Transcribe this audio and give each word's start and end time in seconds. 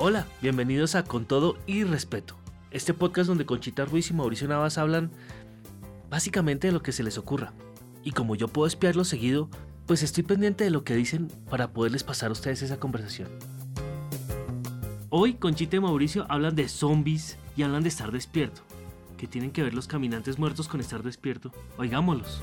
Hola, 0.00 0.28
bienvenidos 0.40 0.94
a 0.94 1.02
Con 1.02 1.24
Todo 1.24 1.58
y 1.66 1.82
Respeto, 1.82 2.36
este 2.70 2.94
podcast 2.94 3.26
donde 3.26 3.46
Conchita 3.46 3.84
Ruiz 3.84 4.10
y 4.10 4.14
Mauricio 4.14 4.46
Navas 4.46 4.78
hablan 4.78 5.10
básicamente 6.08 6.68
de 6.68 6.72
lo 6.72 6.84
que 6.84 6.92
se 6.92 7.02
les 7.02 7.18
ocurra. 7.18 7.52
Y 8.04 8.12
como 8.12 8.36
yo 8.36 8.46
puedo 8.46 8.68
espiarlo 8.68 9.04
seguido, 9.04 9.50
pues 9.86 10.04
estoy 10.04 10.22
pendiente 10.22 10.62
de 10.62 10.70
lo 10.70 10.84
que 10.84 10.94
dicen 10.94 11.26
para 11.50 11.72
poderles 11.72 12.04
pasar 12.04 12.28
a 12.28 12.32
ustedes 12.34 12.62
esa 12.62 12.78
conversación. 12.78 13.28
Hoy 15.10 15.34
Conchita 15.34 15.74
y 15.74 15.80
Mauricio 15.80 16.26
hablan 16.28 16.54
de 16.54 16.68
zombies 16.68 17.36
y 17.56 17.64
hablan 17.64 17.82
de 17.82 17.88
estar 17.88 18.12
despierto. 18.12 18.60
¿Qué 19.16 19.26
tienen 19.26 19.50
que 19.50 19.64
ver 19.64 19.74
los 19.74 19.88
caminantes 19.88 20.38
muertos 20.38 20.68
con 20.68 20.78
estar 20.78 21.02
despierto? 21.02 21.50
Oigámoslos. 21.76 22.40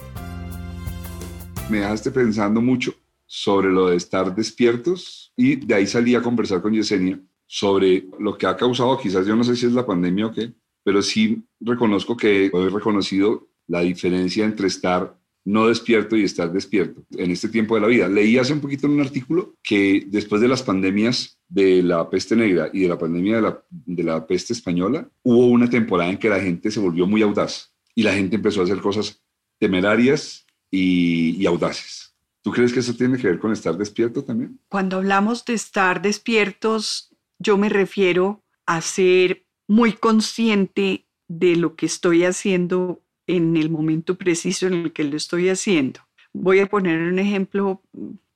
Me 1.69 1.77
dejaste 1.77 2.11
pensando 2.11 2.59
mucho 2.59 2.93
sobre 3.25 3.71
lo 3.71 3.87
de 3.87 3.95
estar 3.95 4.35
despiertos 4.35 5.31
y 5.37 5.55
de 5.55 5.73
ahí 5.73 5.87
salí 5.87 6.15
a 6.15 6.21
conversar 6.21 6.62
con 6.62 6.73
Yesenia 6.73 7.17
sobre 7.55 8.05
lo 8.20 8.38
que 8.38 8.48
ha 8.48 8.58
causado, 8.58 9.00
quizás 9.00 9.26
yo 9.26 9.34
no 9.34 9.45
sé 9.45 9.55
si 9.55 9.66
es 9.66 9.72
la 9.72 9.86
pandemia 9.86 10.26
o 10.26 10.34
qué, 10.34 10.52
pero 10.84 11.02
sí 11.02 11.41
reconozco 11.62 12.18
que 12.18 12.48
he 12.48 12.70
reconocido 12.70 13.48
la 13.68 13.80
diferencia 13.80 14.44
entre 14.44 14.68
estar 14.68 15.18
no 15.45 15.68
despierto 15.68 16.18
y 16.18 16.26
estar 16.26 16.52
despierto 16.52 17.05
en 17.12 17.31
este 17.31 17.48
tiempo 17.48 17.76
de 17.76 17.81
la 17.81 17.88
vida. 17.88 18.09
Leí 18.09 18.38
hace 18.38 18.52
un 18.52 18.59
poquito 18.59 18.88
en 18.88 18.94
un 18.94 19.00
artículo 19.00 19.55
que 19.64 20.04
después 20.08 20.41
de 20.41 20.50
las 20.50 20.64
pandemias 20.64 21.40
de 21.48 21.81
la 21.81 22.09
peste 22.09 22.36
negra 22.36 22.70
y 22.73 22.81
de 22.81 22.90
la 22.90 22.98
pandemia 22.98 23.38
de 23.38 23.41
la, 23.41 23.64
de 23.70 24.03
la 24.03 24.28
peste 24.28 24.52
española, 24.52 25.08
hubo 25.23 25.48
una 25.48 25.70
temporada 25.70 26.09
en 26.09 26.17
que 26.17 26.28
la 26.28 26.42
gente 26.42 26.70
se 26.70 26.81
volvió 26.81 27.08
muy 27.08 27.22
audaz 27.22 27.72
y 27.95 28.03
la 28.03 28.14
gente 28.14 28.36
empezó 28.36 28.59
a 28.59 28.64
hacer 28.66 28.81
cosas 28.81 29.23
temerarias 29.59 30.45
y, 30.70 31.42
y 31.42 31.45
audaces. 31.45 32.14
¿Tú 32.42 32.52
crees 32.52 32.73
que 32.73 32.81
eso 32.81 32.94
tiene 32.94 33.17
que 33.17 33.28
ver 33.28 33.40
con 33.40 33.53
estar 33.53 33.78
despierto 33.78 34.26
también? 34.26 34.59
Cuando 34.67 34.98
hablamos 34.98 35.45
de 35.45 35.53
estar 35.53 36.02
despiertos, 36.02 37.14
yo 37.39 37.57
me 37.57 37.70
refiero 37.70 38.44
a 38.66 38.81
ser 38.81 39.45
muy 39.67 39.94
consciente 39.94 41.08
de 41.28 41.55
lo 41.55 41.75
que 41.75 41.86
estoy 41.86 42.23
haciendo 42.23 43.02
en 43.28 43.58
el 43.58 43.69
momento 43.69 44.17
preciso 44.17 44.67
en 44.67 44.73
el 44.73 44.94
que 44.94 45.03
lo 45.03 45.17
estoy 45.17 45.50
haciendo. 45.50 46.02
Voy 46.33 46.59
a 46.59 46.67
poner 46.67 47.00
un 47.02 47.19
ejemplo 47.19 47.81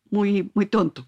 muy, 0.10 0.50
muy 0.54 0.66
tonto. 0.66 1.08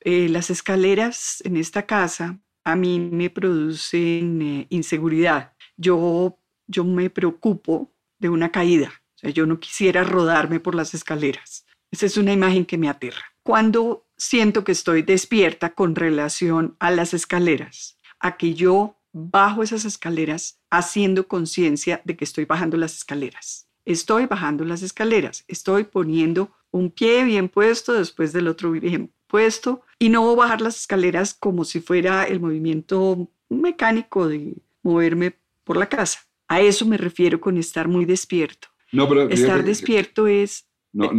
Eh, 0.00 0.28
las 0.28 0.50
escaleras 0.50 1.42
en 1.44 1.56
esta 1.56 1.86
casa 1.86 2.38
a 2.64 2.76
mí 2.76 3.00
me 3.00 3.30
producen 3.30 4.42
eh, 4.42 4.66
inseguridad. 4.70 5.54
Yo, 5.76 6.38
yo 6.66 6.84
me 6.84 7.10
preocupo 7.10 7.92
de 8.18 8.28
una 8.28 8.50
caída. 8.50 8.92
O 9.14 9.18
sea, 9.18 9.30
yo 9.30 9.46
no 9.46 9.58
quisiera 9.60 10.04
rodarme 10.04 10.60
por 10.60 10.74
las 10.74 10.92
escaleras. 10.92 11.64
Esa 11.90 12.06
es 12.06 12.16
una 12.16 12.32
imagen 12.32 12.66
que 12.66 12.76
me 12.76 12.88
aterra. 12.88 13.24
Cuando 13.42 14.05
siento 14.16 14.64
que 14.64 14.72
estoy 14.72 15.02
despierta 15.02 15.70
con 15.70 15.94
relación 15.94 16.76
a 16.78 16.90
las 16.90 17.14
escaleras, 17.14 17.98
a 18.18 18.36
que 18.36 18.54
yo 18.54 18.96
bajo 19.12 19.62
esas 19.62 19.84
escaleras 19.84 20.60
haciendo 20.70 21.26
conciencia 21.26 22.02
de 22.04 22.16
que 22.16 22.24
estoy 22.24 22.44
bajando 22.44 22.76
las 22.76 22.96
escaleras. 22.96 23.68
Estoy 23.84 24.26
bajando 24.26 24.64
las 24.64 24.82
escaleras, 24.82 25.44
estoy 25.48 25.84
poniendo 25.84 26.50
un 26.70 26.90
pie 26.90 27.24
bien 27.24 27.48
puesto 27.48 27.92
después 27.92 28.32
del 28.32 28.48
otro 28.48 28.72
bien 28.72 29.12
puesto 29.26 29.82
y 29.98 30.08
no 30.08 30.34
bajar 30.36 30.60
las 30.60 30.76
escaleras 30.80 31.34
como 31.34 31.64
si 31.64 31.80
fuera 31.80 32.24
el 32.24 32.40
movimiento 32.40 33.30
mecánico 33.48 34.28
de 34.28 34.54
moverme 34.82 35.36
por 35.64 35.76
la 35.76 35.88
casa. 35.88 36.20
A 36.48 36.60
eso 36.60 36.84
me 36.86 36.96
refiero 36.96 37.40
con 37.40 37.56
estar 37.56 37.88
muy 37.88 38.04
despierto. 38.04 38.68
No, 38.92 39.08
pero 39.08 39.28
estar 39.28 39.64
despierto 39.64 40.26
es 40.26 40.65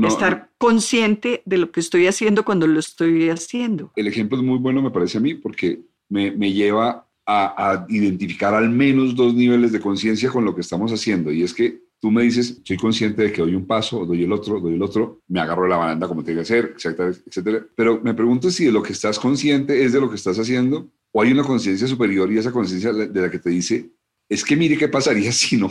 estar 0.08 0.50
consciente 0.58 1.42
de 1.46 1.58
lo 1.58 1.72
que 1.72 1.80
estoy 1.80 2.08
haciendo 2.08 2.44
cuando 2.46 2.68
lo 2.68 2.80
estoy 2.80 3.30
haciendo. 3.30 3.92
El 3.96 4.08
ejemplo 4.08 4.38
es 4.38 4.44
muy 4.44 4.58
bueno, 4.58 4.82
me 4.82 4.92
parece 4.92 5.18
a 5.18 5.22
mí, 5.22 5.34
porque 5.34 5.82
me, 6.10 6.32
me 6.32 6.52
lleva 6.54 7.08
a, 7.28 7.86
identificar 7.90 8.54
al 8.54 8.70
menos 8.70 9.16
dos 9.16 9.34
niveles 9.34 9.72
de 9.72 9.82
conciencia 9.82 10.30
con 10.30 10.46
lo 10.46 10.56
que 10.56 10.62
estamos 10.62 10.92
haciendo. 10.92 11.32
Y 11.32 11.44
es 11.44 11.54
que 11.54 11.82
tú 12.00 12.10
me 12.10 12.24
dices, 12.24 12.62
soy 12.64 12.78
consciente 12.78 13.24
de 13.24 13.32
que 13.32 13.42
doy 13.42 13.54
un 13.54 13.66
paso, 13.66 14.06
doy 14.06 14.24
el 14.24 14.32
otro, 14.32 14.60
doy 14.60 14.76
el 14.76 14.82
otro, 14.82 15.22
me 15.28 15.42
agarro 15.42 15.68
la 15.68 15.78
baranda 15.78 16.08
como 16.08 16.24
tiene 16.24 16.42
que 16.42 16.46
ser, 16.46 16.74
etcétera, 16.76 17.12
etcétera. 17.26 17.66
Pero 17.76 18.00
me 18.02 18.14
pregunto 18.14 18.50
si 18.50 18.66
de 18.66 18.72
lo 18.72 18.82
que 18.82 18.94
estás 18.94 19.20
consciente 19.20 19.84
es 19.84 19.92
de 19.94 20.00
lo 20.00 20.10
que 20.10 20.16
estás 20.16 20.40
haciendo 20.40 20.88
o 21.12 21.22
hay 21.22 21.32
una 21.32 21.44
conciencia 21.44 21.88
superior 21.88 22.32
y 22.32 22.38
esa 22.38 22.52
conciencia 22.52 22.94
de 22.94 23.22
la 23.22 23.30
que 23.30 23.40
te 23.40 23.50
dice, 23.50 23.92
es 24.30 24.44
que 24.44 24.56
mire 24.56 24.78
qué 24.78 24.88
pasaría 24.88 25.32
si 25.34 25.58
no 25.58 25.70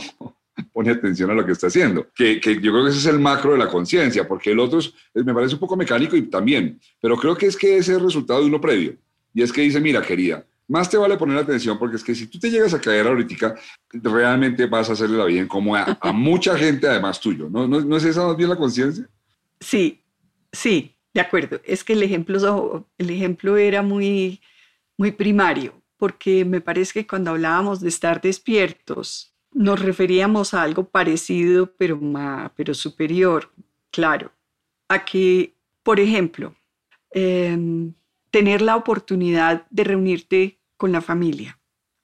pone 0.73 0.91
atención 0.91 1.29
a 1.31 1.33
lo 1.33 1.45
que 1.45 1.51
está 1.51 1.67
haciendo. 1.67 2.07
Que, 2.15 2.39
que 2.39 2.55
yo 2.55 2.71
creo 2.71 2.83
que 2.83 2.89
ese 2.89 2.99
es 2.99 3.05
el 3.05 3.19
macro 3.19 3.53
de 3.53 3.57
la 3.57 3.67
conciencia, 3.67 4.27
porque 4.27 4.51
el 4.51 4.59
otro 4.59 4.79
es, 4.79 4.93
me 5.13 5.33
parece 5.33 5.55
un 5.55 5.59
poco 5.59 5.75
mecánico 5.75 6.15
y 6.15 6.23
también, 6.23 6.79
pero 7.01 7.17
creo 7.17 7.35
que 7.35 7.47
es 7.47 7.57
que 7.57 7.77
ese 7.77 7.93
es 7.93 7.97
el 7.97 8.03
resultado 8.03 8.41
de 8.41 8.47
uno 8.47 8.61
previo. 8.61 8.95
Y 9.33 9.41
es 9.41 9.51
que 9.51 9.61
dice, 9.61 9.79
mira, 9.79 10.01
querida, 10.01 10.45
más 10.67 10.89
te 10.89 10.97
vale 10.97 11.17
poner 11.17 11.37
atención 11.37 11.77
porque 11.79 11.95
es 11.95 12.03
que 12.03 12.15
si 12.15 12.27
tú 12.27 12.39
te 12.39 12.49
llegas 12.49 12.73
a 12.73 12.81
caer 12.81 13.07
ahorita, 13.07 13.55
realmente 13.93 14.65
vas 14.65 14.89
a 14.89 14.93
hacerle 14.93 15.17
la 15.17 15.25
vida 15.25 15.41
incómoda 15.41 15.97
a, 16.01 16.11
mucha 16.13 16.57
gente 16.57 16.87
además 16.87 17.19
tuyo. 17.19 17.49
¿No, 17.49 17.67
¿No, 17.67 17.97
es 17.97 18.03
esa 18.03 18.25
más 18.25 18.35
bien 18.35 18.49
la 18.49 18.57
conciencia? 18.57 19.07
Sí, 19.59 20.03
sí, 20.51 20.95
de 21.13 21.21
acuerdo. 21.21 21.61
Es 21.63 21.83
que 21.83 21.93
el 21.93 22.03
ejemplo, 22.03 22.87
el 22.97 23.09
ejemplo 23.09 23.57
era 23.57 23.81
muy, 23.81 24.41
muy 24.97 25.11
primario 25.11 25.81
porque 25.97 26.45
me 26.45 26.61
parece 26.61 26.93
que 26.93 27.07
cuando 27.07 27.31
hablábamos 27.31 27.81
de 27.81 27.89
estar 27.89 28.21
despiertos, 28.21 29.33
nos 29.57 29.81
referíamos 29.81 30.53
a 30.53 30.61
algo 30.61 30.87
parecido, 30.87 31.75
pero, 31.77 31.97
más, 31.99 32.51
pero 32.55 32.75
superior, 32.75 33.51
claro. 33.89 34.31
A 34.87 35.03
que, 35.03 35.55
por 35.81 35.99
ejemplo, 35.99 36.55
em, 37.09 37.93
tener 38.29 38.61
la 38.61 38.75
oportunidad 38.75 39.65
de 39.71 39.83
reunirte 39.83 40.61
con 40.77 40.91
la 40.91 41.01
familia. 41.01 41.59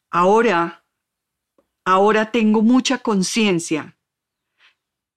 Ahora, 0.09 0.83
ahora 1.85 2.31
tengo 2.31 2.63
mucha 2.63 2.97
conciencia 2.97 3.97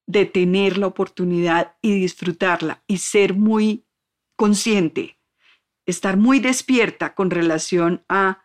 de 0.06 0.26
tener 0.26 0.76
la 0.76 0.88
oportunidad 0.88 1.76
y 1.80 1.98
disfrutarla 1.98 2.82
y 2.86 2.98
ser 2.98 3.32
muy 3.32 3.86
consciente, 4.36 5.18
estar 5.86 6.18
muy 6.18 6.38
despierta 6.40 7.14
con 7.14 7.30
relación 7.30 8.04
a 8.10 8.42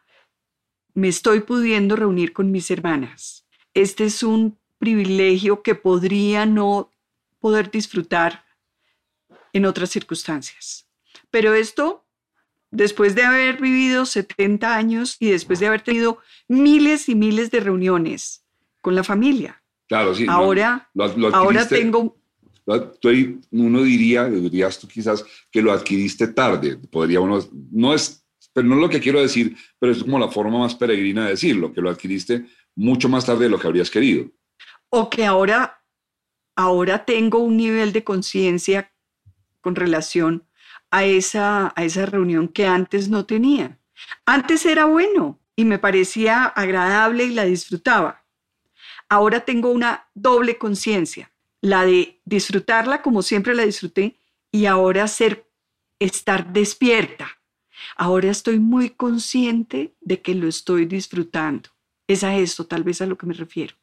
me 0.94 1.10
estoy 1.10 1.42
pudiendo 1.42 1.98
reunir 1.98 2.32
con 2.32 2.52
mis 2.52 2.72
hermanas. 2.72 3.42
Este 3.74 4.06
es 4.06 4.24
un 4.24 4.58
privilegio 4.78 5.62
que 5.62 5.76
podría 5.76 6.46
no 6.46 6.92
poder 7.40 7.72
disfrutar 7.72 8.46
en 9.54 9.66
otras 9.66 9.90
circunstancias. 9.90 10.88
Pero 11.30 11.54
esto 11.54 12.06
después 12.72 13.16
de 13.16 13.24
haber 13.24 13.62
vivido 13.62 14.06
70 14.06 14.76
años 14.76 15.18
y 15.20 15.30
después 15.30 15.60
de 15.60 15.68
haber 15.68 15.82
tenido 15.82 16.20
miles 16.48 17.10
y 17.10 17.16
miles 17.16 17.52
de 17.52 17.60
reuniones 17.60 18.44
con 18.82 18.96
la 18.96 19.04
familia. 19.04 19.62
Claro, 19.88 20.16
sí. 20.16 20.26
Ahora, 20.28 20.90
ahora 21.34 21.68
tengo... 21.68 22.18
uno 23.52 23.84
diría, 23.84 24.26
dirías 24.26 24.80
tú 24.80 24.88
quizás, 24.88 25.26
que 25.52 25.62
lo 25.62 25.74
adquiriste 25.74 26.28
tarde. 26.28 26.78
Podría 26.78 27.20
uno, 27.20 27.40
no 27.72 27.94
es, 27.94 28.21
pero 28.54 28.68
no 28.68 28.76
es 28.76 28.82
lo 28.82 28.90
que 28.90 29.00
quiero 29.00 29.22
decir, 29.22 29.56
pero 29.80 29.92
es 29.92 30.04
como 30.04 30.20
la 30.20 30.30
forma 30.30 30.60
más 30.60 30.76
peregrina 30.76 31.26
de 31.26 31.32
decirlo, 31.32 31.74
que 31.74 31.82
lo 31.82 31.90
adquiriste 31.90 32.46
mucho 32.76 33.10
más 33.10 33.26
tarde 33.26 33.46
de 33.46 33.50
lo 33.50 33.60
que 33.60 33.68
habrías 33.68 33.90
querido. 33.90 34.30
O 34.90 35.10
que 35.10 35.26
ahora, 35.26 35.84
ahora 36.56 37.06
tengo 37.06 37.40
un 37.40 37.58
nivel 37.58 37.94
de 37.94 38.04
conciencia 38.04 38.94
con 39.62 39.76
relación 39.76 40.46
a 40.90 41.06
esa, 41.06 41.74
a 41.76 41.84
esa 41.84 42.06
reunión 42.06 42.48
que 42.48 42.66
antes 42.66 43.10
no 43.10 43.26
tenía. 43.26 43.80
Antes 44.26 44.66
era 44.66 44.86
bueno 44.86 45.40
y 45.56 45.66
me 45.66 45.80
parecía 45.80 46.46
agradable 46.46 47.26
y 47.26 47.34
la 47.34 47.46
disfrutaba. 47.46 48.26
Ahora 49.08 49.42
tengo 49.42 49.70
una 49.70 50.10
doble 50.14 50.58
conciencia, 50.58 51.32
la 51.62 51.86
de 51.86 52.22
disfrutarla 52.26 53.02
como 53.02 53.22
siempre 53.22 53.54
la 53.54 53.66
disfruté 53.66 54.18
y 54.52 54.66
ahora 54.66 55.08
ser, 55.08 55.48
estar 56.00 56.52
despierta. 56.52 57.41
Ahora 58.02 58.32
estoy 58.32 58.58
muy 58.58 58.90
consciente 58.90 59.94
de 60.02 60.24
que 60.24 60.34
lo 60.34 60.48
estoy 60.48 60.88
disfrutando. 60.88 61.70
Es 62.08 62.24
a 62.24 62.36
esto 62.36 62.66
tal 62.66 62.84
vez 62.84 63.00
a 63.00 63.06
lo 63.06 63.16
que 63.16 63.28
me 63.28 63.36
refiero. 63.36 63.76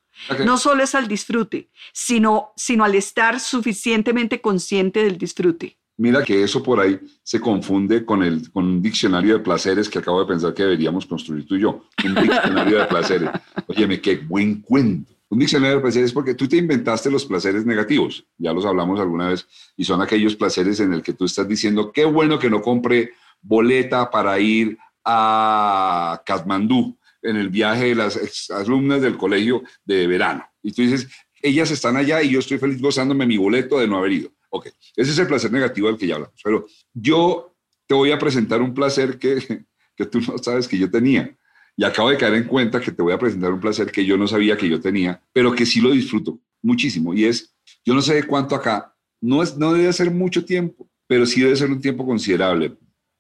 No 0.45 0.59
solo 0.59 0.83
es 0.83 0.97
al 0.97 1.07
disfrute, 1.07 1.71
sino, 1.93 2.51
sino 2.57 2.83
al 2.83 2.97
estar 2.97 3.39
suficientemente 3.39 4.41
consciente 4.41 5.05
del 5.05 5.19
disfrute. 5.19 5.79
Mira 5.99 6.25
que 6.25 6.43
eso 6.43 6.65
por 6.65 6.81
ahí 6.81 6.99
se 7.23 7.39
confunde 7.39 8.05
con, 8.05 8.25
el, 8.25 8.51
con 8.51 8.65
un 8.65 8.83
diccionario 8.83 9.35
de 9.35 9.45
placeres 9.45 9.89
que 9.89 10.01
acabo 10.01 10.19
de 10.19 10.27
pensar 10.27 10.53
que 10.53 10.65
deberíamos 10.65 11.07
construir 11.07 11.47
tú 11.47 11.55
y 11.55 11.61
yo. 11.61 11.85
Un 12.05 12.17
diccionario 12.17 12.77
de 12.81 12.87
placeres. 12.87 13.31
Óyeme, 13.69 14.01
qué 14.01 14.17
buen 14.17 14.63
cuento. 14.63 15.13
Un 15.29 15.39
diccionario 15.39 15.77
de 15.77 15.83
placeres 15.83 16.13
porque 16.13 16.35
tú 16.35 16.49
te 16.49 16.57
inventaste 16.57 17.09
los 17.09 17.25
placeres 17.25 17.65
negativos. 17.65 18.25
Ya 18.37 18.53
los 18.53 18.67
hablamos 18.67 18.99
alguna 18.99 19.29
vez. 19.29 19.47
Y 19.77 19.85
son 19.85 20.03
aquellos 20.03 20.35
placeres 20.35 20.81
en 20.81 20.93
el 20.93 21.03
que 21.03 21.13
tú 21.13 21.25
estás 21.25 21.47
diciendo, 21.47 21.93
qué 21.93 22.05
bueno 22.05 22.41
que 22.41 22.51
no 22.51 22.61
compre 22.63 23.13
boleta 23.41 24.11
para 24.11 24.39
ir 24.39 24.79
a 25.05 26.23
Katmandú 26.25 26.99
en 27.23 27.37
el 27.37 27.49
viaje 27.49 27.87
de 27.87 27.95
las 27.95 28.51
alumnas 28.51 29.01
del 29.03 29.17
colegio 29.17 29.63
de 29.85 30.07
verano. 30.07 30.45
Y 30.63 30.73
tú 30.73 30.83
dices, 30.83 31.09
ellas 31.43 31.71
están 31.71 31.97
allá 31.97 32.23
y 32.23 32.31
yo 32.31 32.39
estoy 32.39 32.59
feliz 32.59 32.81
gozándome 32.81 33.27
mi 33.27 33.37
boleto 33.37 33.79
de 33.79 33.89
no 33.89 33.99
haber 33.99 34.13
ido. 34.13 34.31
Ok, 34.51 34.67
ese 34.97 35.11
es 35.11 35.19
el 35.19 35.27
placer 35.27 35.53
negativo 35.53 35.89
del 35.89 35.99
que 35.99 36.07
ya 36.07 36.15
hablamos. 36.15 36.41
Pero 36.43 36.67
yo 36.95 37.57
te 37.87 37.95
voy 37.95 38.13
a 38.13 38.19
presentar 38.19 38.63
un 38.63 38.75
placer 38.75 39.19
que, 39.19 39.65
que 39.97 40.07
tú 40.07 40.21
no 40.21 40.39
sabes 40.39 40.69
que 40.69 40.79
yo 40.79 40.91
tenía. 40.91 41.35
Y 41.77 41.85
acabo 41.85 42.11
de 42.11 42.17
caer 42.17 42.35
en 42.35 42.45
cuenta 42.45 42.81
que 42.81 42.91
te 42.91 43.03
voy 43.03 43.13
a 43.13 43.19
presentar 43.19 43.53
un 43.53 43.61
placer 43.61 43.93
que 43.93 44.05
yo 44.05 44.17
no 44.17 44.27
sabía 44.27 44.57
que 44.57 44.69
yo 44.69 44.81
tenía, 44.81 45.23
pero 45.33 45.55
que 45.55 45.65
sí 45.65 45.81
lo 45.81 45.93
disfruto 45.93 46.41
muchísimo. 46.61 47.15
Y 47.15 47.25
es, 47.25 47.55
yo 47.85 47.95
no 47.95 48.03
sé 48.03 48.15
de 48.15 48.25
cuánto 48.25 48.57
acá, 48.57 48.95
no, 49.21 49.43
es, 49.43 49.57
no 49.57 49.73
debe 49.73 49.93
ser 49.93 50.11
mucho 50.11 50.45
tiempo, 50.45 50.91
pero 51.07 51.25
sí 51.25 51.41
debe 51.41 51.57
ser 51.57 51.71
un 51.71 51.81
tiempo 51.81 52.05
considerable, 52.05 52.77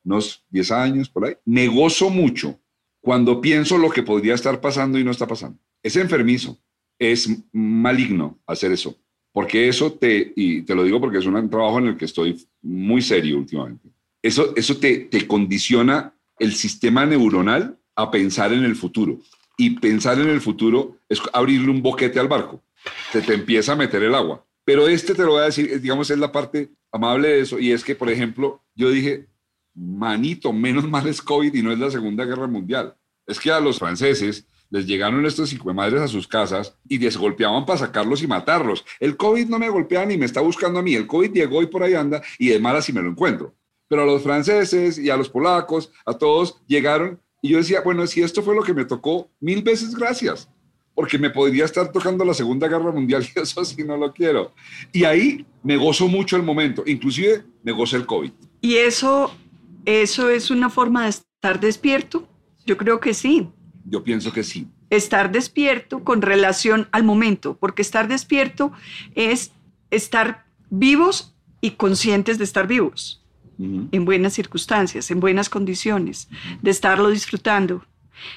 unos 0.08 0.44
10 0.50 0.70
años 0.72 1.08
por 1.08 1.26
ahí. 1.26 1.34
Me 1.44 1.68
mucho 1.68 2.58
cuando 3.00 3.40
pienso 3.40 3.78
lo 3.78 3.90
que 3.90 4.02
podría 4.02 4.34
estar 4.34 4.60
pasando 4.60 4.98
y 4.98 5.04
no 5.04 5.10
está 5.10 5.26
pasando. 5.26 5.58
Es 5.82 5.96
enfermizo, 5.96 6.58
es 6.98 7.28
maligno 7.52 8.38
hacer 8.46 8.72
eso, 8.72 8.96
porque 9.32 9.68
eso 9.68 9.92
te, 9.92 10.32
y 10.34 10.62
te 10.62 10.74
lo 10.74 10.82
digo 10.82 11.00
porque 11.00 11.18
es 11.18 11.26
un 11.26 11.48
trabajo 11.48 11.78
en 11.78 11.88
el 11.88 11.96
que 11.96 12.06
estoy 12.06 12.44
muy 12.62 13.02
serio 13.02 13.38
últimamente, 13.38 13.88
eso, 14.22 14.54
eso 14.56 14.76
te, 14.78 14.98
te 14.98 15.26
condiciona 15.28 16.12
el 16.38 16.54
sistema 16.54 17.06
neuronal 17.06 17.78
a 17.94 18.10
pensar 18.10 18.52
en 18.52 18.64
el 18.64 18.74
futuro. 18.74 19.18
Y 19.56 19.70
pensar 19.70 20.20
en 20.20 20.28
el 20.28 20.40
futuro 20.40 20.98
es 21.08 21.20
abrirle 21.32 21.70
un 21.70 21.82
boquete 21.82 22.20
al 22.20 22.28
barco. 22.28 22.62
Se 23.12 23.20
te 23.20 23.34
empieza 23.34 23.72
a 23.72 23.76
meter 23.76 24.02
el 24.02 24.14
agua. 24.14 24.44
Pero 24.64 24.86
este 24.86 25.14
te 25.14 25.22
lo 25.22 25.32
voy 25.32 25.42
a 25.42 25.46
decir, 25.46 25.80
digamos, 25.80 26.10
es 26.10 26.18
la 26.18 26.30
parte 26.30 26.70
amable 26.92 27.28
de 27.28 27.40
eso. 27.40 27.58
Y 27.58 27.72
es 27.72 27.82
que, 27.82 27.94
por 27.94 28.10
ejemplo, 28.10 28.62
yo 28.74 28.90
dije, 28.90 29.26
manito, 29.78 30.52
menos 30.52 30.88
mal 30.88 31.06
es 31.06 31.22
COVID 31.22 31.54
y 31.54 31.62
no 31.62 31.72
es 31.72 31.78
la 31.78 31.90
Segunda 31.90 32.24
Guerra 32.24 32.46
Mundial. 32.46 32.94
Es 33.26 33.38
que 33.38 33.50
a 33.50 33.60
los 33.60 33.78
franceses 33.78 34.46
les 34.70 34.86
llegaron 34.86 35.24
estos 35.24 35.48
cinco 35.48 35.72
madres 35.72 36.00
a 36.00 36.08
sus 36.08 36.26
casas 36.26 36.76
y 36.88 36.98
les 36.98 37.16
golpeaban 37.16 37.64
para 37.64 37.78
sacarlos 37.78 38.22
y 38.22 38.26
matarlos. 38.26 38.84
El 39.00 39.16
COVID 39.16 39.46
no 39.48 39.58
me 39.58 39.68
golpea 39.68 40.04
ni 40.04 40.18
me 40.18 40.26
está 40.26 40.40
buscando 40.40 40.78
a 40.78 40.82
mí. 40.82 40.94
El 40.94 41.06
COVID 41.06 41.32
llegó 41.32 41.62
y 41.62 41.66
por 41.66 41.82
ahí 41.82 41.94
anda 41.94 42.22
y 42.38 42.48
de 42.48 42.58
malas 42.58 42.84
si 42.84 42.92
me 42.92 43.02
lo 43.02 43.08
encuentro. 43.08 43.54
Pero 43.88 44.02
a 44.02 44.06
los 44.06 44.22
franceses 44.22 44.98
y 44.98 45.08
a 45.08 45.16
los 45.16 45.30
polacos, 45.30 45.90
a 46.04 46.12
todos 46.12 46.60
llegaron 46.66 47.20
y 47.40 47.50
yo 47.50 47.58
decía, 47.58 47.80
bueno, 47.80 48.06
si 48.06 48.20
esto 48.20 48.42
fue 48.42 48.54
lo 48.54 48.62
que 48.62 48.74
me 48.74 48.84
tocó, 48.84 49.30
mil 49.40 49.62
veces 49.62 49.94
gracias, 49.94 50.50
porque 50.94 51.18
me 51.18 51.30
podría 51.30 51.64
estar 51.64 51.90
tocando 51.92 52.24
la 52.24 52.34
Segunda 52.34 52.68
Guerra 52.68 52.90
Mundial 52.90 53.26
y 53.34 53.38
eso 53.40 53.64
sí 53.64 53.84
no 53.84 53.96
lo 53.96 54.12
quiero. 54.12 54.52
Y 54.92 55.04
ahí 55.04 55.46
me 55.62 55.76
gozo 55.76 56.08
mucho 56.08 56.36
el 56.36 56.42
momento, 56.42 56.82
inclusive 56.86 57.44
me 57.62 57.72
gozo 57.72 57.96
el 57.96 58.04
COVID. 58.04 58.32
¿Y 58.60 58.74
eso, 58.74 59.32
eso 59.88 60.28
es 60.28 60.50
una 60.50 60.68
forma 60.68 61.04
de 61.04 61.10
estar 61.10 61.60
despierto? 61.60 62.28
Yo 62.66 62.76
creo 62.76 63.00
que 63.00 63.14
sí. 63.14 63.48
Yo 63.86 64.04
pienso 64.04 64.34
que 64.34 64.44
sí. 64.44 64.68
Estar 64.90 65.32
despierto 65.32 66.04
con 66.04 66.20
relación 66.20 66.88
al 66.92 67.04
momento, 67.04 67.56
porque 67.56 67.80
estar 67.80 68.06
despierto 68.06 68.70
es 69.14 69.52
estar 69.90 70.44
vivos 70.68 71.34
y 71.62 71.70
conscientes 71.72 72.36
de 72.36 72.44
estar 72.44 72.66
vivos, 72.66 73.24
en 73.58 74.04
buenas 74.04 74.34
circunstancias, 74.34 75.10
en 75.10 75.20
buenas 75.20 75.48
condiciones, 75.48 76.28
de 76.60 76.70
estarlo 76.70 77.08
disfrutando, 77.08 77.84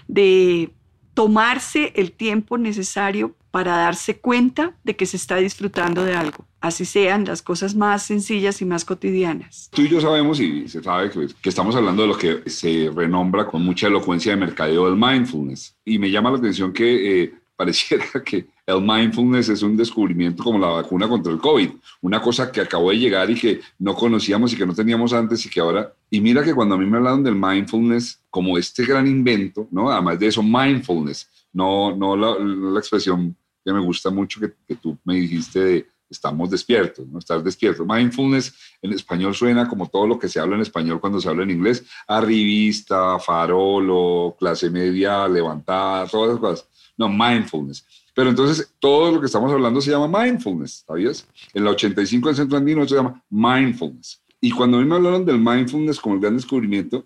de 0.07 0.73
tomarse 1.13 1.91
el 1.95 2.13
tiempo 2.13 2.57
necesario 2.57 3.35
para 3.51 3.75
darse 3.75 4.19
cuenta 4.19 4.77
de 4.83 4.95
que 4.95 5.05
se 5.05 5.17
está 5.17 5.35
disfrutando 5.35 6.03
de 6.05 6.15
algo, 6.15 6.45
así 6.61 6.85
sean 6.85 7.25
las 7.25 7.41
cosas 7.41 7.75
más 7.75 8.03
sencillas 8.03 8.61
y 8.61 8.65
más 8.65 8.85
cotidianas. 8.85 9.69
Tú 9.71 9.81
y 9.81 9.89
yo 9.89 9.99
sabemos 9.99 10.39
y 10.39 10.67
se 10.69 10.81
sabe 10.81 11.11
que, 11.11 11.49
estamos 11.49 11.75
hablando 11.75 12.03
de 12.03 12.07
lo 12.07 12.17
que 12.17 12.49
se 12.49 12.89
renombra 12.95 13.45
con 13.45 13.63
mucha 13.63 13.87
elocuencia 13.87 14.31
de 14.31 14.37
mercadeo 14.37 14.85
del 14.85 14.95
mindfulness. 14.95 15.75
Y 15.83 15.99
me 15.99 16.09
llama 16.09 16.31
la 16.31 16.37
atención 16.37 16.71
que 16.71 17.23
eh, 17.23 17.33
pareciera 17.57 18.05
que 18.25 18.47
el 18.65 18.81
mindfulness 18.81 19.49
es 19.49 19.61
un 19.61 19.75
descubrimiento 19.75 20.43
como 20.43 20.57
la 20.57 20.67
vacuna 20.67 21.07
contra 21.07 21.31
el 21.31 21.39
COVID, 21.39 21.69
una 22.01 22.21
cosa 22.21 22.51
que 22.51 22.61
acabó 22.61 22.89
de 22.89 22.97
llegar 22.97 23.29
y 23.29 23.35
que 23.35 23.59
no 23.77 23.93
conocíamos 23.93 24.53
y 24.53 24.57
que 24.57 24.65
no 24.65 24.73
teníamos 24.73 25.13
antes 25.13 25.45
y 25.45 25.49
que 25.49 25.59
ahora... 25.59 25.93
Y 26.09 26.21
mira 26.21 26.43
que 26.43 26.55
cuando 26.55 26.75
a 26.75 26.77
mí 26.77 26.85
me 26.85 26.97
hablaron 26.97 27.23
del 27.23 27.35
mindfulness 27.35 28.19
como 28.29 28.57
este 28.57 28.85
gran 28.85 29.07
invento, 29.07 29.67
¿no? 29.71 29.91
Además 29.91 30.19
de 30.19 30.27
eso, 30.27 30.41
mindfulness, 30.41 31.29
no, 31.53 31.95
no 31.95 32.15
la, 32.15 32.37
la 32.39 32.79
expresión 32.79 33.35
que 33.63 33.73
me 33.73 33.79
gusta 33.79 34.09
mucho 34.09 34.39
que, 34.39 34.53
que, 34.67 34.75
tú 34.75 34.97
me 35.03 35.15
dijiste 35.15 35.59
de 35.59 35.87
estamos 36.09 36.49
despiertos, 36.49 37.07
¿no? 37.07 37.19
Estar 37.19 37.41
despiertos. 37.41 37.87
Mindfulness 37.87 38.53
en 38.81 38.93
español 38.93 39.33
suena 39.33 39.67
como 39.67 39.87
todo 39.87 40.05
lo 40.05 40.19
que 40.19 40.27
se 40.27 40.39
habla 40.39 40.55
en 40.55 40.61
español 40.61 40.99
cuando 40.99 41.21
se 41.21 41.29
habla 41.29 41.43
en 41.43 41.51
inglés, 41.51 41.85
arribista, 42.07 43.17
farolo, 43.17 44.35
clase 44.37 44.69
media 44.69 45.27
levantada, 45.27 46.07
todas 46.07 46.31
esas 46.31 46.39
cosas. 46.39 46.67
No, 46.97 47.07
mindfulness. 47.07 47.85
Pero 48.13 48.29
entonces 48.29 48.73
todo 48.79 49.11
lo 49.11 49.19
que 49.19 49.27
estamos 49.27 49.51
hablando 49.51 49.79
se 49.79 49.91
llama 49.91 50.21
mindfulness, 50.21 50.83
¿sabías? 50.85 51.25
En 51.53 51.63
la 51.63 51.71
85 51.71 52.27
del 52.27 52.35
Centro 52.35 52.57
Andino 52.57 52.87
se 52.87 52.95
llama 52.95 53.23
mindfulness. 53.29 54.21
Y 54.41 54.51
cuando 54.51 54.77
a 54.77 54.81
mí 54.81 54.87
me 54.87 54.95
hablaron 54.95 55.25
del 55.25 55.39
mindfulness 55.39 55.99
como 55.99 56.15
el 56.15 56.21
gran 56.21 56.35
descubrimiento, 56.35 57.05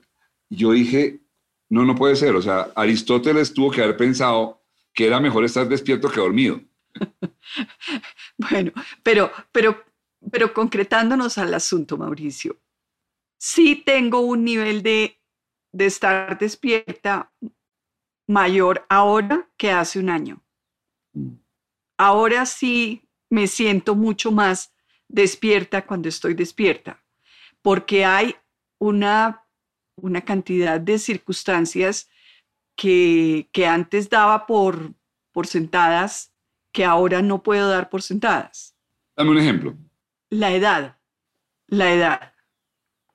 yo 0.49 0.71
dije, 0.71 1.21
no, 1.69 1.85
no 1.85 1.95
puede 1.95 2.15
ser. 2.15 2.35
O 2.35 2.41
sea, 2.41 2.71
Aristóteles 2.75 3.53
tuvo 3.53 3.71
que 3.71 3.83
haber 3.83 3.97
pensado 3.97 4.64
que 4.95 5.05
era 5.05 5.19
mejor 5.19 5.43
estar 5.43 5.67
despierto 5.67 6.09
que 6.09 6.21
dormido. 6.21 6.61
bueno, 8.37 8.71
pero, 9.03 9.29
pero, 9.51 9.83
pero 10.31 10.53
concretándonos 10.53 11.37
al 11.37 11.53
asunto, 11.53 11.97
Mauricio, 11.97 12.57
sí 13.37 13.75
tengo 13.75 14.21
un 14.21 14.45
nivel 14.45 14.81
de, 14.81 15.19
de 15.73 15.85
estar 15.85 16.39
despierta 16.39 17.31
mayor 18.27 18.85
ahora 18.89 19.49
que 19.57 19.71
hace 19.71 19.99
un 19.99 20.09
año. 20.09 20.41
Mm. 21.13 21.35
Ahora 21.97 22.45
sí 22.45 23.07
me 23.29 23.47
siento 23.47 23.95
mucho 23.95 24.31
más 24.31 24.73
despierta 25.07 25.85
cuando 25.85 26.09
estoy 26.09 26.33
despierta, 26.33 27.03
porque 27.61 28.05
hay 28.05 28.35
una, 28.79 29.45
una 29.95 30.21
cantidad 30.21 30.79
de 30.79 30.99
circunstancias 30.99 32.09
que, 32.75 33.49
que 33.51 33.67
antes 33.67 34.09
daba 34.09 34.45
por, 34.45 34.93
por 35.31 35.47
sentadas 35.47 36.31
que 36.71 36.83
ahora 36.83 37.21
no 37.21 37.41
puedo 37.41 37.69
dar 37.69 37.89
por 37.89 38.01
sentadas. 38.01 38.75
Dame 39.15 39.31
un 39.31 39.37
ejemplo. 39.37 39.75
La 40.29 40.51
edad, 40.51 40.97
la 41.67 41.93
edad. 41.93 42.33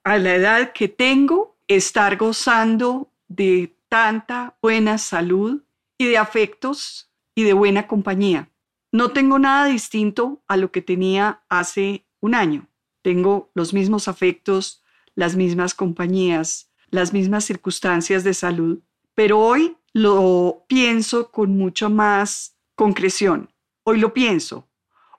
A 0.03 0.19
la 0.19 0.35
edad 0.35 0.73
que 0.73 0.89
tengo, 0.89 1.59
estar 1.69 2.17
gozando 2.17 3.13
de 3.29 3.77
tanta 3.89 4.57
buena 4.63 4.97
salud 4.97 5.63
y 5.99 6.07
de 6.07 6.17
afectos 6.17 7.11
y 7.35 7.45
de 7.45 7.53
buena 7.53 7.87
compañía. 7.87 8.49
No 8.93 9.11
tengo 9.11 9.39
nada 9.39 9.67
distinto 9.67 10.43
a 10.49 10.57
lo 10.57 10.73
que 10.73 10.83
tenía 10.83 11.43
hace 11.49 12.07
un 12.21 12.35
año. 12.35 12.67
Tengo 13.03 13.51
los 13.55 13.73
mismos 13.73 14.09
afectos, 14.09 14.83
las 15.15 15.37
mismas 15.37 15.75
compañías, 15.75 16.71
las 16.91 17.13
mismas 17.13 17.45
circunstancias 17.45 18.25
de 18.25 18.35
salud, 18.35 18.81
pero 19.21 19.39
hoy 19.39 19.77
lo 19.93 20.65
pienso 20.67 21.31
con 21.31 21.55
mucho 21.55 21.91
más 21.91 22.57
concreción. 22.75 23.51
Hoy 23.83 24.01
lo 24.01 24.15
pienso. 24.15 24.67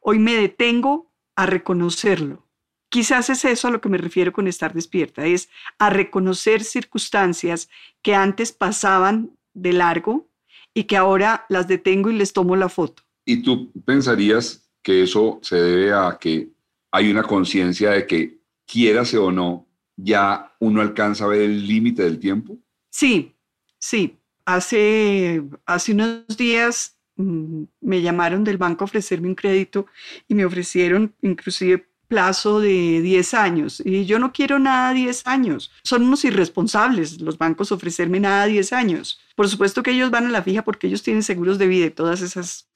Hoy 0.02 0.18
me 0.18 0.34
detengo 0.34 1.14
a 1.36 1.46
reconocerlo. 1.46 2.50
Quizás 2.90 3.30
es 3.30 3.46
eso 3.46 3.68
a 3.68 3.72
lo 3.72 3.80
que 3.80 3.90
me 3.90 4.00
refiero 4.00 4.34
con 4.34 4.48
estar 4.48 4.74
despierta, 4.74 5.28
es 5.28 5.50
a 5.78 5.92
reconocer 5.92 6.64
circunstancias 6.64 7.70
que 8.02 8.16
antes 8.16 8.52
pasaban 8.52 9.38
de 9.54 9.74
largo 9.74 10.32
y 10.74 10.86
que 10.86 10.98
ahora 10.98 11.46
las 11.48 11.68
detengo 11.68 12.10
y 12.10 12.14
les 12.14 12.34
tomo 12.34 12.56
la 12.56 12.70
foto. 12.70 13.04
¿Y 13.24 13.44
tú 13.44 13.72
pensarías 13.86 14.68
que 14.82 15.04
eso 15.04 15.38
se 15.44 15.58
debe 15.58 15.94
a 15.94 16.18
que 16.20 16.50
hay 16.92 17.12
una 17.12 17.22
conciencia 17.22 17.92
de 17.92 18.08
que 18.08 18.40
quierase 18.66 19.20
o 19.20 19.32
no, 19.32 19.68
ya 19.96 20.56
uno 20.60 20.82
alcanza 20.82 21.26
a 21.26 21.28
ver 21.28 21.42
el 21.42 21.68
límite 21.68 22.02
del 22.02 22.18
tiempo? 22.18 22.58
Sí, 22.90 23.36
sí. 23.82 24.18
Hace, 24.46 25.44
hace 25.66 25.92
unos 25.92 26.38
días 26.38 26.98
mm, 27.16 27.64
me 27.82 28.02
llamaron 28.02 28.44
del 28.44 28.58
banco 28.58 28.84
a 28.84 28.86
ofrecerme 28.86 29.28
un 29.28 29.36
crédito 29.36 29.86
y 30.28 30.36
me 30.36 30.46
ofrecieron 30.46 31.14
inclusive 31.22 31.86
plazo 32.12 32.60
de 32.60 33.00
10 33.02 33.34
años. 33.36 33.82
Y 33.86 34.04
yo 34.04 34.20
no 34.20 34.34
quiero 34.34 34.60
nada 34.60 34.94
10 34.94 35.26
años. 35.28 35.72
Son 35.82 36.04
unos 36.04 36.26
irresponsables 36.26 37.22
los 37.22 37.38
bancos 37.38 37.72
ofrecerme 37.72 38.20
nada 38.20 38.48
10 38.48 38.74
años. 38.74 39.22
Por 39.34 39.48
supuesto 39.48 39.82
que 39.82 39.92
ellos 39.92 40.12
van 40.12 40.26
a 40.26 40.30
la 40.30 40.44
fija 40.44 40.66
porque 40.66 40.88
ellos 40.88 41.04
tienen 41.04 41.24
seguros 41.24 41.58
de 41.58 41.68
vida 41.68 41.86
y 41.86 41.90
todas 41.90 42.22
esas, 42.22 42.68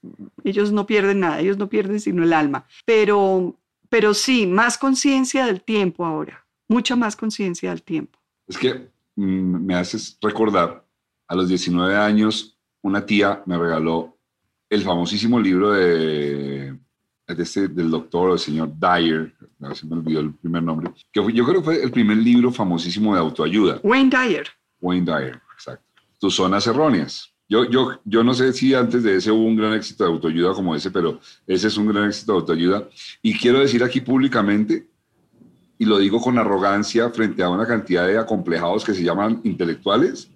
ellos 0.45 0.71
no 0.71 0.87
pierden 0.87 1.19
nada, 1.19 1.41
ellos 1.41 1.57
no 1.57 1.67
pierden 1.67 1.99
sino 1.99 2.23
el 2.23 2.31
alma. 2.31 2.65
Pero, 2.85 3.59
pero 3.89 4.13
sí, 4.13 4.47
más 4.47 4.77
conciencia 4.77 5.45
del 5.45 5.61
tiempo 5.61 6.05
ahora, 6.05 6.47
mucha 6.69 6.95
más 6.95 7.17
conciencia 7.17 7.71
del 7.71 7.83
tiempo. 7.83 8.17
Es 8.47 8.57
que 8.57 8.87
mm, 9.17 9.65
me 9.65 9.75
haces 9.75 10.17
recordar, 10.21 10.84
a 11.27 11.35
los 11.35 11.47
19 11.47 11.95
años, 11.95 12.57
una 12.81 13.05
tía 13.05 13.41
me 13.45 13.57
regaló 13.57 14.17
el 14.69 14.81
famosísimo 14.83 15.39
libro 15.39 15.71
de 15.71 16.77
este, 17.27 17.67
del 17.67 17.89
doctor, 17.89 18.33
el 18.33 18.39
señor 18.39 18.71
Dyer, 18.79 19.33
a 19.61 19.67
ver 19.69 19.77
si 19.77 19.87
me 19.87 19.95
olvidó 19.95 20.19
el 20.19 20.33
primer 20.33 20.61
nombre, 20.61 20.91
que 21.11 21.21
yo 21.33 21.43
creo 21.43 21.55
que 21.55 21.63
fue 21.63 21.83
el 21.83 21.91
primer 21.91 22.17
libro 22.17 22.51
famosísimo 22.51 23.13
de 23.13 23.19
autoayuda. 23.19 23.79
Wayne 23.83 24.09
Dyer. 24.09 24.47
Wayne 24.79 25.05
Dyer, 25.05 25.41
exacto. 25.53 25.83
Tus 26.19 26.35
zonas 26.35 26.67
erróneas. 26.67 27.31
Yo, 27.47 27.69
yo, 27.69 27.99
yo 28.05 28.23
no 28.23 28.33
sé 28.33 28.53
si 28.53 28.73
antes 28.73 29.03
de 29.03 29.17
ese 29.17 29.31
hubo 29.31 29.43
un 29.43 29.55
gran 29.55 29.73
éxito 29.73 30.03
de 30.03 30.11
autoayuda 30.11 30.53
como 30.53 30.75
ese, 30.75 30.89
pero 30.89 31.19
ese 31.45 31.67
es 31.67 31.77
un 31.77 31.87
gran 31.87 32.07
éxito 32.07 32.33
de 32.33 32.39
autoayuda. 32.39 32.89
Y 33.21 33.37
quiero 33.37 33.59
decir 33.59 33.83
aquí 33.83 34.01
públicamente 34.01 34.87
y 35.77 35.85
lo 35.85 35.97
digo 35.97 36.21
con 36.21 36.37
arrogancia 36.37 37.09
frente 37.09 37.43
a 37.43 37.49
una 37.49 37.67
cantidad 37.67 38.07
de 38.07 38.17
acomplejados 38.17 38.83
que 38.83 38.93
se 38.93 39.03
llaman 39.03 39.41
intelectuales, 39.43 40.29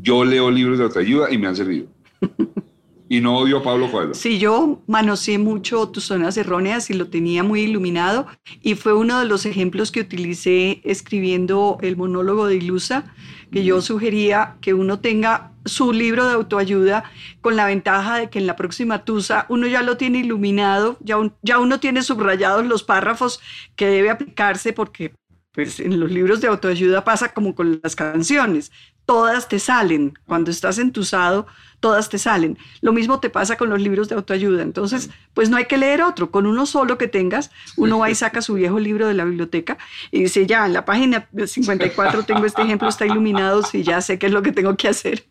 yo 0.00 0.24
leo 0.24 0.50
libros 0.50 0.78
de 0.78 0.84
autoayuda 0.84 1.32
y 1.32 1.38
me 1.38 1.48
han 1.48 1.56
servido. 1.56 1.88
y 3.08 3.20
no 3.20 3.38
odio 3.38 3.58
a 3.58 3.62
Pablo 3.62 3.90
Coelho. 3.90 4.14
Sí, 4.14 4.38
yo 4.38 4.82
manoseé 4.86 5.38
mucho 5.38 5.88
tus 5.88 6.04
zonas 6.04 6.36
erróneas 6.36 6.90
y 6.90 6.94
lo 6.94 7.08
tenía 7.08 7.42
muy 7.42 7.62
iluminado 7.62 8.26
y 8.62 8.74
fue 8.74 8.94
uno 8.94 9.18
de 9.20 9.26
los 9.26 9.46
ejemplos 9.46 9.92
que 9.92 10.00
utilicé 10.00 10.80
escribiendo 10.84 11.78
el 11.82 11.96
monólogo 11.96 12.46
de 12.46 12.56
Ilusa, 12.56 13.14
que 13.52 13.64
yo 13.64 13.80
sugería 13.80 14.56
que 14.60 14.74
uno 14.74 14.98
tenga 14.98 15.52
su 15.64 15.92
libro 15.92 16.26
de 16.26 16.34
autoayuda 16.34 17.04
con 17.40 17.56
la 17.56 17.66
ventaja 17.66 18.18
de 18.18 18.30
que 18.30 18.38
en 18.38 18.46
la 18.46 18.56
próxima 18.56 19.04
tusa 19.04 19.46
uno 19.48 19.66
ya 19.66 19.82
lo 19.82 19.96
tiene 19.96 20.18
iluminado, 20.18 20.96
ya, 21.00 21.16
ya 21.42 21.58
uno 21.58 21.80
tiene 21.80 22.02
subrayados 22.02 22.66
los 22.66 22.82
párrafos 22.82 23.40
que 23.76 23.86
debe 23.86 24.10
aplicarse 24.10 24.72
porque 24.72 25.14
pues 25.52 25.80
en 25.80 25.98
los 25.98 26.10
libros 26.10 26.40
de 26.40 26.48
autoayuda 26.48 27.02
pasa 27.02 27.32
como 27.32 27.54
con 27.54 27.80
las 27.82 27.96
canciones, 27.96 28.70
todas 29.06 29.48
te 29.48 29.58
salen, 29.58 30.18
cuando 30.26 30.50
estás 30.50 30.78
entusado, 30.78 31.46
todas 31.80 32.08
te 32.08 32.18
salen. 32.18 32.58
Lo 32.80 32.92
mismo 32.92 33.20
te 33.20 33.30
pasa 33.30 33.56
con 33.56 33.70
los 33.70 33.80
libros 33.80 34.08
de 34.08 34.16
autoayuda, 34.16 34.62
entonces 34.62 35.10
pues 35.32 35.48
no 35.48 35.56
hay 35.56 35.66
que 35.66 35.78
leer 35.78 36.02
otro, 36.02 36.30
con 36.30 36.44
uno 36.46 36.66
solo 36.66 36.98
que 36.98 37.06
tengas, 37.06 37.50
uno 37.76 38.00
va 38.00 38.10
y 38.10 38.14
saca 38.14 38.42
su 38.42 38.54
viejo 38.54 38.78
libro 38.78 39.06
de 39.06 39.14
la 39.14 39.24
biblioteca 39.24 39.78
y 40.10 40.24
dice, 40.24 40.46
ya, 40.46 40.66
en 40.66 40.72
la 40.72 40.84
página 40.84 41.28
54 41.32 42.24
tengo 42.24 42.44
este 42.44 42.62
ejemplo, 42.62 42.88
está 42.88 43.06
iluminado, 43.06 43.62
si 43.62 43.82
ya 43.82 44.00
sé 44.00 44.18
qué 44.18 44.26
es 44.26 44.32
lo 44.32 44.42
que 44.42 44.52
tengo 44.52 44.76
que 44.76 44.88
hacer. 44.88 45.24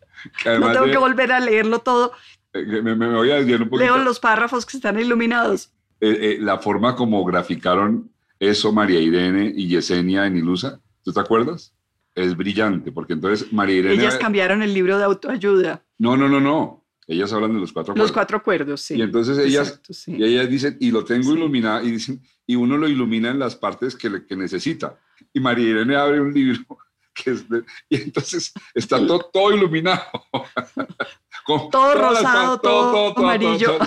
no 0.44 0.72
tengo 0.72 0.86
que 0.86 0.98
volver 0.98 1.32
a 1.32 1.40
leerlo 1.40 1.80
todo. 1.80 2.12
Eh, 2.54 2.64
me, 2.82 2.94
voy 2.94 3.30
a 3.30 3.36
un 3.36 3.68
poquito. 3.68 3.76
Leo 3.76 3.98
los 3.98 4.18
párrafos 4.18 4.64
que 4.64 4.78
están 4.78 4.98
iluminados. 4.98 5.70
Eh, 6.00 6.18
eh, 6.20 6.38
la 6.40 6.58
forma 6.58 6.96
como 6.96 7.24
graficaron 7.24 8.10
eso 8.38 8.72
María 8.72 9.00
Irene 9.00 9.52
y 9.54 9.68
Yesenia 9.68 10.26
en 10.26 10.36
Ilusa, 10.36 10.80
¿tú 11.02 11.12
te 11.12 11.20
acuerdas? 11.20 11.75
Es 12.16 12.36
brillante, 12.36 12.90
porque 12.90 13.12
entonces 13.12 13.52
María 13.52 13.76
Irene... 13.76 13.94
Ellas 13.94 14.16
cambiaron 14.16 14.62
el 14.62 14.74
libro 14.74 14.98
de 14.98 15.04
autoayuda. 15.04 15.84
No, 15.98 16.16
no, 16.16 16.28
no, 16.28 16.40
no. 16.40 16.84
Ellas 17.06 17.32
hablan 17.32 17.54
de 17.54 17.60
los 17.60 17.72
cuatro 17.72 17.92
acuerdos. 17.92 18.08
Los 18.08 18.12
cuatro 18.12 18.36
acuerdos, 18.38 18.80
sí. 18.80 18.96
Y 18.96 19.02
entonces 19.02 19.38
ellas, 19.38 19.80
y 20.06 20.24
ellas 20.24 20.48
dicen, 20.48 20.76
y 20.80 20.90
lo 20.90 21.04
tengo 21.04 21.32
iluminado, 21.34 21.86
y 21.86 21.92
dicen, 21.92 22.20
y 22.46 22.56
uno 22.56 22.76
lo 22.76 22.88
ilumina 22.88 23.30
en 23.30 23.38
las 23.38 23.54
partes 23.54 23.94
que, 23.94 24.24
que 24.26 24.34
necesita. 24.34 24.98
Y 25.32 25.38
María 25.38 25.68
Irene 25.68 25.94
abre 25.94 26.20
un 26.20 26.32
libro 26.32 26.64
que 27.14 27.30
es 27.30 27.46
y 27.88 27.96
entonces 27.96 28.52
está 28.74 28.98
todo, 29.06 29.30
todo 29.32 29.52
iluminado. 29.52 30.02
todo 31.70 31.94
rosado, 31.94 32.58
todo, 32.58 33.14
todo, 33.14 33.24
amarillo. 33.24 33.78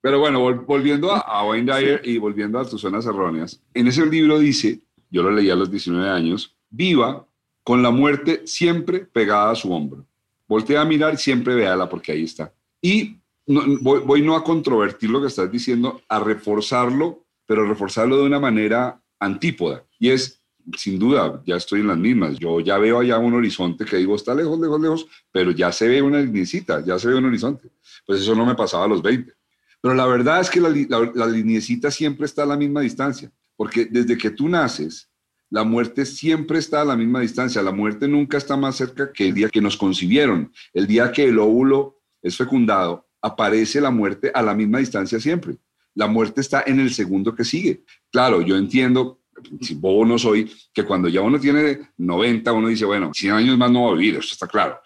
Pero 0.00 0.18
bueno, 0.18 0.40
volviendo 0.64 1.12
a, 1.12 1.46
Wayne 1.46 1.72
Dyer 1.72 2.00
y 2.04 2.18
volviendo 2.18 2.58
a 2.58 2.68
tus 2.68 2.80
zonas 2.80 3.06
erróneas, 3.06 3.62
en 3.72 3.86
ese 3.86 4.04
libro 4.04 4.38
dice, 4.38 4.80
yo 5.12 5.22
lo 5.22 5.30
leí 5.30 5.50
a 5.50 5.54
los 5.54 5.70
19 5.70 6.08
años, 6.08 6.56
viva 6.70 7.26
con 7.62 7.82
la 7.82 7.90
muerte 7.90 8.42
siempre 8.46 9.00
pegada 9.00 9.50
a 9.52 9.54
su 9.54 9.72
hombro. 9.72 10.06
Voltea 10.48 10.80
a 10.80 10.84
mirar 10.84 11.18
siempre 11.18 11.54
véala 11.54 11.88
porque 11.88 12.12
ahí 12.12 12.24
está. 12.24 12.52
Y 12.80 13.18
voy, 13.46 14.22
no 14.22 14.34
a 14.34 14.42
controvertir 14.42 15.10
lo 15.10 15.20
que 15.20 15.28
estás 15.28 15.50
diciendo, 15.52 16.02
a 16.08 16.18
reforzarlo, 16.18 17.24
pero 17.46 17.68
reforzarlo 17.68 18.16
de 18.16 18.24
una 18.24 18.40
manera 18.40 19.00
antípoda. 19.20 19.84
Y 19.98 20.10
es, 20.10 20.42
sin 20.76 20.98
duda, 20.98 21.42
ya 21.46 21.56
estoy 21.56 21.80
en 21.80 21.88
las 21.88 21.98
mismas. 21.98 22.38
Yo 22.38 22.60
ya 22.60 22.78
veo 22.78 22.98
allá 22.98 23.18
un 23.18 23.34
horizonte 23.34 23.84
que 23.84 23.98
digo, 23.98 24.16
está 24.16 24.34
lejos, 24.34 24.58
lejos, 24.58 24.80
lejos, 24.80 25.06
pero 25.30 25.50
ya 25.50 25.70
se 25.72 25.88
ve 25.88 26.02
una 26.02 26.20
linecita, 26.20 26.84
ya 26.84 26.98
se 26.98 27.08
ve 27.08 27.16
un 27.16 27.26
horizonte. 27.26 27.70
Pues 28.06 28.20
eso 28.20 28.34
no 28.34 28.46
me 28.46 28.54
pasaba 28.54 28.84
a 28.84 28.88
los 28.88 29.02
20. 29.02 29.32
Pero 29.80 29.94
la 29.94 30.06
verdad 30.06 30.40
es 30.40 30.48
que 30.48 30.60
la, 30.60 30.70
la, 31.14 31.90
siempre 31.90 32.24
está 32.24 32.44
a 32.44 32.46
la 32.46 32.56
misma 32.56 32.80
distancia, 32.80 33.32
porque 33.62 33.84
desde 33.84 34.18
que 34.18 34.30
tú 34.30 34.48
naces, 34.48 35.08
la 35.48 35.62
muerte 35.62 36.04
siempre 36.04 36.58
está 36.58 36.80
a 36.80 36.84
la 36.84 36.96
misma 36.96 37.20
distancia. 37.20 37.62
La 37.62 37.70
muerte 37.70 38.08
nunca 38.08 38.36
está 38.36 38.56
más 38.56 38.74
cerca 38.74 39.12
que 39.12 39.28
el 39.28 39.34
día 39.34 39.48
que 39.48 39.60
nos 39.60 39.76
concibieron. 39.76 40.52
El 40.74 40.88
día 40.88 41.12
que 41.12 41.26
el 41.26 41.38
óvulo 41.38 42.00
es 42.20 42.36
fecundado, 42.36 43.06
aparece 43.20 43.80
la 43.80 43.92
muerte 43.92 44.32
a 44.34 44.42
la 44.42 44.52
misma 44.52 44.80
distancia 44.80 45.20
siempre. 45.20 45.58
La 45.94 46.08
muerte 46.08 46.40
está 46.40 46.64
en 46.66 46.80
el 46.80 46.92
segundo 46.92 47.36
que 47.36 47.44
sigue. 47.44 47.84
Claro, 48.10 48.42
yo 48.42 48.56
entiendo, 48.56 49.20
si 49.60 49.76
bobo 49.76 50.04
no 50.04 50.18
soy, 50.18 50.52
que 50.74 50.84
cuando 50.84 51.08
ya 51.08 51.20
uno 51.20 51.38
tiene 51.38 51.92
90, 51.98 52.52
uno 52.52 52.66
dice, 52.66 52.84
bueno, 52.84 53.12
100 53.14 53.32
años 53.32 53.56
más 53.56 53.70
no 53.70 53.84
va 53.84 53.92
a 53.92 53.94
vivir, 53.94 54.16
eso 54.16 54.32
está 54.32 54.48
claro. 54.48 54.80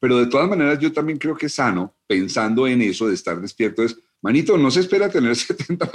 Pero 0.00 0.16
de 0.16 0.26
todas 0.28 0.48
maneras, 0.48 0.78
yo 0.78 0.90
también 0.90 1.18
creo 1.18 1.36
que 1.36 1.46
es 1.46 1.54
sano, 1.54 1.94
pensando 2.06 2.66
en 2.66 2.80
eso 2.80 3.08
de 3.08 3.14
estar 3.14 3.38
despierto, 3.42 3.82
es 3.82 3.94
Manito, 4.22 4.56
no 4.56 4.70
se 4.70 4.80
espera 4.80 5.10
tener 5.10 5.36
70 5.36 5.90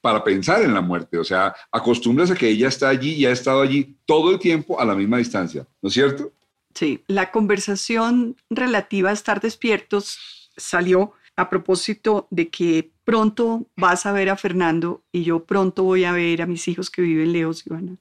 para 0.00 0.22
pensar 0.22 0.62
en 0.62 0.74
la 0.74 0.80
muerte. 0.80 1.16
O 1.16 1.24
sea, 1.24 1.54
acostúmbrase 1.72 2.34
a 2.34 2.36
que 2.36 2.48
ella 2.48 2.68
está 2.68 2.88
allí 2.88 3.14
y 3.14 3.26
ha 3.26 3.30
estado 3.30 3.62
allí 3.62 3.96
todo 4.04 4.30
el 4.30 4.38
tiempo 4.38 4.80
a 4.80 4.84
la 4.84 4.94
misma 4.94 5.18
distancia, 5.18 5.66
¿no 5.80 5.88
es 5.88 5.94
cierto? 5.94 6.32
Sí, 6.74 7.02
la 7.06 7.30
conversación 7.30 8.36
relativa 8.50 9.10
a 9.10 9.14
estar 9.14 9.40
despiertos 9.40 10.50
salió 10.56 11.12
a 11.36 11.48
propósito 11.48 12.26
de 12.30 12.48
que 12.48 12.90
pronto 13.04 13.66
vas 13.76 14.06
a 14.06 14.12
ver 14.12 14.28
a 14.28 14.36
Fernando 14.36 15.02
y 15.12 15.22
yo 15.22 15.44
pronto 15.44 15.84
voy 15.84 16.04
a 16.04 16.12
ver 16.12 16.42
a 16.42 16.46
mis 16.46 16.66
hijos 16.68 16.90
que 16.90 17.00
viven 17.00 17.32
lejos 17.32 17.64
y 17.64 17.70
van 17.70 17.88
a, 17.88 17.96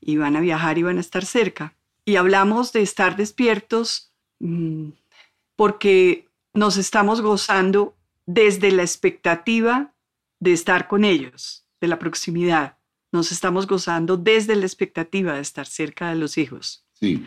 y 0.00 0.16
van 0.16 0.36
a 0.36 0.40
viajar 0.40 0.78
y 0.78 0.84
van 0.84 0.98
a 0.98 1.00
estar 1.00 1.24
cerca. 1.24 1.74
Y 2.04 2.16
hablamos 2.16 2.72
de 2.72 2.82
estar 2.82 3.16
despiertos 3.16 4.12
mm, 4.38 4.90
porque 5.56 6.28
nos 6.54 6.76
estamos 6.76 7.20
gozando 7.20 7.95
desde 8.26 8.72
la 8.72 8.82
expectativa 8.82 9.94
de 10.40 10.52
estar 10.52 10.88
con 10.88 11.04
ellos, 11.04 11.66
de 11.80 11.88
la 11.88 11.98
proximidad. 11.98 12.76
Nos 13.12 13.32
estamos 13.32 13.66
gozando 13.66 14.16
desde 14.16 14.56
la 14.56 14.66
expectativa 14.66 15.34
de 15.34 15.40
estar 15.40 15.66
cerca 15.66 16.10
de 16.10 16.16
los 16.16 16.36
hijos. 16.36 16.84
Sí. 16.92 17.24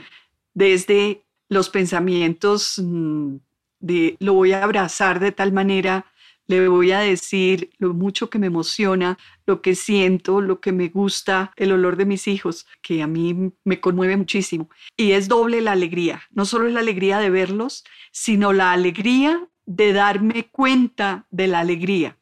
Desde 0.53 1.23
los 1.47 1.69
pensamientos 1.69 2.75
mm, 2.77 3.37
de 3.79 4.17
lo 4.19 4.33
voy 4.33 4.51
a 4.51 4.63
abrazar 4.63 5.19
de 5.19 5.31
tal 5.31 5.51
manera, 5.51 6.05
le 6.47 6.67
voy 6.67 6.91
a 6.91 6.99
decir 6.99 7.69
lo 7.77 7.93
mucho 7.93 8.29
que 8.29 8.39
me 8.39 8.47
emociona, 8.47 9.19
lo 9.45 9.61
que 9.61 9.75
siento, 9.75 10.41
lo 10.41 10.59
que 10.59 10.71
me 10.71 10.89
gusta, 10.89 11.53
el 11.55 11.71
olor 11.71 11.95
de 11.95 12.05
mis 12.05 12.27
hijos, 12.27 12.65
que 12.81 13.03
a 13.03 13.07
mí 13.07 13.51
me 13.63 13.79
conmueve 13.79 14.17
muchísimo. 14.17 14.67
Y 14.97 15.11
es 15.11 15.27
doble 15.27 15.61
la 15.61 15.73
alegría, 15.73 16.23
no 16.31 16.45
solo 16.45 16.67
es 16.67 16.73
la 16.73 16.79
alegría 16.79 17.19
de 17.19 17.29
verlos, 17.29 17.83
sino 18.11 18.51
la 18.51 18.71
alegría 18.71 19.47
de 19.69 19.93
darme 19.93 20.49
cuenta 20.49 21.27
de 21.29 21.45
la 21.45 21.59
alegría. 21.59 22.17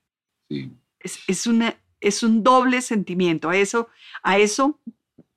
Es, 0.99 1.47
una, 1.47 1.79
es 2.01 2.21
un 2.21 2.43
doble 2.43 2.81
sentimiento. 2.81 3.49
A 3.49 3.55
eso, 3.55 3.87
a 4.21 4.37
eso, 4.37 4.81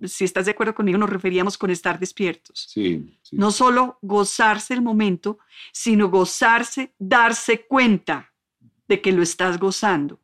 si 0.03 0.25
estás 0.25 0.47
de 0.47 0.51
acuerdo 0.51 0.75
conmigo, 0.75 0.99
nos 0.99 1.09
referíamos 1.09 1.57
con 1.57 1.71
estar 1.71 2.01
despiertos. 2.01 2.67
Sí, 2.69 3.17
No 3.31 3.53
solo 3.53 4.01
gozarse 4.03 4.75
el 4.75 4.83
momento, 4.83 5.39
sino 5.73 6.11
gozarse, 6.11 6.93
darse 6.99 7.65
cuenta 7.67 8.33
de 8.89 9.01
que 9.01 9.13
lo 9.13 9.23
estás 9.23 9.61
gozando. 9.61 10.19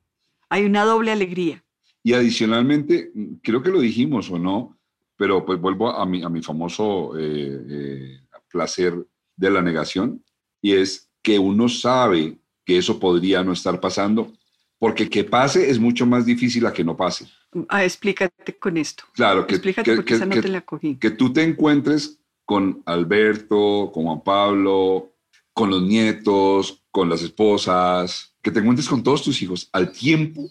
Hay 0.48 0.64
una 0.64 0.84
doble 0.84 1.12
alegría. 1.12 1.64
Y 2.02 2.14
adicionalmente, 2.14 3.12
creo 3.44 3.62
que 3.62 3.70
lo 3.70 3.78
dijimos 3.78 4.28
o 4.32 4.40
no, 4.40 4.76
pero 5.16 5.46
pues 5.46 5.60
vuelvo 5.60 5.90
a 5.90 6.04
mi, 6.04 6.24
a 6.24 6.28
mi 6.28 6.42
famoso 6.42 7.16
eh, 7.16 7.64
eh, 7.70 8.20
placer 8.50 9.06
de 9.36 9.50
la 9.50 9.62
negación, 9.62 10.24
y 10.60 10.72
es 10.72 11.06
que 11.26 11.40
uno 11.40 11.68
sabe 11.68 12.38
que 12.64 12.78
eso 12.78 13.00
podría 13.00 13.42
no 13.42 13.52
estar 13.52 13.80
pasando, 13.80 14.32
porque 14.78 15.10
que 15.10 15.24
pase 15.24 15.68
es 15.68 15.80
mucho 15.80 16.06
más 16.06 16.24
difícil 16.24 16.64
a 16.66 16.72
que 16.72 16.84
no 16.84 16.96
pase. 16.96 17.26
Ah, 17.68 17.82
explícate 17.82 18.56
con 18.56 18.76
esto. 18.76 19.02
Claro, 19.12 19.44
que, 19.44 19.56
explícate 19.56 19.96
porque 19.96 20.14
esa 20.14 20.24
no 20.24 20.40
te 20.40 20.46
la 20.46 20.60
cogí. 20.60 20.94
que 20.94 21.10
tú 21.10 21.32
te 21.32 21.42
encuentres 21.42 22.20
con 22.44 22.80
Alberto, 22.86 23.90
con 23.92 24.04
Juan 24.04 24.22
Pablo, 24.22 25.14
con 25.52 25.68
los 25.70 25.82
nietos, 25.82 26.84
con 26.92 27.08
las 27.08 27.22
esposas, 27.22 28.32
que 28.40 28.52
te 28.52 28.60
encuentres 28.60 28.88
con 28.88 29.02
todos 29.02 29.24
tus 29.24 29.42
hijos 29.42 29.68
al 29.72 29.90
tiempo, 29.90 30.48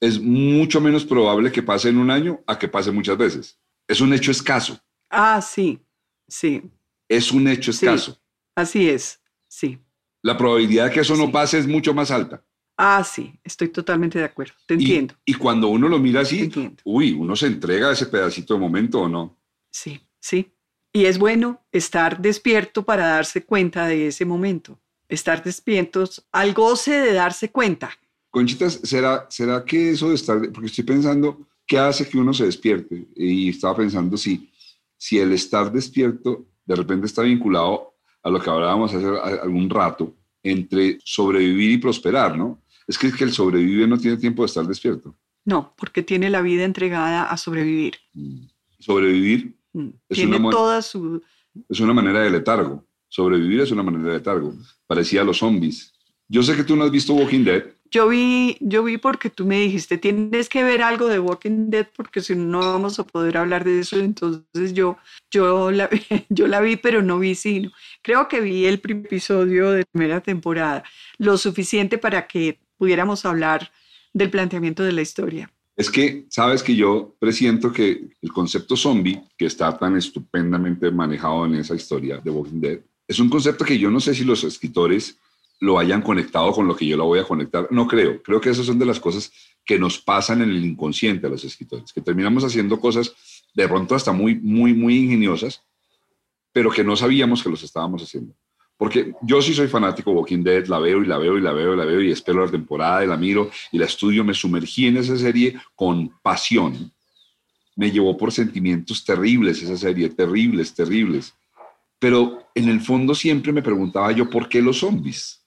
es 0.00 0.18
mucho 0.18 0.80
menos 0.80 1.04
probable 1.04 1.52
que 1.52 1.62
pase 1.62 1.90
en 1.90 1.98
un 1.98 2.10
año 2.10 2.40
a 2.46 2.58
que 2.58 2.68
pase 2.68 2.90
muchas 2.90 3.18
veces. 3.18 3.58
Es 3.86 4.00
un 4.00 4.14
hecho 4.14 4.30
escaso. 4.30 4.80
Ah, 5.10 5.42
sí, 5.42 5.80
sí. 6.26 6.62
Es 7.10 7.30
un 7.30 7.46
hecho 7.46 7.72
escaso. 7.72 8.18
así 8.56 8.88
es, 8.88 9.20
sí 9.48 9.78
la 10.24 10.38
probabilidad 10.38 10.86
de 10.86 10.90
que 10.90 11.00
eso 11.00 11.16
no 11.16 11.30
pase 11.30 11.58
es 11.58 11.66
mucho 11.66 11.92
más 11.92 12.10
alta. 12.10 12.42
Ah, 12.78 13.04
sí, 13.04 13.38
estoy 13.44 13.68
totalmente 13.68 14.18
de 14.18 14.24
acuerdo, 14.24 14.54
te 14.66 14.74
entiendo. 14.74 15.14
Y 15.24 15.34
cuando 15.34 15.68
uno 15.68 15.86
lo 15.86 15.98
mira 15.98 16.22
así, 16.22 16.50
uy, 16.82 17.12
uno 17.12 17.36
se 17.36 17.46
entrega 17.46 17.90
a 17.90 17.92
ese 17.92 18.06
pedacito 18.06 18.54
de 18.54 18.60
momento 18.60 19.02
o 19.02 19.08
no. 19.08 19.38
Sí, 19.70 20.00
sí. 20.18 20.50
Y 20.92 21.04
es 21.04 21.18
bueno 21.18 21.62
estar 21.70 22.20
despierto 22.22 22.84
para 22.84 23.06
darse 23.06 23.44
cuenta 23.44 23.86
de 23.86 24.08
ese 24.08 24.24
momento, 24.24 24.80
estar 25.08 25.44
despiertos 25.44 26.26
al 26.32 26.54
goce 26.54 26.92
de 26.92 27.12
darse 27.12 27.50
cuenta. 27.50 27.90
Conchitas, 28.30 28.80
¿será, 28.82 29.26
¿será 29.28 29.62
que 29.62 29.90
eso 29.90 30.08
de 30.08 30.14
estar, 30.14 30.40
porque 30.52 30.66
estoy 30.66 30.84
pensando, 30.84 31.46
¿qué 31.66 31.78
hace 31.78 32.08
que 32.08 32.16
uno 32.16 32.32
se 32.32 32.46
despierte? 32.46 33.08
Y 33.14 33.50
estaba 33.50 33.76
pensando 33.76 34.16
si, 34.16 34.50
si 34.96 35.18
el 35.18 35.32
estar 35.32 35.70
despierto 35.70 36.46
de 36.64 36.76
repente 36.76 37.06
está 37.06 37.20
vinculado 37.20 37.93
a 38.24 38.30
lo 38.30 38.40
que 38.40 38.50
hablábamos 38.50 38.92
hace 38.92 39.06
algún 39.06 39.70
rato, 39.70 40.14
entre 40.42 40.98
sobrevivir 41.04 41.70
y 41.70 41.78
prosperar, 41.78 42.36
¿no? 42.36 42.60
Es 42.88 42.98
que, 42.98 43.12
que 43.12 43.24
el 43.24 43.32
sobrevive 43.32 43.86
no 43.86 43.96
tiene 43.96 44.16
tiempo 44.16 44.42
de 44.42 44.46
estar 44.46 44.66
despierto. 44.66 45.14
No, 45.44 45.74
porque 45.76 46.02
tiene 46.02 46.28
la 46.30 46.42
vida 46.42 46.64
entregada 46.64 47.24
a 47.30 47.36
sobrevivir. 47.36 47.94
Mm. 48.14 48.46
Sobrevivir 48.78 49.54
Mm. 49.74 49.88
Es 50.08 50.16
Tiene 50.16 50.36
una 50.36 50.50
toda 50.50 50.80
su... 50.80 51.22
es 51.68 51.80
una 51.80 51.92
manera 51.92 52.20
de 52.20 52.30
letargo. 52.30 52.86
Sobrevivir 53.08 53.60
es 53.60 53.70
una 53.70 53.82
manera 53.82 54.04
de 54.04 54.14
letargo. 54.14 54.54
Parecía 54.86 55.20
a 55.20 55.24
los 55.24 55.38
zombies. 55.38 55.92
Yo 56.28 56.42
sé 56.42 56.56
que 56.56 56.64
tú 56.64 56.74
no 56.74 56.84
has 56.84 56.90
visto 56.90 57.12
Walking 57.12 57.44
Dead. 57.44 57.64
Yo 57.90 58.08
vi, 58.08 58.56
yo 58.60 58.82
vi 58.82 58.98
porque 58.98 59.30
tú 59.30 59.44
me 59.44 59.60
dijiste, 59.60 59.98
tienes 59.98 60.48
que 60.48 60.64
ver 60.64 60.82
algo 60.82 61.06
de 61.06 61.20
Walking 61.20 61.70
Dead 61.70 61.86
porque 61.94 62.22
si 62.22 62.34
no 62.34 62.44
no 62.44 62.60
vamos 62.60 62.98
a 62.98 63.04
poder 63.04 63.36
hablar 63.36 63.64
de 63.64 63.80
eso. 63.80 63.98
Entonces 63.98 64.74
yo, 64.74 64.98
yo, 65.30 65.70
la, 65.70 65.88
vi, 65.88 66.76
pero 66.82 67.02
no 67.02 67.18
vi 67.18 67.34
sino. 67.34 67.70
Creo 68.02 68.28
que 68.28 68.40
vi 68.40 68.66
el 68.66 68.80
primer 68.80 69.06
episodio 69.06 69.70
de 69.70 69.84
primera 69.84 70.20
temporada, 70.20 70.84
lo 71.18 71.36
suficiente 71.38 71.98
para 71.98 72.26
que 72.26 72.58
pudiéramos 72.76 73.24
hablar 73.24 73.70
del 74.12 74.30
planteamiento 74.30 74.82
de 74.82 74.92
la 74.92 75.02
historia. 75.02 75.50
Es 75.76 75.90
que, 75.90 76.26
sabes 76.28 76.62
que 76.62 76.76
yo 76.76 77.16
presiento 77.18 77.72
que 77.72 78.08
el 78.22 78.32
concepto 78.32 78.76
zombie, 78.76 79.20
que 79.36 79.46
está 79.46 79.76
tan 79.76 79.96
estupendamente 79.96 80.90
manejado 80.90 81.46
en 81.46 81.56
esa 81.56 81.74
historia 81.74 82.18
de 82.18 82.30
Walking 82.30 82.60
Dead, 82.60 82.78
es 83.08 83.18
un 83.18 83.28
concepto 83.28 83.64
que 83.64 83.78
yo 83.78 83.90
no 83.90 84.00
sé 84.00 84.14
si 84.14 84.24
los 84.24 84.44
escritores 84.44 85.18
lo 85.64 85.78
hayan 85.78 86.02
conectado 86.02 86.52
con 86.52 86.68
lo 86.68 86.76
que 86.76 86.86
yo 86.86 86.96
lo 86.96 87.06
voy 87.06 87.20
a 87.20 87.24
conectar. 87.24 87.66
No 87.70 87.86
creo. 87.86 88.22
Creo 88.22 88.40
que 88.40 88.50
esas 88.50 88.66
son 88.66 88.78
de 88.78 88.84
las 88.84 89.00
cosas 89.00 89.32
que 89.64 89.78
nos 89.78 89.98
pasan 89.98 90.42
en 90.42 90.50
el 90.50 90.64
inconsciente 90.64 91.26
a 91.26 91.30
los 91.30 91.42
escritores, 91.42 91.90
que 91.92 92.02
terminamos 92.02 92.44
haciendo 92.44 92.78
cosas 92.78 93.14
de 93.54 93.66
pronto 93.66 93.94
hasta 93.94 94.12
muy, 94.12 94.34
muy, 94.34 94.74
muy 94.74 94.96
ingeniosas, 94.96 95.62
pero 96.52 96.70
que 96.70 96.84
no 96.84 96.96
sabíamos 96.96 97.42
que 97.42 97.48
los 97.48 97.62
estábamos 97.62 98.02
haciendo. 98.02 98.34
Porque 98.76 99.14
yo 99.22 99.40
sí 99.40 99.54
soy 99.54 99.68
fanático 99.68 100.10
de 100.10 100.16
Walking 100.16 100.42
Dead, 100.42 100.66
la 100.66 100.78
veo 100.78 101.02
y 101.02 101.06
la 101.06 101.16
veo 101.16 101.38
y 101.38 101.40
la 101.40 101.52
veo 101.52 101.72
y 101.72 101.76
la 101.76 101.84
veo 101.86 102.02
y 102.02 102.10
espero 102.10 102.44
la 102.44 102.50
temporada 102.50 103.02
y 103.02 103.06
la 103.06 103.16
miro 103.16 103.50
y 103.72 103.78
la 103.78 103.86
estudio, 103.86 104.22
me 104.22 104.34
sumergí 104.34 104.86
en 104.86 104.98
esa 104.98 105.16
serie 105.16 105.56
con 105.74 106.10
pasión. 106.22 106.92
Me 107.76 107.90
llevó 107.90 108.16
por 108.16 108.32
sentimientos 108.32 109.02
terribles 109.04 109.62
esa 109.62 109.78
serie, 109.78 110.10
terribles, 110.10 110.74
terribles. 110.74 111.34
Pero 111.98 112.48
en 112.54 112.68
el 112.68 112.80
fondo 112.82 113.14
siempre 113.14 113.52
me 113.52 113.62
preguntaba 113.62 114.12
yo, 114.12 114.28
¿por 114.28 114.48
qué 114.48 114.60
los 114.60 114.80
zombies? 114.80 115.43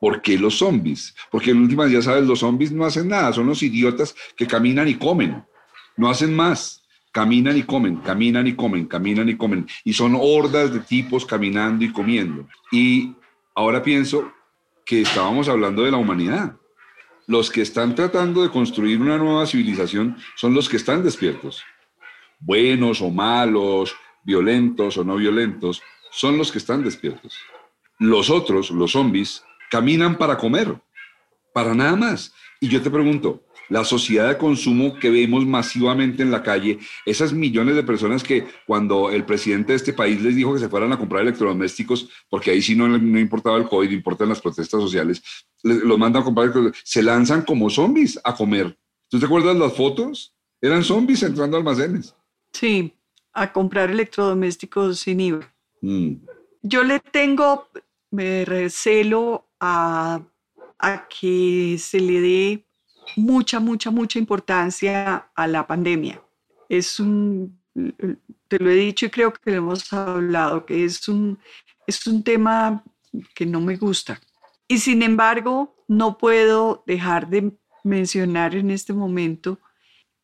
¿Por 0.00 0.22
qué 0.22 0.38
los 0.38 0.58
zombies? 0.58 1.14
Porque 1.30 1.50
en 1.50 1.62
últimas, 1.62 1.90
ya 1.90 2.02
sabes, 2.02 2.26
los 2.26 2.40
zombies 2.40 2.72
no 2.72 2.84
hacen 2.84 3.08
nada, 3.08 3.32
son 3.32 3.46
los 3.46 3.62
idiotas 3.62 4.14
que 4.36 4.46
caminan 4.46 4.88
y 4.88 4.94
comen, 4.94 5.44
no 5.96 6.08
hacen 6.08 6.34
más. 6.34 6.82
Caminan 7.12 7.56
y 7.56 7.62
comen, 7.62 7.96
caminan 7.96 8.46
y 8.46 8.54
comen, 8.54 8.84
caminan 8.86 9.26
y 9.30 9.38
comen. 9.38 9.66
Y 9.84 9.94
son 9.94 10.18
hordas 10.20 10.70
de 10.70 10.80
tipos 10.80 11.24
caminando 11.24 11.82
y 11.82 11.90
comiendo. 11.90 12.46
Y 12.70 13.14
ahora 13.54 13.82
pienso 13.82 14.30
que 14.84 15.00
estábamos 15.00 15.48
hablando 15.48 15.82
de 15.82 15.92
la 15.92 15.96
humanidad. 15.96 16.56
Los 17.26 17.50
que 17.50 17.62
están 17.62 17.94
tratando 17.94 18.42
de 18.42 18.50
construir 18.50 19.00
una 19.00 19.16
nueva 19.16 19.46
civilización 19.46 20.18
son 20.34 20.52
los 20.52 20.68
que 20.68 20.76
están 20.76 21.02
despiertos. 21.02 21.64
Buenos 22.38 23.00
o 23.00 23.10
malos, 23.10 23.96
violentos 24.22 24.98
o 24.98 25.04
no 25.04 25.16
violentos, 25.16 25.82
son 26.10 26.36
los 26.36 26.52
que 26.52 26.58
están 26.58 26.84
despiertos. 26.84 27.38
Los 27.98 28.28
otros, 28.28 28.70
los 28.70 28.92
zombies, 28.92 29.42
caminan 29.70 30.16
para 30.16 30.36
comer, 30.36 30.74
para 31.52 31.74
nada 31.74 31.96
más. 31.96 32.32
Y 32.60 32.68
yo 32.68 32.80
te 32.82 32.90
pregunto, 32.90 33.42
la 33.68 33.84
sociedad 33.84 34.28
de 34.28 34.38
consumo 34.38 34.94
que 34.98 35.10
vemos 35.10 35.44
masivamente 35.44 36.22
en 36.22 36.30
la 36.30 36.42
calle, 36.42 36.78
esas 37.04 37.32
millones 37.32 37.74
de 37.74 37.82
personas 37.82 38.22
que 38.22 38.46
cuando 38.66 39.10
el 39.10 39.24
presidente 39.24 39.72
de 39.72 39.76
este 39.76 39.92
país 39.92 40.22
les 40.22 40.36
dijo 40.36 40.54
que 40.54 40.60
se 40.60 40.68
fueran 40.68 40.92
a 40.92 40.98
comprar 40.98 41.22
electrodomésticos, 41.22 42.08
porque 42.30 42.52
ahí 42.52 42.62
sí 42.62 42.76
no, 42.76 42.86
no 42.88 43.18
importaba 43.18 43.56
el 43.58 43.68
COVID, 43.68 43.90
importan 43.90 44.28
las 44.28 44.40
protestas 44.40 44.80
sociales, 44.80 45.22
les- 45.62 45.82
los 45.82 45.98
mandan 45.98 46.22
a 46.22 46.24
comprar, 46.24 46.52
se 46.84 47.02
lanzan 47.02 47.42
como 47.42 47.68
zombies 47.68 48.20
a 48.22 48.34
comer. 48.34 48.78
¿Tú 49.08 49.18
te 49.18 49.26
acuerdas 49.26 49.56
las 49.56 49.74
fotos? 49.74 50.32
Eran 50.60 50.82
zombies 50.84 51.22
entrando 51.22 51.56
a 51.56 51.60
almacenes. 51.60 52.14
Sí, 52.52 52.94
a 53.32 53.52
comprar 53.52 53.90
electrodomésticos 53.90 55.00
sin 55.00 55.20
IVA. 55.20 55.54
Mm, 55.82 56.14
Yo 56.62 56.82
le 56.84 57.00
tengo 57.00 57.68
me 58.10 58.44
recelo 58.44 59.45
a, 59.60 60.20
a 60.78 61.08
que 61.08 61.76
se 61.78 62.00
le 62.00 62.20
dé 62.20 62.66
mucha, 63.16 63.60
mucha, 63.60 63.90
mucha 63.90 64.18
importancia 64.18 65.30
a 65.34 65.46
la 65.46 65.66
pandemia. 65.66 66.22
Es 66.68 66.98
un, 66.98 67.60
te 68.48 68.58
lo 68.58 68.70
he 68.70 68.74
dicho 68.74 69.06
y 69.06 69.10
creo 69.10 69.32
que 69.32 69.50
lo 69.50 69.58
hemos 69.58 69.92
hablado, 69.92 70.66
que 70.66 70.84
es 70.84 71.08
un, 71.08 71.38
es 71.86 72.06
un 72.06 72.22
tema 72.22 72.82
que 73.34 73.46
no 73.46 73.60
me 73.60 73.76
gusta. 73.76 74.20
Y 74.68 74.78
sin 74.78 75.02
embargo, 75.02 75.76
no 75.88 76.18
puedo 76.18 76.82
dejar 76.86 77.28
de 77.28 77.52
mencionar 77.84 78.54
en 78.56 78.70
este 78.70 78.92
momento 78.92 79.60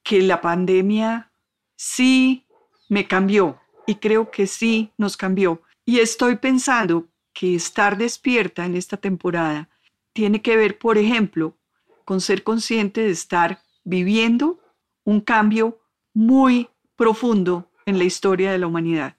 que 0.02 0.20
la 0.20 0.40
pandemia 0.40 1.30
sí 1.76 2.46
me 2.88 3.06
cambió 3.06 3.60
y 3.86 3.96
creo 3.96 4.30
que 4.30 4.46
sí 4.46 4.92
nos 4.98 5.16
cambió. 5.16 5.62
Y 5.84 6.00
estoy 6.00 6.36
pensando 6.36 7.08
que 7.32 7.54
estar 7.54 7.96
despierta 7.96 8.64
en 8.64 8.76
esta 8.76 8.96
temporada 8.96 9.68
tiene 10.12 10.42
que 10.42 10.56
ver, 10.56 10.78
por 10.78 10.98
ejemplo, 10.98 11.56
con 12.04 12.20
ser 12.20 12.42
consciente 12.42 13.02
de 13.02 13.10
estar 13.10 13.62
viviendo 13.84 14.60
un 15.04 15.20
cambio 15.20 15.80
muy 16.14 16.68
profundo 16.96 17.70
en 17.86 17.98
la 17.98 18.04
historia 18.04 18.52
de 18.52 18.58
la 18.58 18.66
humanidad. 18.66 19.16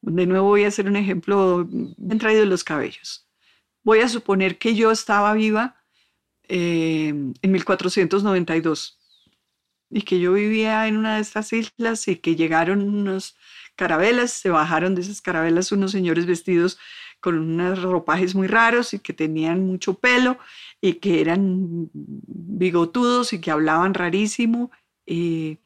De 0.00 0.26
nuevo 0.26 0.48
voy 0.48 0.64
a 0.64 0.68
hacer 0.68 0.86
un 0.86 0.96
ejemplo 0.96 1.66
bien 1.68 2.18
traído 2.18 2.40
de 2.40 2.46
los 2.46 2.64
cabellos. 2.64 3.28
Voy 3.84 4.00
a 4.00 4.08
suponer 4.08 4.58
que 4.58 4.74
yo 4.74 4.90
estaba 4.90 5.32
viva 5.34 5.76
eh, 6.48 7.08
en 7.08 7.52
1492 7.52 8.98
y 9.90 10.02
que 10.02 10.20
yo 10.20 10.32
vivía 10.32 10.86
en 10.86 10.96
una 10.96 11.16
de 11.16 11.22
estas 11.22 11.52
islas 11.52 12.08
y 12.08 12.16
que 12.16 12.36
llegaron 12.36 12.82
unos 12.82 13.36
carabelas, 13.76 14.32
se 14.32 14.50
bajaron 14.50 14.94
de 14.94 15.02
esas 15.02 15.20
carabelas 15.20 15.72
unos 15.72 15.92
señores 15.92 16.26
vestidos 16.26 16.78
con 17.20 17.38
unos 17.38 17.82
ropajes 17.82 18.34
muy 18.34 18.48
raros 18.48 18.94
y 18.94 18.98
que 18.98 19.12
tenían 19.12 19.64
mucho 19.64 19.94
pelo 19.94 20.38
y 20.80 20.94
que 20.94 21.20
eran 21.20 21.88
bigotudos 21.92 23.32
y 23.32 23.40
que 23.40 23.50
hablaban 23.50 23.94
rarísimo. 23.94 24.70
Eh, 25.06 25.58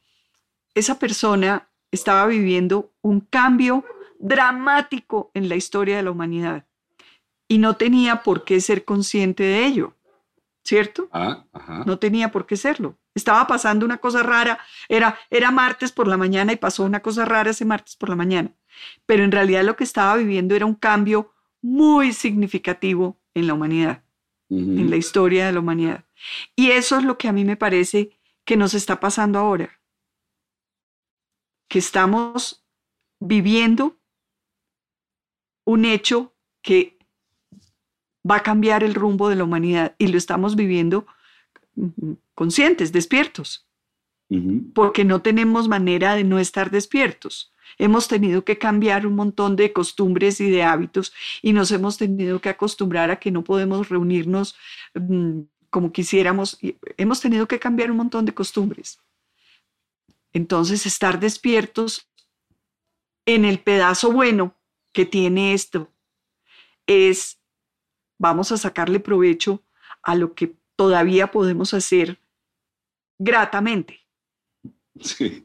esa 0.75 0.99
persona 0.99 1.69
estaba 1.91 2.27
viviendo 2.27 2.93
un 3.01 3.21
cambio 3.21 3.85
dramático 4.19 5.31
en 5.35 5.49
la 5.49 5.57
historia 5.57 5.97
de 5.97 6.03
la 6.03 6.11
humanidad 6.11 6.67
y 7.49 7.59
no 7.59 7.77
tenía 7.77 8.23
por 8.23 8.45
qué 8.45 8.61
ser 8.61 8.85
consciente 8.85 9.43
de 9.43 9.67
ello, 9.67 9.95
¿cierto? 10.65 11.09
ah, 11.13 11.45
ajá. 11.53 11.85
No 11.87 11.99
tenía 11.99 12.31
por 12.31 12.47
qué 12.47 12.57
serlo. 12.57 12.99
Estaba 13.17 13.47
pasando 13.47 13.87
una 13.87 13.97
cosa 13.97 14.23
rara. 14.23 14.59
Era, 14.89 15.19
era 15.31 15.51
martes 15.51 15.91
por 15.91 16.07
la 16.07 16.19
mañana 16.19 16.53
y 16.53 16.57
pasó 16.57 16.85
una 16.85 17.01
cosa 17.01 17.25
rara 17.25 17.51
ese 17.51 17.65
martes 17.65 17.97
por 17.97 18.11
la 18.11 18.15
mañana. 18.15 18.53
Pero 19.07 19.25
en 19.25 19.33
realidad 19.33 19.65
lo 19.65 19.75
que 19.75 19.85
estaba 19.85 20.17
viviendo 20.17 20.55
era 20.55 20.67
un 20.67 20.75
cambio 20.75 21.33
muy 21.63 22.13
significativo 22.13 23.19
en 23.33 23.47
la 23.47 23.55
humanidad, 23.55 24.05
en 24.51 24.91
la 24.91 24.97
historia 24.97 25.47
de 25.47 25.53
la 25.53 25.61
humanidad. 25.61 26.05
Y 26.55 26.73
eso 26.73 26.99
es 26.99 27.05
lo 27.05 27.17
que 27.17 27.29
a 27.29 27.33
mí 27.33 27.45
me 27.45 27.57
parece 27.57 28.11
que 28.45 28.59
nos 28.59 28.75
está 28.75 29.01
pasando 29.01 29.39
ahora. 29.39 29.81
Que 31.69 31.79
estamos 31.79 32.65
viviendo 33.19 33.97
un 35.65 35.87
hecho 35.87 36.35
que 36.63 36.99
va 38.31 38.37
a 38.37 38.43
cambiar 38.43 38.85
el 38.85 38.95
rumbo 38.95 39.31
de 39.31 39.37
la 39.37 39.45
humanidad 39.45 39.95
y 39.97 40.09
lo 40.09 40.19
estamos 40.19 40.55
viviendo 40.55 41.07
conscientes, 42.35 42.93
despiertos, 42.93 43.67
porque 44.75 45.05
no 45.05 45.23
tenemos 45.23 45.69
manera 45.69 46.15
de 46.15 46.25
no 46.25 46.39
estar 46.39 46.71
despiertos. 46.71 47.53
Hemos 47.79 48.09
tenido 48.09 48.45
que 48.45 48.59
cambiar 48.59 49.07
un 49.07 49.15
montón 49.15 49.57
de 49.57 49.73
costumbres 49.73 50.41
y 50.41 50.51
de 50.51 50.63
hábitos 50.63 51.13
y 51.43 51.53
nos 51.53 51.71
hemos 51.73 51.99
tenido 51.99 52.41
que 52.41 52.49
acostumbrar 52.49 53.11
a 53.11 53.19
que 53.19 53.31
no 53.31 53.45
podemos 53.45 53.89
reunirnos 53.89 54.57
mm, 54.95 55.41
como 55.71 55.93
quisiéramos. 55.93 56.59
y 56.63 56.77
Hemos 56.97 57.21
tenido 57.21 57.47
que 57.47 57.59
cambiar 57.59 57.91
un 57.91 57.99
montón 57.99 58.25
de 58.25 58.35
costumbres. 58.35 59.01
Entonces, 60.33 60.87
estar 60.87 61.21
despiertos 61.21 62.09
en 63.27 63.45
el 63.45 63.59
pedazo 63.59 64.13
bueno 64.13 64.55
que 64.93 65.05
tiene 65.05 65.53
esto 65.53 65.93
es, 66.87 67.39
vamos 68.19 68.53
a 68.53 68.57
sacarle 68.57 69.01
provecho 69.01 69.63
a 70.03 70.15
lo 70.15 70.35
que 70.35 70.55
todavía 70.77 71.31
podemos 71.31 71.75
hacer 71.75 72.21
gratamente. 73.19 74.01
Sí. 75.01 75.45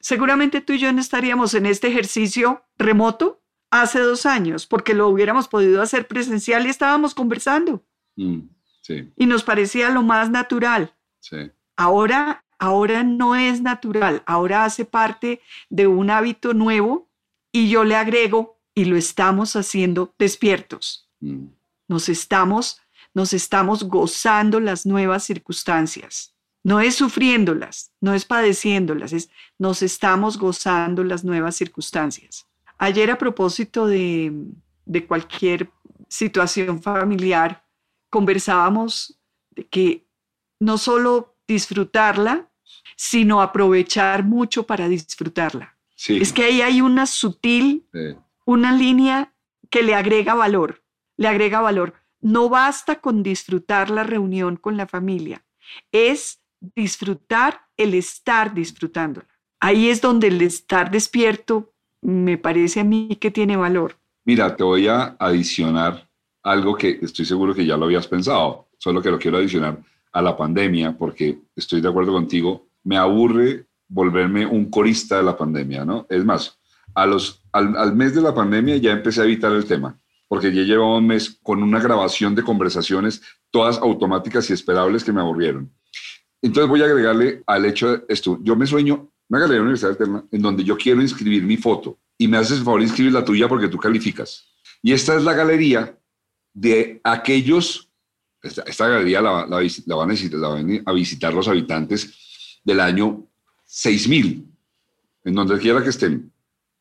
Seguramente 0.00 0.60
tú 0.60 0.72
y 0.72 0.78
yo 0.78 0.92
no 0.92 1.00
estaríamos 1.00 1.54
en 1.54 1.66
este 1.66 1.88
ejercicio 1.88 2.64
remoto 2.76 3.40
hace 3.70 4.00
dos 4.00 4.26
años, 4.26 4.66
porque 4.66 4.94
lo 4.94 5.08
hubiéramos 5.08 5.46
podido 5.46 5.80
hacer 5.80 6.08
presencial 6.08 6.66
y 6.66 6.70
estábamos 6.70 7.14
conversando 7.14 7.84
Mm, 8.16 8.40
sí, 8.82 9.12
y 9.16 9.26
nos 9.26 9.44
parecía 9.44 9.88
lo 9.90 10.02
más 10.02 10.30
natural. 10.30 10.94
sí. 11.20 11.50
Ahora, 11.76 12.44
ahora 12.58 13.02
no 13.04 13.36
es 13.36 13.62
natural, 13.62 14.22
ahora 14.26 14.64
hace 14.66 14.84
parte 14.84 15.40
de 15.70 15.86
un 15.86 16.10
hábito 16.10 16.52
nuevo 16.52 17.08
y 17.52 17.70
yo 17.70 17.84
le 17.84 17.94
agrego 17.96 18.60
y 18.74 18.84
lo 18.84 18.96
estamos 18.96 19.56
haciendo 19.56 20.14
despiertos. 20.18 21.08
Mm. 21.20 21.46
Nos 21.88 22.10
estamos, 22.10 22.82
nos 23.14 23.32
estamos 23.32 23.84
gozando 23.84 24.60
las 24.60 24.86
nuevas 24.86 25.24
circunstancias. 25.24 26.34
No 26.62 26.80
es 26.80 26.94
sufriéndolas, 26.94 27.92
no 28.00 28.12
es 28.12 28.24
padeciéndolas, 28.24 29.12
es 29.12 29.30
nos 29.58 29.82
estamos 29.82 30.38
gozando 30.38 31.02
las 31.04 31.24
nuevas 31.24 31.56
circunstancias. 31.56 32.46
Ayer 32.78 33.10
a 33.10 33.18
propósito 33.18 33.86
de, 33.86 34.32
de 34.84 35.06
cualquier 35.06 35.70
situación 36.08 36.82
familiar, 36.82 37.64
conversábamos 38.10 39.18
de 39.50 39.66
que 39.66 40.06
no 40.58 40.76
solo 40.76 41.36
disfrutarla, 41.48 42.50
sino 42.96 43.40
aprovechar 43.40 44.24
mucho 44.24 44.66
para 44.66 44.88
disfrutarla. 44.88 45.76
Es 46.08 46.32
que 46.32 46.44
ahí 46.44 46.62
hay 46.62 46.80
una 46.80 47.06
sutil, 47.06 47.86
una 48.44 48.72
línea 48.72 49.34
que 49.68 49.82
le 49.82 49.94
agrega 49.94 50.34
valor, 50.34 50.82
le 51.16 51.28
agrega 51.28 51.60
valor. 51.60 51.94
No 52.20 52.48
basta 52.48 53.00
con 53.00 53.22
disfrutar 53.22 53.90
la 53.90 54.02
reunión 54.02 54.56
con 54.56 54.76
la 54.76 54.86
familia, 54.86 55.44
es 55.92 56.42
disfrutar 56.60 57.62
el 57.76 57.94
estar 57.94 58.54
disfrutándola. 58.54 59.26
Ahí 59.60 59.88
es 59.88 60.00
donde 60.00 60.28
el 60.28 60.40
estar 60.42 60.90
despierto 60.90 61.72
me 62.02 62.38
parece 62.38 62.80
a 62.80 62.84
mí 62.84 63.16
que 63.20 63.30
tiene 63.30 63.56
valor. 63.56 63.96
Mira, 64.24 64.54
te 64.56 64.64
voy 64.64 64.86
a 64.88 65.16
adicionar 65.18 66.08
algo 66.42 66.74
que 66.76 66.98
estoy 67.02 67.24
seguro 67.24 67.54
que 67.54 67.66
ya 67.66 67.76
lo 67.76 67.86
habías 67.86 68.06
pensado, 68.06 68.68
solo 68.78 69.02
que 69.02 69.10
lo 69.10 69.18
quiero 69.18 69.38
adicionar 69.38 69.78
a 70.12 70.22
la 70.22 70.36
pandemia, 70.36 70.96
porque 70.96 71.38
estoy 71.54 71.80
de 71.80 71.88
acuerdo 71.88 72.12
contigo, 72.12 72.66
me 72.84 72.96
aburre 72.96 73.66
volverme 73.88 74.46
un 74.46 74.70
corista 74.70 75.16
de 75.18 75.24
la 75.24 75.36
pandemia, 75.36 75.84
¿no? 75.84 76.06
Es 76.08 76.24
más, 76.24 76.58
al, 76.94 77.94
mes 77.94 78.14
de 78.14 78.22
la 78.22 78.34
pandemia 78.34 78.76
ya 78.76 78.92
empecé 78.92 79.20
a 79.20 79.24
evitar 79.24 79.52
el 79.52 79.64
tema, 79.64 79.98
porque 80.30 80.54
ya 80.54 80.62
llevaba 80.62 80.98
un 80.98 81.08
mes 81.08 81.40
con 81.42 81.60
una 81.60 81.80
grabación 81.80 82.36
de 82.36 82.44
conversaciones, 82.44 83.20
todas 83.50 83.78
automáticas 83.78 84.48
y 84.48 84.52
esperables 84.52 85.02
que 85.02 85.12
me 85.12 85.20
aburrieron. 85.20 85.68
Entonces 86.40 86.68
voy 86.68 86.82
a 86.82 86.84
agregarle 86.84 87.42
al 87.48 87.66
hecho 87.66 87.90
de 87.90 88.04
esto, 88.08 88.38
yo 88.40 88.54
me 88.54 88.64
sueño 88.64 89.10
una 89.28 89.40
galería 89.40 89.62
universidad 89.62 89.90
eterna 89.90 90.24
en 90.30 90.40
donde 90.40 90.62
yo 90.62 90.76
quiero 90.76 91.02
inscribir 91.02 91.42
mi 91.42 91.56
foto 91.56 91.98
y 92.16 92.28
me 92.28 92.36
haces 92.36 92.58
el 92.58 92.64
favor 92.64 92.78
de 92.78 92.86
inscribir 92.86 93.12
la 93.12 93.24
tuya 93.24 93.48
porque 93.48 93.66
tú 93.66 93.76
calificas. 93.78 94.46
Y 94.80 94.92
esta 94.92 95.16
es 95.16 95.24
la 95.24 95.32
galería 95.32 95.98
de 96.54 97.00
aquellos, 97.02 97.90
esta, 98.40 98.86
galería 98.86 99.20
la, 99.20 99.30
van 99.32 100.10
a 100.86 100.92
visitar, 100.92 101.34
los 101.34 101.48
habitantes 101.48 102.60
del 102.62 102.78
año 102.78 103.26
6000, 103.64 104.46
en 105.24 105.34
donde 105.34 105.58
quiera 105.58 105.82
que 105.82 105.90
estén. 105.90 106.30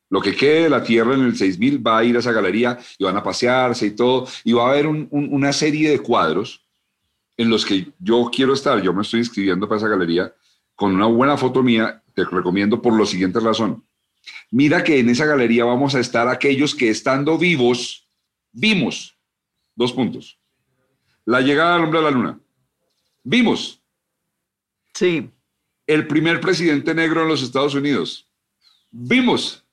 Lo 0.10 0.22
que 0.22 0.36
quede 0.36 0.64
de 0.64 0.70
la 0.70 0.84
Tierra 0.84 1.14
en 1.14 1.22
el 1.22 1.38
6000 1.38 1.86
va 1.86 2.00
a 2.00 2.04
ir 2.04 2.16
a 2.16 2.20
esa 2.20 2.32
galería 2.32 2.80
y 2.98 3.04
van 3.04 3.18
a 3.18 3.24
pasearse 3.24 3.86
y 3.86 3.92
todo, 3.92 4.28
y 4.44 4.54
va 4.54 4.68
a 4.68 4.72
haber 4.72 4.88
una 4.88 5.54
serie 5.54 5.92
de 5.92 6.00
cuadros 6.00 6.66
en 7.38 7.50
los 7.50 7.66
que 7.66 7.88
yo 8.00 8.30
quiero 8.34 8.54
estar. 8.54 8.82
Yo 8.82 8.94
me 8.94 9.04
estoy 9.04 9.20
inscribiendo 9.20 9.68
para 9.68 9.78
esa 9.78 9.88
galería 9.88 10.34
con 10.76 10.96
una 10.96 11.06
buena 11.06 11.38
foto 11.38 11.62
mía, 11.62 12.02
te 12.14 12.26
recomiendo 12.26 12.82
por 12.82 12.98
la 12.98 13.06
siguiente 13.06 13.40
razón. 13.40 13.84
Mira 14.52 14.84
que 14.84 15.00
en 15.00 15.10
esa 15.10 15.26
galería 15.26 15.66
vamos 15.66 15.94
a 15.94 16.00
estar 16.00 16.28
aquellos 16.28 16.74
que 16.74 16.90
estando 16.90 17.38
vivos, 17.38 18.08
vimos 18.52 19.16
Dos 19.80 19.94
puntos. 19.94 20.38
La 21.24 21.40
llegada 21.40 21.76
del 21.76 21.86
hombre 21.86 22.00
a 22.00 22.04
la 22.04 22.12
luna. 22.12 22.40
Vimos. 23.24 23.82
Sí. 24.94 25.32
El 25.88 26.06
primer 26.06 26.42
presidente 26.42 26.94
negro 26.94 27.22
en 27.22 27.30
los 27.30 27.42
Estados 27.42 27.76
Unidos. 27.76 28.28
Vimos. 28.92 29.64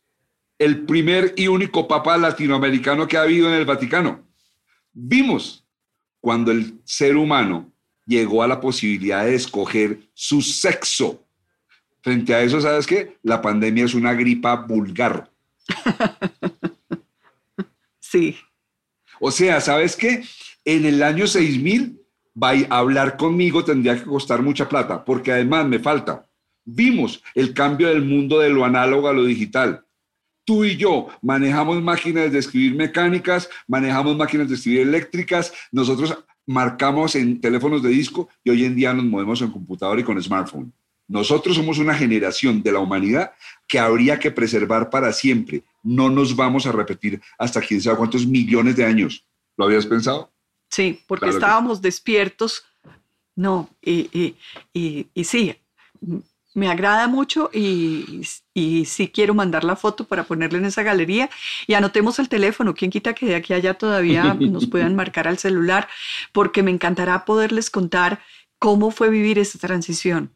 El 0.58 0.86
primer 0.86 1.34
y 1.36 1.48
único 1.48 1.86
papa 1.86 2.16
latinoamericano 2.16 3.06
que 3.06 3.16
ha 3.16 3.22
habido 3.22 3.48
en 3.48 3.54
el 3.54 3.66
Vaticano. 3.66 4.24
Vimos 4.92 5.64
cuando 6.20 6.50
el 6.50 6.80
ser 6.84 7.16
humano 7.16 7.72
llegó 8.06 8.42
a 8.42 8.48
la 8.48 8.60
posibilidad 8.60 9.24
de 9.24 9.34
escoger 9.34 10.00
su 10.14 10.40
sexo. 10.40 11.24
Frente 12.00 12.34
a 12.34 12.42
eso, 12.42 12.60
¿sabes 12.60 12.86
qué? 12.86 13.18
La 13.22 13.42
pandemia 13.42 13.84
es 13.84 13.94
una 13.94 14.14
gripa 14.14 14.56
vulgar. 14.56 15.30
sí. 18.00 18.36
O 19.20 19.30
sea, 19.30 19.60
¿sabes 19.60 19.96
qué? 19.96 20.24
En 20.64 20.84
el 20.84 21.02
año 21.02 21.26
6000, 21.26 22.00
hablar 22.70 23.16
conmigo 23.16 23.64
tendría 23.64 23.96
que 23.96 24.04
costar 24.04 24.42
mucha 24.42 24.68
plata, 24.68 25.04
porque 25.04 25.32
además 25.32 25.66
me 25.66 25.78
falta. 25.78 26.26
Vimos 26.64 27.22
el 27.34 27.54
cambio 27.54 27.88
del 27.88 28.02
mundo 28.02 28.40
de 28.40 28.50
lo 28.50 28.64
análogo 28.64 29.08
a 29.08 29.12
lo 29.12 29.24
digital. 29.24 29.84
Tú 30.46 30.64
y 30.64 30.76
yo 30.76 31.08
manejamos 31.20 31.82
máquinas 31.82 32.32
de 32.32 32.38
escribir 32.38 32.74
mecánicas, 32.74 33.50
manejamos 33.66 34.16
máquinas 34.16 34.48
de 34.48 34.54
escribir 34.54 34.82
eléctricas, 34.82 35.52
nosotros 35.72 36.16
marcamos 36.46 37.16
en 37.16 37.40
teléfonos 37.40 37.82
de 37.82 37.90
disco 37.90 38.28
y 38.44 38.50
hoy 38.50 38.64
en 38.64 38.76
día 38.76 38.94
nos 38.94 39.04
movemos 39.04 39.42
en 39.42 39.50
computador 39.50 39.98
y 39.98 40.04
con 40.04 40.22
smartphone. 40.22 40.72
Nosotros 41.08 41.56
somos 41.56 41.78
una 41.78 41.94
generación 41.94 42.62
de 42.62 42.72
la 42.72 42.78
humanidad 42.78 43.32
que 43.66 43.78
habría 43.78 44.18
que 44.18 44.30
preservar 44.30 44.88
para 44.88 45.12
siempre. 45.12 45.64
No 45.82 46.10
nos 46.10 46.34
vamos 46.34 46.66
a 46.66 46.72
repetir 46.72 47.20
hasta 47.38 47.60
quién 47.60 47.80
sabe 47.80 47.98
cuántos 47.98 48.26
millones 48.26 48.76
de 48.76 48.84
años. 48.84 49.26
¿Lo 49.56 49.64
habías 49.64 49.86
pensado? 49.86 50.32
Sí, 50.70 51.00
porque 51.06 51.30
estábamos 51.30 51.82
despiertos. 51.82 52.64
No, 53.36 53.68
y, 53.82 54.34
sí, 55.24 55.54
me 56.56 56.70
agrada 56.70 57.06
mucho 57.06 57.50
y, 57.52 58.22
y, 58.54 58.86
sí 58.86 59.08
quiero 59.08 59.34
mandar 59.34 59.62
la 59.62 59.76
foto 59.76 60.06
para 60.06 60.24
ponerla 60.24 60.58
en 60.58 60.64
esa 60.64 60.82
galería 60.82 61.28
y 61.66 61.74
anotemos 61.74 62.18
el 62.18 62.30
teléfono. 62.30 62.72
¿Quién 62.72 62.90
quita 62.90 63.14
que 63.14 63.26
de 63.26 63.34
aquí 63.34 63.52
a 63.52 63.56
allá 63.56 63.74
todavía 63.74 64.32
nos 64.40 64.66
puedan 64.66 64.96
marcar 64.96 65.28
al 65.28 65.36
celular? 65.36 65.86
Porque 66.32 66.62
me 66.62 66.70
encantará 66.70 67.26
poderles 67.26 67.68
contar 67.68 68.20
cómo 68.58 68.90
fue 68.90 69.10
vivir 69.10 69.38
esa 69.38 69.58
transición. 69.58 70.32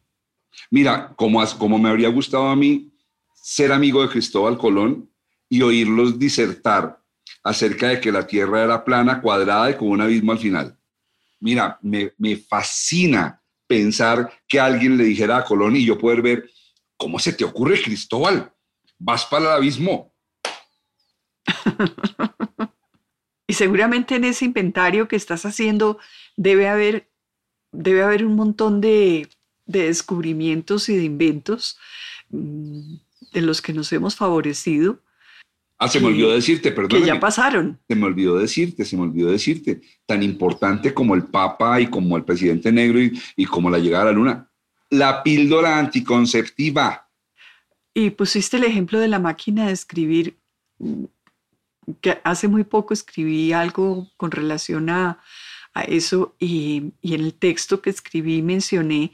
Mira, 0.69 1.11
como, 1.15 1.43
como 1.57 1.79
me 1.79 1.89
habría 1.89 2.09
gustado 2.09 2.49
a 2.49 2.55
mí 2.55 2.93
ser 3.33 3.71
amigo 3.71 4.03
de 4.03 4.09
Cristóbal 4.09 4.59
Colón 4.59 5.09
y 5.49 5.63
oírlos 5.63 6.19
disertar 6.19 7.01
acerca 7.43 7.87
de 7.87 7.99
que 7.99 8.11
la 8.11 8.27
Tierra 8.27 8.63
era 8.63 8.85
plana, 8.85 9.21
cuadrada 9.21 9.71
y 9.71 9.73
con 9.73 9.87
un 9.87 10.01
abismo 10.01 10.33
al 10.33 10.37
final. 10.37 10.77
Mira, 11.39 11.79
me, 11.81 12.13
me 12.19 12.35
fascina 12.35 13.40
pensar 13.75 14.31
que 14.47 14.59
alguien 14.59 14.97
le 14.97 15.03
dijera 15.03 15.37
a 15.37 15.45
Colón 15.45 15.75
y 15.75 15.85
yo 15.85 15.97
poder 15.97 16.21
ver, 16.21 16.49
¿cómo 16.97 17.19
se 17.19 17.33
te 17.33 17.43
ocurre, 17.43 17.81
Cristóbal? 17.81 18.53
Vas 18.99 19.25
para 19.25 19.45
el 19.45 19.51
abismo. 19.51 20.13
y 23.47 23.53
seguramente 23.53 24.15
en 24.15 24.25
ese 24.25 24.45
inventario 24.45 25.07
que 25.07 25.15
estás 25.15 25.45
haciendo 25.45 25.97
debe 26.35 26.67
haber, 26.67 27.09
debe 27.71 28.03
haber 28.03 28.25
un 28.25 28.35
montón 28.35 28.81
de 28.81 29.29
de 29.71 29.85
descubrimientos 29.85 30.89
y 30.89 30.97
de 30.97 31.03
inventos 31.03 31.77
mm, 32.29 32.95
de 33.33 33.41
los 33.41 33.61
que 33.61 33.73
nos 33.73 33.91
hemos 33.93 34.15
favorecido. 34.15 34.99
Ah, 35.83 35.87
se 35.87 35.99
me 35.99 36.09
olvidó 36.09 36.31
decirte, 36.31 36.71
perdón. 36.71 37.01
Que 37.01 37.07
ya 37.07 37.19
pasaron. 37.19 37.79
Se 37.87 37.95
me 37.95 38.05
olvidó 38.05 38.37
decirte, 38.37 38.85
se 38.85 38.95
me 38.95 39.01
olvidó 39.01 39.31
decirte. 39.31 39.81
Tan 40.05 40.21
importante 40.21 40.93
como 40.93 41.15
el 41.15 41.23
Papa 41.23 41.81
y 41.81 41.87
como 41.87 42.15
el 42.17 42.23
presidente 42.23 42.71
negro 42.71 42.99
y, 42.99 43.45
como 43.47 43.67
la 43.67 43.79
llegada 43.79 44.03
a 44.03 44.05
la 44.05 44.11
luna. 44.11 44.51
La 44.91 45.23
píldora 45.23 45.79
anticonceptiva. 45.79 47.09
Y 47.95 48.11
pusiste 48.11 48.57
el 48.57 48.65
ejemplo 48.65 48.99
de 48.99 49.07
la 49.07 49.17
máquina 49.17 49.65
de 49.65 49.73
escribir, 49.73 50.37
que 51.99 52.19
hace 52.23 52.47
muy 52.47 52.63
poco 52.63 52.93
escribí 52.93 53.51
algo 53.51 54.07
con 54.17 54.29
relación 54.29 54.87
a, 54.91 55.17
eso 55.87 56.35
y, 56.37 56.93
y, 57.01 57.15
en 57.15 57.21
el 57.21 57.33
texto 57.33 57.81
que 57.81 57.89
escribí 57.89 58.43
mencioné 58.43 59.13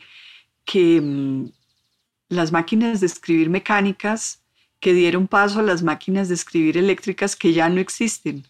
que 0.65 0.99
mm, 0.99 1.45
las 2.27 2.51
máquinas 2.51 2.99
de 2.99 3.06
escribir 3.06 3.49
mecánicas 3.49 4.41
que 4.80 4.94
dieron 4.94 5.28
paso 5.28 5.60
a 5.60 5.63
las 5.63 5.84
máquinas 5.84 6.30
de 6.30 6.36
escribir 6.36 6.78
eléctricas 6.78 7.36
que 7.36 7.54
ya 7.54 7.70
no 7.70 7.80
existen. 7.80 8.44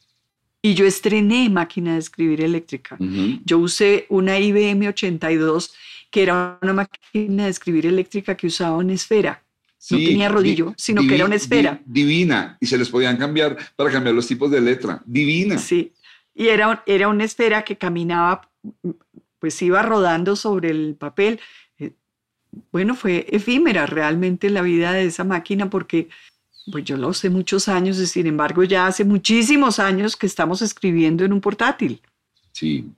Y 0.62 0.74
yo 0.74 0.86
estrené 0.86 1.50
máquina 1.50 1.94
de 1.94 2.00
escribir 2.00 2.42
eléctrica. 2.42 2.98
Yo 3.46 3.60
usé 3.60 4.06
una 4.10 4.38
IBM 4.40 4.88
82 4.88 5.74
que 6.12 6.24
era 6.24 6.58
una 6.62 6.74
máquina 6.74 7.46
de 7.46 7.50
escribir 7.50 7.86
eléctrica 7.86 8.36
que 8.36 8.48
usaba 8.48 8.78
una 8.78 8.94
esfera. 8.94 9.44
no 9.92 9.98
tenía 9.98 10.30
rodillo, 10.30 10.74
sino 10.78 11.02
que 11.08 11.16
era 11.16 11.26
una 11.26 11.36
esfera. 11.36 11.82
divina. 11.86 12.58
Y 12.60 12.66
se 12.66 12.78
les 12.78 12.90
podían 12.90 13.18
cambiar 13.18 13.58
para 13.76 13.92
cambiar 13.92 14.16
los 14.16 14.28
tipos 14.28 14.50
de 14.52 14.62
letra. 14.62 15.02
Divina. 15.06 15.58
Sí. 15.58 15.94
Y 16.34 16.48
era, 16.48 16.84
era 16.86 17.08
una 17.08 17.24
esfera 17.24 17.64
que 17.64 17.78
caminaba, 17.78 18.50
pues 19.40 19.62
iba 19.62 19.82
rodando 19.82 20.36
sobre 20.36 20.70
el 20.70 20.96
papel 20.96 21.40
bueno, 22.72 22.96
fue 22.96 23.26
efímera 23.30 23.86
realmente 23.86 24.50
la 24.50 24.62
vida 24.62 24.94
de 24.94 25.06
esa 25.06 25.24
máquina 25.24 25.70
porque 25.70 26.10
pues 26.72 26.84
yo 26.84 26.98
lo 26.98 27.14
sé 27.14 27.30
muchos 27.30 27.68
años 27.68 27.98
y 28.00 28.08
sin 28.08 28.28
embargo 28.28 28.64
ya 28.64 28.88
hace 28.88 29.06
muchísimos 29.06 29.80
años 29.80 30.16
que 30.16 30.28
estamos 30.28 30.62
escribiendo 30.62 31.24
en 31.24 31.34
un 31.34 31.42
portátil. 31.42 32.02
Sí, 32.52 32.90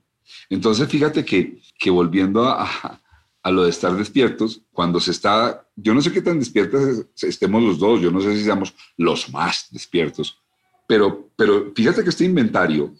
entonces 0.48 0.88
fíjate 0.88 1.24
que, 1.24 1.58
que 1.78 1.90
volviendo 1.90 2.48
a, 2.48 3.00
lo 3.44 3.64
de 3.64 3.70
estar 3.70 3.94
despiertos, 3.96 4.62
cuando 4.72 5.00
se 5.00 5.12
está, 5.12 5.66
yo 5.76 5.94
no 5.94 6.02
sé 6.02 6.12
qué 6.12 6.22
tan 6.22 6.38
despiertos 6.38 7.06
estemos 7.22 7.62
los 7.62 7.78
dos, 7.78 8.00
yo 8.00 8.10
no 8.10 8.20
sé 8.20 8.36
si 8.36 8.44
seamos 8.44 8.74
los 8.96 9.30
más 9.32 9.68
despiertos, 9.70 10.38
pero, 10.86 11.30
pero 11.36 11.72
fíjate 11.74 12.02
que 12.02 12.10
este 12.10 12.24
inventario 12.24 12.94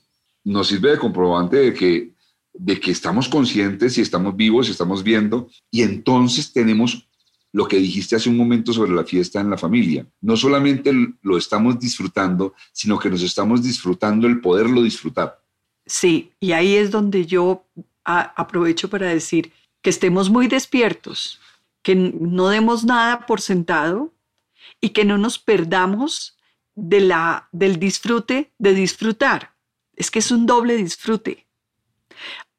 nos 0.45 0.69
sirve 0.69 0.93
de 0.93 0.99
comprobante 0.99 1.57
de 1.57 1.75
que 1.75 2.13
de 2.53 2.81
que 2.81 2.91
estamos 2.91 3.29
conscientes 3.29 3.97
y 3.99 4.01
estamos 4.01 4.37
vivos 4.37 4.69
y 4.69 4.73
estamos 4.73 5.03
viendo, 5.03 5.49
y 5.71 5.83
entonces 5.83 6.53
tenemos 6.53 7.07
lo 7.53 7.67
que 7.67 7.79
dijiste 7.79 8.17
hace 8.17 8.29
un 8.29 8.37
momento 8.37 8.73
sobre 8.73 8.93
la 8.93 9.05
fiesta 9.05 9.41
en 9.41 9.51
la 9.51 9.59
familia. 9.59 10.07
No 10.21 10.37
solamente 10.37 10.93
lo 11.23 11.37
estamos 11.37 11.79
disfrutando, 11.79 12.55
sino 12.73 12.99
que 12.99 13.11
nos 13.11 13.23
estamos 13.23 13.63
disfrutando 13.63 14.27
el 14.27 14.41
poderlo 14.41 14.83
disfrutar. 14.83 15.41
Sí, 15.87 16.31
y 16.39 16.53
ahí 16.53 16.77
es 16.77 16.91
donde 16.91 17.27
yo 17.27 17.67
aprovecho 18.05 18.89
para 18.89 19.09
decir 19.09 19.53
que 19.83 19.91
estemos 19.91 20.31
muy 20.31 20.47
despiertos, 20.47 21.41
que 21.83 21.95
no 21.95 22.49
demos 22.49 22.85
nada 22.85 23.27
por 23.27 23.41
sentado 23.41 24.13
y 24.81 24.91
que 24.91 25.05
no 25.05 25.19
nos 25.19 25.39
perdamos 25.39 26.37
de 26.75 27.01
la, 27.01 27.49
del 27.53 27.79
disfrute 27.79 28.53
de 28.59 28.75
disfrutar. 28.75 29.55
Es 29.97 30.11
que 30.11 30.21
es 30.21 30.31
un 30.31 30.47
doble 30.47 30.77
disfrute 30.77 31.47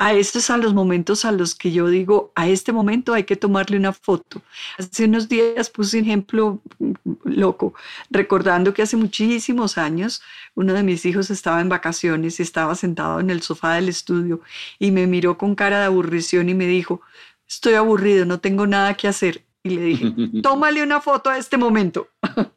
a 0.01 0.13
estos 0.13 0.49
a 0.49 0.57
los 0.57 0.73
momentos 0.73 1.25
a 1.25 1.31
los 1.31 1.53
que 1.53 1.71
yo 1.71 1.87
digo, 1.87 2.31
a 2.33 2.47
este 2.47 2.71
momento 2.71 3.13
hay 3.13 3.23
que 3.23 3.35
tomarle 3.35 3.77
una 3.77 3.93
foto. 3.93 4.41
Hace 4.79 5.05
unos 5.05 5.29
días 5.29 5.69
puse 5.69 5.99
un 5.99 6.05
ejemplo 6.05 6.59
loco, 7.23 7.75
recordando 8.09 8.73
que 8.73 8.81
hace 8.81 8.97
muchísimos 8.97 9.77
años 9.77 10.23
uno 10.55 10.73
de 10.73 10.81
mis 10.81 11.05
hijos 11.05 11.29
estaba 11.29 11.61
en 11.61 11.69
vacaciones 11.69 12.39
y 12.39 12.43
estaba 12.43 12.73
sentado 12.73 13.19
en 13.19 13.29
el 13.29 13.43
sofá 13.43 13.75
del 13.75 13.89
estudio 13.89 14.41
y 14.79 14.89
me 14.89 15.05
miró 15.05 15.37
con 15.37 15.53
cara 15.53 15.77
de 15.81 15.85
aburrición 15.85 16.49
y 16.49 16.55
me 16.55 16.65
dijo, 16.65 17.01
estoy 17.47 17.75
aburrido, 17.75 18.25
no 18.25 18.39
tengo 18.39 18.65
nada 18.65 18.95
que 18.95 19.07
hacer. 19.07 19.45
Y 19.61 19.69
le 19.69 19.81
dije, 19.83 20.13
tómale 20.41 20.81
una 20.81 20.99
foto 20.99 21.29
a 21.29 21.37
este 21.37 21.57
momento. 21.57 22.07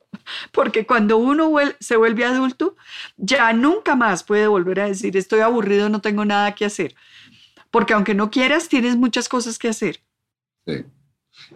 Porque 0.52 0.87
cuando 0.87 1.18
uno 1.18 1.52
se 1.78 1.96
vuelve 1.96 2.24
adulto, 2.24 2.76
ya 3.18 3.52
nunca 3.52 3.96
más 3.96 4.24
puede 4.24 4.46
volver 4.46 4.80
a 4.80 4.87
decir, 4.87 5.14
estoy 5.18 5.40
aburrido, 5.40 5.90
no 5.90 6.00
tengo 6.00 6.24
nada 6.24 6.54
que 6.54 6.64
hacer 6.64 6.94
porque 7.74 7.92
aunque 7.92 8.14
no 8.14 8.30
quieras, 8.30 8.68
tienes 8.68 8.94
muchas 8.94 9.28
cosas 9.28 9.58
que 9.58 9.66
hacer. 9.66 9.98
Sí. 10.64 10.84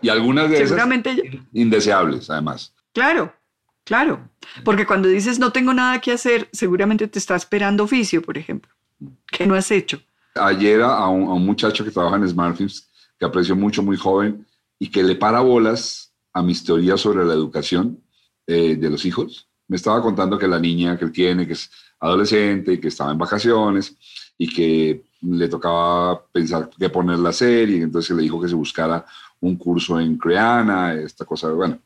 Y 0.03 0.09
algunas 0.09 0.51
de 0.51 0.57
Seguramente 0.57 1.13
esas 1.13 1.47
indeseables, 1.53 2.29
además. 2.29 2.75
Claro, 2.93 3.33
claro. 3.85 4.29
Porque 4.65 4.85
cuando 4.85 5.07
dices 5.07 5.39
no 5.39 5.53
tengo 5.53 5.73
nada 5.73 6.01
que 6.01 6.11
hacer, 6.11 6.49
seguramente 6.53 7.07
te 7.07 7.21
está 7.21 7.37
esperando 7.37 7.85
oficio, 7.85 8.21
por 8.21 8.37
ejemplo, 8.37 8.73
que 9.31 9.47
no 9.47 9.55
has 9.55 9.71
hecho. 9.71 10.03
Ayer 10.35 10.83
a 10.83 11.07
un, 11.07 11.47
muchacho 11.47 11.85
que 11.85 11.93
trabaja 11.93 12.17
en 12.17 12.29
SmartFilms, 12.29 12.91
que 13.17 13.25
aprecio 13.25 13.55
mucho, 13.55 13.85
muy 13.85 13.97
joven, 13.97 14.45
y 14.77 14.91
que 14.91 15.05
le 15.05 15.15
para 15.15 15.39
bolas 15.39 16.13
a 16.33 16.43
mis 16.43 16.65
teorías 16.65 17.01
sobre 17.01 17.25
la 17.25 17.35
educación 17.35 18.03
eh, 18.49 18.75
de 18.75 18.91
los 18.91 19.05
hijos. 19.05 19.49
Me 19.69 19.77
estaba 19.77 20.03
contando 20.03 20.37
que 20.37 20.49
la 20.49 20.59
niña 20.59 20.99
que 20.99 21.05
él 21.05 21.13
tiene, 21.13 21.47
que 21.47 21.53
es 21.53 21.71
adolescente 22.01 22.73
y 22.73 22.81
que 22.81 22.89
estaba 22.89 23.13
en 23.13 23.19
vacaciones 23.19 23.97
y 24.37 24.53
que 24.53 25.08
le 25.23 25.49
tocaba 25.49 26.25
pensar 26.33 26.71
qué 26.79 26.89
poner 26.91 27.19
la 27.19 27.33
serie, 27.33 27.83
entonces 27.83 28.17
le 28.17 28.23
dijo 28.23 28.41
que 28.41 28.49
se 28.49 28.55
buscara 28.55 29.05
un 29.41 29.57
curso 29.57 29.99
en 29.99 30.17
Creana, 30.17 30.95
esta 30.95 31.25
cosa, 31.25 31.51
bueno, 31.51 31.79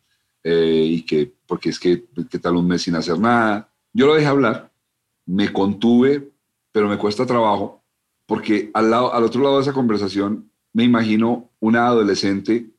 eh, 0.43 0.87
y 0.89 1.03
que, 1.03 1.33
porque 1.47 1.71
es 1.71 1.79
que, 1.79 2.05
¿qué 2.31 2.39
tal 2.39 2.57
un 2.57 2.67
mes 2.67 2.83
sin 2.83 2.95
hacer 2.95 3.19
nada? 3.19 3.69
Yo 3.93 4.07
lo 4.07 4.15
dejé 4.15 4.27
hablar, 4.27 4.71
me 5.27 5.53
contuve, 5.53 6.31
pero 6.73 6.89
me 6.89 6.99
cuesta 6.99 7.27
trabajo, 7.27 7.83
porque 8.27 8.71
al, 8.75 8.91
lado, 8.91 9.13
al 9.15 9.25
otro 9.25 9.43
lado 9.43 9.57
de 9.57 9.63
esa 9.63 9.73
conversación 9.73 10.51
me 10.73 10.85
imagino 10.85 11.51
una 11.61 11.87
adolescente 11.87 12.71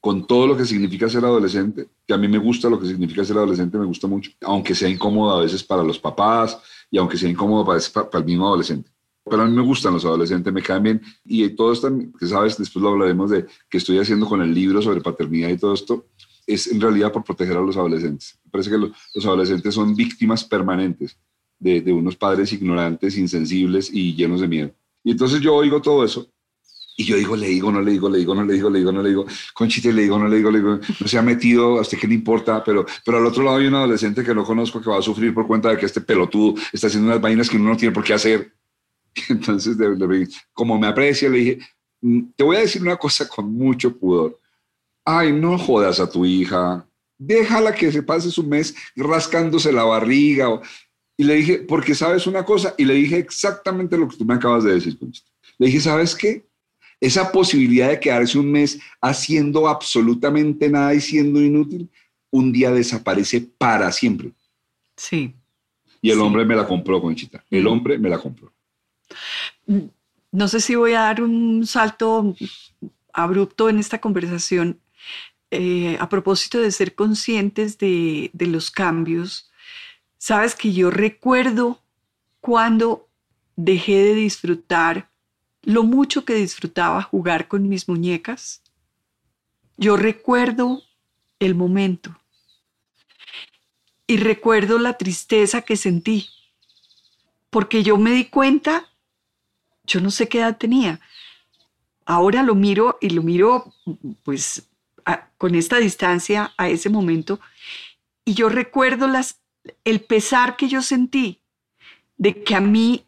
con 0.00 0.26
todo 0.26 0.46
lo 0.46 0.56
que 0.56 0.64
significa 0.64 1.08
ser 1.08 1.24
adolescente, 1.24 1.88
que 2.06 2.14
a 2.14 2.16
mí 2.16 2.26
me 2.26 2.38
gusta 2.38 2.70
lo 2.70 2.80
que 2.80 2.86
significa 2.86 3.24
ser 3.24 3.36
adolescente, 3.36 3.76
me 3.76 3.84
gusta 3.84 4.06
mucho, 4.06 4.30
aunque 4.42 4.74
sea 4.74 4.88
incómodo 4.88 5.36
a 5.36 5.42
veces 5.42 5.62
para 5.62 5.82
los 5.82 5.98
papás 5.98 6.58
y 6.90 6.96
aunque 6.96 7.18
sea 7.18 7.28
incómodo 7.28 7.66
para, 7.66 7.80
para 8.08 8.18
el 8.20 8.24
mismo 8.24 8.46
adolescente 8.46 8.90
pero 9.24 9.42
a 9.42 9.46
mí 9.46 9.54
me 9.54 9.62
gustan 9.62 9.94
los 9.94 10.04
adolescentes, 10.04 10.52
me 10.52 10.62
caen. 10.62 11.00
Y 11.24 11.48
todo 11.50 11.72
esto, 11.72 11.90
que 12.18 12.26
sabes, 12.26 12.56
después 12.56 12.82
lo 12.82 12.90
hablaremos 12.90 13.30
de 13.30 13.46
que 13.68 13.78
estoy 13.78 13.98
haciendo 13.98 14.26
con 14.26 14.42
el 14.42 14.52
libro 14.54 14.80
sobre 14.80 15.00
paternidad 15.00 15.50
y 15.50 15.58
todo 15.58 15.74
esto, 15.74 16.06
es 16.46 16.66
en 16.66 16.80
realidad 16.80 17.12
por 17.12 17.24
proteger 17.24 17.56
a 17.56 17.60
los 17.60 17.76
adolescentes. 17.76 18.38
Parece 18.50 18.70
que 18.70 18.78
los, 18.78 19.26
adolescentes 19.26 19.74
son 19.74 19.94
víctimas 19.94 20.44
permanentes 20.44 21.16
de, 21.58 21.92
unos 21.92 22.16
padres 22.16 22.52
ignorantes, 22.52 23.16
insensibles 23.18 23.90
y 23.92 24.14
llenos 24.14 24.40
de 24.40 24.48
miedo. 24.48 24.70
Y 25.04 25.12
entonces 25.12 25.40
yo 25.40 25.54
oigo 25.54 25.80
todo 25.80 26.04
eso 26.04 26.26
y 26.96 27.04
yo 27.04 27.16
digo, 27.16 27.36
le 27.36 27.48
digo, 27.48 27.70
no 27.70 27.80
le 27.80 27.92
digo, 27.92 28.08
le 28.10 28.18
digo, 28.18 28.34
no 28.34 28.44
le 28.44 28.54
digo, 28.54 28.68
le 28.68 28.78
digo, 28.80 28.92
no 28.92 29.02
le 29.02 29.08
digo, 29.10 29.26
Conchita, 29.54 29.90
le 29.90 30.02
digo, 30.02 30.18
no 30.18 30.28
le 30.28 30.36
digo, 30.36 30.50
le 30.50 30.58
digo, 30.58 30.80
no 31.00 31.08
se 31.08 31.18
ha 31.18 31.22
metido, 31.22 31.78
a 31.78 31.82
usted 31.82 31.98
qué 31.98 32.06
le 32.06 32.14
importa, 32.14 32.62
pero, 32.64 32.84
pero 33.04 33.18
al 33.18 33.26
otro 33.26 33.42
lado 33.42 33.56
hay 33.56 33.66
un 33.66 33.74
adolescente 33.74 34.22
que 34.22 34.34
no 34.34 34.44
conozco 34.44 34.82
que 34.82 34.90
va 34.90 34.98
a 34.98 35.02
sufrir 35.02 35.32
por 35.32 35.46
cuenta 35.46 35.70
de 35.70 35.78
que 35.78 35.86
este 35.86 36.00
pelotudo 36.00 36.60
está 36.72 36.88
haciendo 36.88 37.08
unas 37.08 37.20
vainas 37.20 37.48
que 37.48 37.56
uno 37.56 37.70
no 37.70 37.76
tiene 37.76 37.94
por 37.94 38.04
qué 38.04 38.12
hacer 38.12 38.52
Entonces, 39.28 39.76
como 40.52 40.78
me 40.78 40.86
aprecia, 40.86 41.28
le 41.28 41.38
dije, 41.38 41.58
mm, 42.00 42.20
te 42.36 42.44
voy 42.44 42.56
a 42.56 42.60
decir 42.60 42.82
una 42.82 42.96
cosa 42.96 43.28
con 43.28 43.52
mucho 43.52 43.96
pudor. 43.96 44.38
Ay, 45.04 45.32
no 45.32 45.58
jodas 45.58 45.98
a 46.00 46.08
tu 46.08 46.24
hija, 46.24 46.86
déjala 47.20 47.74
que 47.74 47.92
se 47.92 48.02
pase 48.02 48.30
su 48.30 48.42
mes 48.42 48.74
rascándose 48.96 49.72
la 49.72 49.84
barriga. 49.84 50.60
Y 51.16 51.24
le 51.24 51.34
dije, 51.34 51.58
porque 51.58 51.94
sabes 51.94 52.26
una 52.26 52.44
cosa, 52.44 52.74
y 52.78 52.84
le 52.86 52.94
dije 52.94 53.18
exactamente 53.18 53.96
lo 53.96 54.08
que 54.08 54.16
tú 54.16 54.24
me 54.24 54.34
acabas 54.34 54.64
de 54.64 54.72
decir, 54.72 54.98
Le 55.58 55.66
dije, 55.66 55.80
¿sabes 55.80 56.16
qué? 56.16 56.46
Esa 56.98 57.30
posibilidad 57.30 57.88
de 57.88 58.00
quedarse 58.00 58.38
un 58.38 58.50
mes 58.50 58.78
haciendo 59.02 59.68
absolutamente 59.68 60.68
nada 60.70 60.94
y 60.94 61.00
siendo 61.00 61.40
inútil, 61.40 61.90
un 62.30 62.52
día 62.52 62.70
desaparece 62.70 63.40
para 63.58 63.92
siempre. 63.92 64.32
Sí. 64.96 65.34
Y 66.00 66.10
el 66.10 66.20
hombre 66.20 66.44
me 66.46 66.56
la 66.56 66.66
compró, 66.66 67.00
Conchita. 67.02 67.44
El 67.50 67.66
hombre 67.66 67.98
me 67.98 68.08
la 68.08 68.18
compró. 68.18 68.50
No 70.32 70.48
sé 70.48 70.60
si 70.60 70.74
voy 70.74 70.92
a 70.92 71.00
dar 71.00 71.22
un 71.22 71.66
salto 71.66 72.34
abrupto 73.12 73.68
en 73.68 73.78
esta 73.78 74.00
conversación 74.00 74.80
eh, 75.50 75.96
a 75.98 76.08
propósito 76.08 76.58
de 76.58 76.70
ser 76.70 76.94
conscientes 76.94 77.78
de, 77.78 78.30
de 78.32 78.46
los 78.46 78.70
cambios. 78.70 79.50
Sabes 80.18 80.54
que 80.54 80.72
yo 80.72 80.90
recuerdo 80.90 81.82
cuando 82.40 83.08
dejé 83.56 84.04
de 84.04 84.14
disfrutar 84.14 85.10
lo 85.62 85.82
mucho 85.82 86.24
que 86.24 86.34
disfrutaba 86.34 87.02
jugar 87.02 87.48
con 87.48 87.68
mis 87.68 87.88
muñecas. 87.88 88.62
Yo 89.76 89.96
recuerdo 89.96 90.82
el 91.38 91.54
momento 91.54 92.16
y 94.06 94.16
recuerdo 94.18 94.78
la 94.78 94.94
tristeza 94.98 95.62
que 95.62 95.76
sentí, 95.76 96.28
porque 97.48 97.82
yo 97.82 97.96
me 97.96 98.10
di 98.10 98.26
cuenta 98.26 98.89
yo 99.90 100.00
no 100.00 100.10
sé 100.10 100.28
qué 100.28 100.38
edad 100.38 100.56
tenía. 100.56 101.00
Ahora 102.06 102.42
lo 102.42 102.54
miro 102.54 102.96
y 103.00 103.10
lo 103.10 103.22
miro 103.22 103.74
pues 104.24 104.68
con 105.36 105.54
esta 105.54 105.78
distancia 105.78 106.52
a 106.56 106.68
ese 106.68 106.88
momento 106.88 107.40
y 108.24 108.34
yo 108.34 108.48
recuerdo 108.48 109.08
las, 109.08 109.40
el 109.84 110.00
pesar 110.00 110.56
que 110.56 110.68
yo 110.68 110.82
sentí 110.82 111.40
de 112.16 112.44
que 112.44 112.54
a 112.54 112.60
mí 112.60 113.04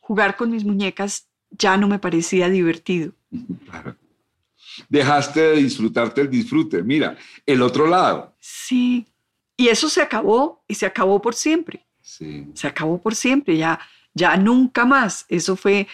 jugar 0.00 0.36
con 0.36 0.50
mis 0.50 0.64
muñecas 0.64 1.26
ya 1.50 1.76
no 1.76 1.88
me 1.88 1.98
parecía 1.98 2.48
divertido. 2.48 3.12
Dejaste 4.88 5.40
de 5.40 5.56
disfrutarte 5.56 6.20
el 6.20 6.30
disfrute. 6.30 6.82
Mira, 6.82 7.16
el 7.44 7.62
otro 7.62 7.86
lado. 7.86 8.36
Sí. 8.38 9.06
Y 9.56 9.68
eso 9.68 9.88
se 9.88 10.00
acabó 10.00 10.62
y 10.68 10.74
se 10.74 10.86
acabó 10.86 11.20
por 11.20 11.34
siempre. 11.34 11.84
Sí. 12.00 12.46
Se 12.54 12.68
acabó 12.68 13.00
por 13.00 13.16
siempre. 13.16 13.56
Ya 13.56 13.80
ya 14.14 14.36
nunca 14.36 14.84
más. 14.84 15.26
Eso 15.28 15.56
fue 15.56 15.86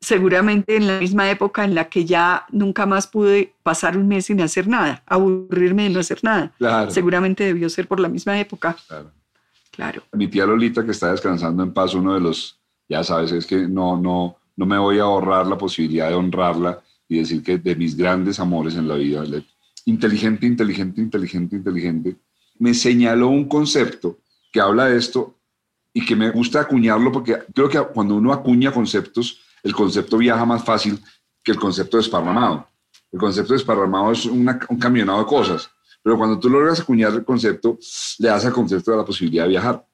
seguramente 0.00 0.76
en 0.76 0.86
la 0.86 0.98
misma 0.98 1.30
época 1.30 1.64
en 1.64 1.74
la 1.74 1.88
que 1.88 2.04
ya 2.04 2.46
nunca 2.50 2.86
más 2.86 3.06
pude 3.06 3.54
pasar 3.62 3.96
un 3.96 4.08
mes 4.08 4.26
sin 4.26 4.40
hacer 4.40 4.66
nada, 4.66 5.02
aburrirme 5.06 5.84
de 5.84 5.90
no 5.90 6.00
hacer 6.00 6.20
nada. 6.22 6.52
Seguramente 6.90 7.44
debió 7.44 7.68
ser 7.68 7.86
por 7.86 8.00
la 8.00 8.08
misma 8.08 8.38
época. 8.40 8.76
Claro. 8.88 9.12
claro. 9.70 10.02
Mi 10.12 10.28
tía 10.28 10.46
Lolita 10.46 10.84
que 10.84 10.92
está 10.92 11.10
descansando 11.10 11.62
en 11.62 11.72
paz, 11.72 11.94
uno 11.94 12.14
de 12.14 12.20
los, 12.20 12.58
ya 12.88 13.04
sabes, 13.04 13.32
es 13.32 13.46
que 13.46 13.68
no, 13.68 14.00
no, 14.00 14.36
no 14.56 14.66
me 14.66 14.78
voy 14.78 14.98
a 14.98 15.02
ahorrar 15.02 15.46
la 15.46 15.58
posibilidad 15.58 16.08
de 16.08 16.14
honrarla 16.14 16.82
y 17.06 17.18
decir 17.18 17.42
que 17.42 17.58
de 17.58 17.76
mis 17.76 17.96
grandes 17.96 18.40
amores 18.40 18.76
en 18.76 18.88
la 18.88 18.94
vida, 18.94 19.22
inteligente, 19.84 20.46
inteligente, 20.46 21.00
inteligente, 21.00 21.56
inteligente, 21.56 22.16
me 22.58 22.72
señaló 22.72 23.28
un 23.28 23.48
concepto 23.48 24.18
que 24.52 24.60
habla 24.60 24.86
de 24.86 24.96
esto 24.96 25.39
y 25.92 26.04
que 26.04 26.16
me 26.16 26.30
gusta 26.30 26.60
acuñarlo 26.60 27.10
porque 27.10 27.38
creo 27.54 27.68
que 27.68 27.80
cuando 27.92 28.14
uno 28.14 28.32
acuña 28.32 28.72
conceptos, 28.72 29.40
el 29.62 29.74
concepto 29.74 30.18
viaja 30.18 30.44
más 30.44 30.64
fácil 30.64 30.98
que 31.42 31.52
el 31.52 31.58
concepto 31.58 31.96
desparramado. 31.96 32.68
El 33.12 33.18
concepto 33.18 33.54
desparramado 33.54 34.12
es 34.12 34.24
un 34.26 34.46
camionado 34.78 35.18
de 35.18 35.26
cosas, 35.26 35.70
pero 36.02 36.16
cuando 36.16 36.38
tú 36.38 36.48
logras 36.48 36.80
acuñar 36.80 37.12
el 37.12 37.24
concepto, 37.24 37.78
le 38.18 38.28
das 38.28 38.44
al 38.44 38.52
concepto 38.52 38.92
de 38.92 38.96
la 38.96 39.04
posibilidad 39.04 39.44
de 39.44 39.50
viajar. 39.50 39.84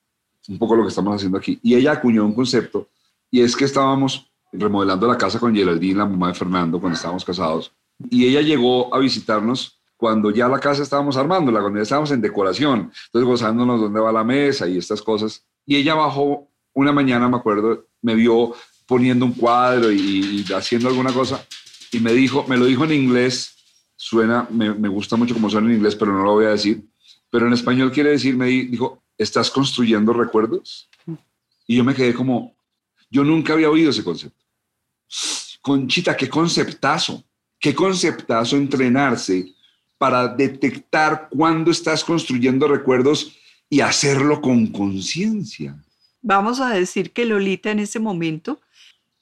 Un 0.49 0.59
poco 0.59 0.77
lo 0.77 0.83
que 0.83 0.91
estamos 0.91 1.17
haciendo 1.17 1.39
aquí. 1.39 1.59
Y 1.63 1.75
ella 1.75 1.93
acuñó 1.93 2.25
un 2.25 2.35
concepto, 2.35 2.89
y 3.31 3.41
es 3.41 3.57
que 3.57 3.65
estábamos 3.65 4.31
remodelando 4.53 5.07
la 5.07 5.19
casa 5.19 5.39
con 5.41 5.55
Geraldine, 5.55 5.99
la 5.99 6.07
mamá 6.07 6.29
de 6.29 6.35
Fernando, 6.35 6.79
cuando 6.79 6.97
estábamos 6.97 7.25
casados, 7.25 7.73
y 8.11 8.27
ella 8.27 8.43
llegó 8.43 8.95
a 8.95 8.99
visitarnos 8.99 9.81
cuando 9.97 10.31
ya 10.31 10.47
la 10.47 10.59
casa 10.61 10.83
estábamos 10.83 11.17
armándola, 11.17 11.61
cuando 11.61 11.79
ya 11.79 11.85
estábamos 11.85 12.11
en 12.11 12.21
decoración, 12.21 12.93
entonces 13.07 13.27
gozándonos 13.27 13.81
dónde 13.81 13.99
va 13.99 14.13
la 14.13 14.25
mesa 14.25 14.69
y 14.69 14.77
estas 14.79 15.01
cosas. 15.01 15.45
Y 15.67 15.77
ella 15.77 15.95
bajó 15.95 16.49
una 16.73 16.93
mañana, 16.93 17.29
me 17.29 17.37
acuerdo, 17.37 17.87
me 18.03 18.15
vio 18.15 18.55
poniendo 18.87 19.25
un 19.25 19.33
cuadro 19.33 19.91
y, 19.91 20.45
haciendo 20.55 20.89
alguna 20.89 21.13
cosa 21.13 21.45
y 21.91 21.99
me 21.99 22.13
dijo, 22.13 22.45
me 22.49 22.57
lo 22.57 22.67
dijo 22.67 22.85
en 22.85 22.93
inglés, 22.93 23.55
suena, 23.97 24.47
me, 24.51 24.73
me, 24.75 24.89
gusta 24.89 25.17
mucho 25.17 25.35
como 25.35 25.51
suena 25.51 25.69
en 25.69 25.77
inglés, 25.77 25.97
pero 25.97 26.13
no 26.13 26.23
lo 26.23 26.33
voy 26.33 26.45
a 26.45 26.51
decir, 26.51 26.85
pero 27.31 27.47
en 27.47 27.53
español 27.53 27.91
quiere 27.91 28.11
decir, 28.11 28.37
me 28.37 28.47
dijo, 28.47 29.03
¿estás 29.19 29.51
construyendo 29.51 30.13
recuerdos? 30.13 30.89
Y 31.67 31.77
yo 31.77 31.85
me 31.85 31.95
quedé 31.95 32.15
como, 32.15 32.55
yo 33.11 33.25
nunca 33.25 33.55
había 33.55 33.71
oído 33.71 33.91
ese 33.91 34.05
concepto. 34.05 34.45
Conchita, 35.61 36.17
qué 36.17 36.29
conceptazo, 36.29 37.25
qué 37.59 37.75
conceptazo 37.75 38.57
entrenarse 38.57 39.53
para 39.99 40.29
detectar 40.29 41.29
cuándo 41.31 41.71
estás 41.71 42.05
construyendo 42.05 42.69
recuerdos 42.69 43.37
y 43.69 43.81
hacerlo 43.81 44.41
con 44.41 44.67
conciencia. 44.69 45.77
Vamos 46.23 46.61
a 46.61 46.71
decir 46.71 47.13
que 47.13 47.25
Lolita 47.25 47.71
en 47.71 47.81
ese 47.81 47.99
momento 47.99 48.61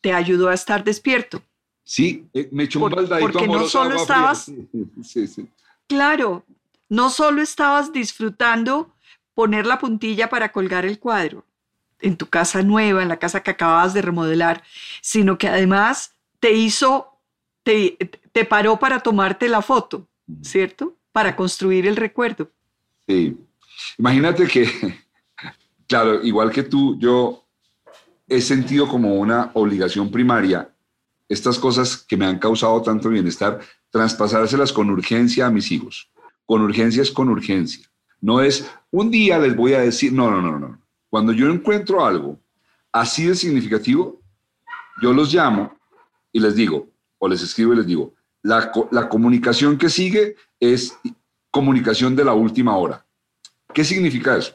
te 0.00 0.12
ayudó 0.12 0.48
a 0.48 0.54
estar 0.54 0.84
despierto. 0.84 1.42
Sí, 1.82 2.26
eh, 2.32 2.48
me 2.50 2.64
echó 2.64 2.82
un 2.82 2.90
baldadito 2.90 3.30
Porque 3.32 3.46
no 3.46 3.66
solo 3.68 3.96
estabas... 3.96 4.50
Sí, 5.02 5.26
sí. 5.26 5.46
Claro, 5.86 6.44
no 6.88 7.10
solo 7.10 7.42
estabas 7.42 7.92
disfrutando 7.92 8.94
poner 9.34 9.66
la 9.66 9.78
puntilla 9.78 10.28
para 10.30 10.52
colgar 10.52 10.86
el 10.86 10.98
cuadro 10.98 11.44
en 12.00 12.16
tu 12.16 12.26
casa 12.26 12.62
nueva, 12.62 13.02
en 13.02 13.08
la 13.08 13.18
casa 13.18 13.42
que 13.42 13.50
acababas 13.50 13.94
de 13.94 14.02
remodelar, 14.02 14.62
sino 15.00 15.38
que 15.38 15.48
además 15.48 16.14
te 16.38 16.52
hizo, 16.52 17.18
te, 17.62 17.96
te 18.32 18.44
paró 18.44 18.78
para 18.78 19.00
tomarte 19.00 19.48
la 19.48 19.62
foto, 19.62 20.06
¿cierto? 20.42 20.96
Para 21.12 21.34
construir 21.34 21.86
el 21.86 21.96
recuerdo. 21.96 22.50
Sí. 23.06 23.36
Imagínate 23.98 24.46
que, 24.46 24.68
claro, 25.88 26.22
igual 26.22 26.50
que 26.50 26.62
tú, 26.62 26.98
yo 26.98 27.44
he 28.28 28.40
sentido 28.40 28.88
como 28.88 29.14
una 29.14 29.50
obligación 29.54 30.10
primaria 30.10 30.70
estas 31.28 31.58
cosas 31.58 31.96
que 31.96 32.16
me 32.16 32.26
han 32.26 32.38
causado 32.38 32.80
tanto 32.82 33.08
bienestar, 33.08 33.60
traspasárselas 33.90 34.72
con 34.72 34.90
urgencia 34.90 35.46
a 35.46 35.50
mis 35.50 35.70
hijos. 35.72 36.10
Con 36.46 36.62
urgencia 36.62 37.02
es 37.02 37.10
con 37.10 37.28
urgencia. 37.28 37.88
No 38.20 38.40
es 38.40 38.70
un 38.90 39.10
día 39.10 39.38
les 39.38 39.56
voy 39.56 39.74
a 39.74 39.80
decir, 39.80 40.12
no, 40.12 40.30
no, 40.30 40.40
no, 40.42 40.58
no. 40.58 40.80
Cuando 41.08 41.32
yo 41.32 41.48
encuentro 41.48 42.04
algo 42.04 42.38
así 42.92 43.26
de 43.26 43.34
significativo, 43.34 44.20
yo 45.00 45.12
los 45.12 45.32
llamo 45.32 45.76
y 46.32 46.40
les 46.40 46.54
digo, 46.54 46.88
o 47.18 47.28
les 47.28 47.42
escribo 47.42 47.72
y 47.72 47.76
les 47.76 47.86
digo, 47.86 48.14
la, 48.42 48.72
la 48.90 49.08
comunicación 49.08 49.78
que 49.78 49.88
sigue 49.88 50.36
es 50.60 50.96
comunicación 51.50 52.14
de 52.16 52.24
la 52.24 52.34
última 52.34 52.76
hora. 52.76 53.03
¿Qué 53.74 53.84
significa 53.84 54.36
eso? 54.36 54.54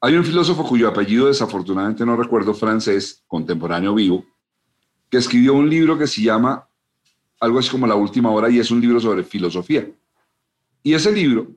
Hay 0.00 0.14
un 0.14 0.24
filósofo 0.24 0.64
cuyo 0.64 0.88
apellido 0.88 1.28
desafortunadamente 1.28 2.04
no 2.04 2.16
recuerdo, 2.16 2.52
francés, 2.52 3.22
contemporáneo 3.26 3.94
vivo, 3.94 4.26
que 5.08 5.18
escribió 5.18 5.54
un 5.54 5.70
libro 5.70 5.96
que 5.96 6.06
se 6.06 6.22
llama 6.22 6.68
algo 7.40 7.58
así 7.58 7.70
como 7.70 7.86
La 7.86 7.94
Última 7.94 8.30
Hora 8.30 8.50
y 8.50 8.58
es 8.58 8.70
un 8.70 8.80
libro 8.80 9.00
sobre 9.00 9.22
filosofía. 9.22 9.88
Y 10.82 10.94
ese 10.94 11.12
libro 11.12 11.48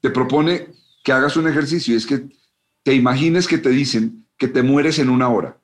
te 0.00 0.10
propone 0.10 0.68
que 1.02 1.12
hagas 1.12 1.36
un 1.36 1.48
ejercicio 1.48 1.94
y 1.94 1.96
es 1.96 2.06
que 2.06 2.28
te 2.82 2.94
imagines 2.94 3.48
que 3.48 3.58
te 3.58 3.70
dicen 3.70 4.26
que 4.36 4.48
te 4.48 4.62
mueres 4.62 4.98
en 4.98 5.08
una 5.08 5.28
hora. 5.28 5.56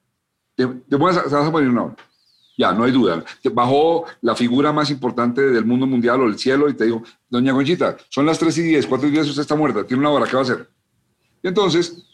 Te, 0.57 0.67
vas, 0.97 1.17
a, 1.17 1.51
morir 1.51 1.69
en 1.69 1.73
una 1.73 1.85
hora. 1.85 1.97
Ya, 2.57 2.73
no 2.73 2.85
hay 2.85 2.93
duda. 2.93 3.25
Bajó 3.53 4.05
la 4.21 4.35
figura 4.35 4.73
más 4.73 4.91
importante 4.91 5.41
del 5.41 5.65
mundo 5.65 5.87
mundial 5.87 6.21
o 6.21 6.27
el 6.27 6.39
cielo 6.39 6.69
y 6.69 6.75
te 6.75 6.85
dijo, 6.85 7.03
doña 7.29 7.53
Conchita, 7.53 7.97
son 8.09 8.27
las 8.27 8.39
3 8.39 8.59
y 8.59 8.63
10, 8.63 8.87
4 8.87 9.09
y 9.09 9.11
10, 9.13 9.29
usted 9.29 9.43
está 9.43 9.55
muerta, 9.55 9.87
tiene 9.87 10.01
una 10.01 10.11
hora, 10.11 10.27
¿qué 10.27 10.35
va 10.35 10.41
a 10.41 10.43
hacer? 10.43 10.69
Y 11.43 11.49
entonces, 11.49 12.05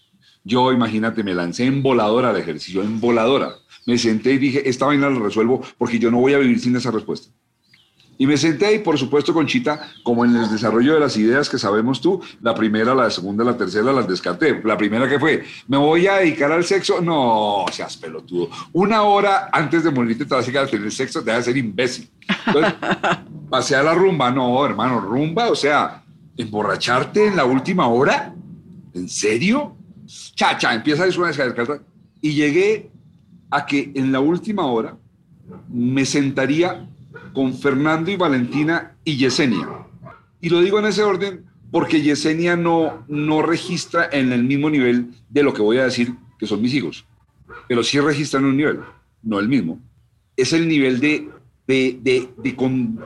yo, 0.44 0.72
imagínate, 0.72 1.24
me 1.24 1.34
lancé 1.34 1.64
en 1.64 1.82
voladora 1.82 2.30
al 2.30 2.36
ejercicio, 2.36 2.82
en 2.82 3.00
voladora. 3.00 3.56
Me 3.86 3.98
senté 3.98 4.32
y 4.32 4.38
dije, 4.38 4.68
esta 4.68 4.86
vaina 4.86 5.10
la 5.10 5.18
resuelvo 5.18 5.62
porque 5.78 5.98
yo 5.98 6.10
no 6.10 6.18
voy 6.18 6.34
a 6.34 6.38
vivir 6.38 6.60
sin 6.60 6.76
esa 6.76 6.90
respuesta. 6.90 7.32
Y 8.18 8.26
me 8.26 8.36
senté 8.36 8.74
y 8.74 8.78
por 8.78 8.98
supuesto, 8.98 9.34
Conchita, 9.34 9.90
como 10.02 10.24
en 10.24 10.34
el 10.34 10.50
desarrollo 10.50 10.94
de 10.94 11.00
las 11.00 11.16
ideas 11.16 11.48
que 11.48 11.58
sabemos 11.58 12.00
tú, 12.00 12.20
la 12.40 12.54
primera, 12.54 12.94
la 12.94 13.10
segunda, 13.10 13.44
la 13.44 13.56
tercera 13.56 13.92
las 13.92 14.08
descarté. 14.08 14.60
La 14.64 14.76
primera 14.76 15.08
que 15.08 15.18
fue, 15.18 15.44
¿me 15.68 15.76
voy 15.76 16.06
a 16.06 16.16
dedicar 16.16 16.50
al 16.50 16.64
sexo? 16.64 17.00
No, 17.00 17.66
seas 17.70 17.96
pelotudo. 17.96 18.48
Una 18.72 19.02
hora 19.02 19.50
antes 19.52 19.84
de 19.84 19.90
morirte 19.90 20.24
te 20.24 20.34
vas 20.34 20.48
a 20.48 20.60
a 20.60 20.66
tener 20.66 20.90
sexo, 20.90 21.22
te 21.22 21.30
vas 21.30 21.40
a 21.40 21.42
ser 21.42 21.56
imbécil. 21.56 22.08
Entonces, 22.46 22.74
pasé 23.50 23.76
a 23.76 23.82
la 23.82 23.94
rumba. 23.94 24.30
No, 24.30 24.64
hermano, 24.64 25.00
rumba, 25.00 25.50
o 25.50 25.54
sea, 25.54 26.02
emborracharte 26.36 27.26
en 27.26 27.36
la 27.36 27.44
última 27.44 27.86
hora. 27.88 28.34
¿En 28.94 29.08
serio? 29.08 29.76
Cha, 30.34 30.56
cha, 30.56 30.74
empieza 30.74 31.02
a 31.02 31.06
descartar. 31.06 31.82
Y 32.22 32.32
llegué 32.32 32.90
a 33.50 33.66
que 33.66 33.92
en 33.94 34.10
la 34.10 34.20
última 34.20 34.66
hora 34.66 34.96
me 35.68 36.04
sentaría 36.04 36.88
con 37.32 37.54
Fernando 37.54 38.10
y 38.10 38.16
Valentina 38.16 38.96
y 39.04 39.16
Yesenia. 39.16 39.68
Y 40.40 40.48
lo 40.48 40.60
digo 40.60 40.78
en 40.78 40.86
ese 40.86 41.02
orden 41.02 41.44
porque 41.70 42.02
Yesenia 42.02 42.56
no, 42.56 43.04
no 43.08 43.42
registra 43.42 44.08
en 44.12 44.32
el 44.32 44.44
mismo 44.44 44.70
nivel 44.70 45.10
de 45.28 45.42
lo 45.42 45.52
que 45.52 45.62
voy 45.62 45.78
a 45.78 45.84
decir 45.84 46.14
que 46.38 46.46
son 46.46 46.62
mis 46.62 46.74
hijos, 46.74 47.04
pero 47.68 47.82
sí 47.82 47.98
registra 48.00 48.40
en 48.40 48.46
un 48.46 48.56
nivel, 48.56 48.80
no 49.22 49.38
el 49.38 49.48
mismo. 49.48 49.80
Es 50.36 50.52
el 50.52 50.68
nivel 50.68 51.00
de, 51.00 51.28
de, 51.66 52.28
de, 52.36 52.56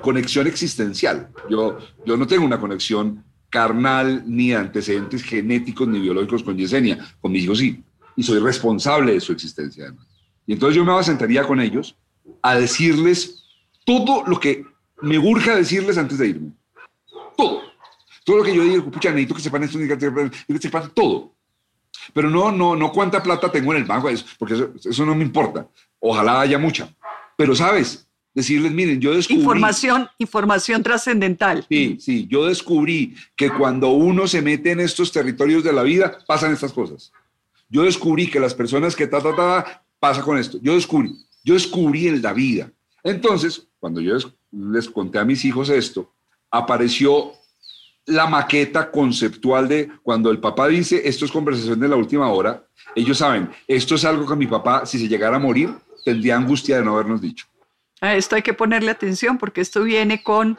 conexión 0.02 0.46
existencial. 0.46 1.30
Yo, 1.48 1.78
yo 2.04 2.16
no 2.16 2.26
tengo 2.26 2.44
una 2.44 2.60
conexión 2.60 3.24
carnal, 3.48 4.22
ni 4.26 4.52
antecedentes 4.52 5.22
genéticos, 5.22 5.88
ni 5.88 6.00
biológicos 6.00 6.42
con 6.42 6.56
Yesenia, 6.56 6.98
con 7.20 7.32
mis 7.32 7.44
hijos 7.44 7.58
sí, 7.58 7.82
y 8.16 8.22
soy 8.22 8.38
responsable 8.38 9.14
de 9.14 9.20
su 9.20 9.32
existencia 9.32 9.84
además. 9.84 10.06
Y 10.46 10.52
entonces 10.54 10.76
yo 10.76 10.84
me 10.84 11.02
sentaría 11.02 11.44
con 11.44 11.60
ellos 11.60 11.96
a 12.42 12.54
decirles 12.56 13.39
todo 13.90 14.24
lo 14.26 14.38
que 14.38 14.64
me 15.02 15.18
urge 15.18 15.54
decirles 15.54 15.98
antes 15.98 16.18
de 16.18 16.28
irme. 16.28 16.52
Todo. 17.36 17.62
Todo 18.24 18.38
lo 18.38 18.42
que 18.44 18.54
yo 18.54 18.62
digo, 18.62 18.90
pucha, 18.90 19.10
necesito 19.10 19.34
que 19.34 19.42
sepan 19.42 19.62
esto, 19.64 19.78
que 19.78 20.58
sepan 20.58 20.90
todo. 20.94 21.32
Pero 22.12 22.30
no, 22.30 22.52
no, 22.52 22.76
no 22.76 22.92
cuánta 22.92 23.22
plata 23.22 23.50
tengo 23.50 23.72
en 23.72 23.78
el 23.78 23.84
banco, 23.84 24.08
porque 24.38 24.54
eso, 24.54 24.70
eso 24.84 25.04
no 25.04 25.14
me 25.14 25.24
importa. 25.24 25.66
Ojalá 25.98 26.40
haya 26.40 26.58
mucha. 26.58 26.94
Pero, 27.36 27.54
¿sabes? 27.54 28.06
Decirles, 28.32 28.70
miren, 28.72 29.00
yo 29.00 29.12
descubrí... 29.14 29.40
Información, 29.40 30.08
información 30.18 30.82
trascendental. 30.82 31.66
Sí, 31.68 31.98
sí, 32.00 32.26
yo 32.30 32.46
descubrí 32.46 33.16
que 33.34 33.50
cuando 33.50 33.90
uno 33.90 34.28
se 34.28 34.40
mete 34.40 34.70
en 34.70 34.80
estos 34.80 35.10
territorios 35.10 35.64
de 35.64 35.72
la 35.72 35.82
vida, 35.82 36.18
pasan 36.26 36.52
estas 36.52 36.72
cosas. 36.72 37.12
Yo 37.68 37.82
descubrí 37.82 38.28
que 38.28 38.38
las 38.38 38.54
personas 38.54 38.94
que 38.94 39.06
ta, 39.06 39.20
ta, 39.20 39.34
ta, 39.34 39.84
pasa 39.98 40.22
con 40.22 40.38
esto. 40.38 40.58
Yo 40.62 40.74
descubrí, 40.74 41.12
yo 41.44 41.54
descubrí 41.54 42.08
en 42.08 42.22
la 42.22 42.32
vida. 42.32 42.70
Entonces, 43.02 43.66
cuando 43.80 44.00
yo 44.00 44.16
les 44.52 44.88
conté 44.88 45.18
a 45.18 45.24
mis 45.24 45.44
hijos 45.44 45.70
esto, 45.70 46.12
apareció 46.50 47.32
la 48.06 48.26
maqueta 48.26 48.90
conceptual 48.90 49.68
de 49.68 49.90
cuando 50.02 50.30
el 50.30 50.38
papá 50.38 50.68
dice 50.68 51.02
esto 51.04 51.24
es 51.24 51.32
conversación 51.32 51.80
de 51.80 51.88
la 51.88 51.96
última 51.96 52.28
hora, 52.30 52.64
ellos 52.94 53.18
saben, 53.18 53.50
esto 53.66 53.94
es 53.94 54.04
algo 54.04 54.26
que 54.26 54.36
mi 54.36 54.46
papá, 54.46 54.84
si 54.86 54.98
se 54.98 55.08
llegara 55.08 55.36
a 55.36 55.40
morir, 55.40 55.74
tendría 56.04 56.36
angustia 56.36 56.76
de 56.76 56.84
no 56.84 56.94
habernos 56.94 57.20
dicho. 57.20 57.46
A 58.00 58.14
esto 58.14 58.36
hay 58.36 58.42
que 58.42 58.54
ponerle 58.54 58.90
atención 58.90 59.38
porque 59.38 59.60
esto 59.60 59.82
viene 59.82 60.22
con, 60.22 60.58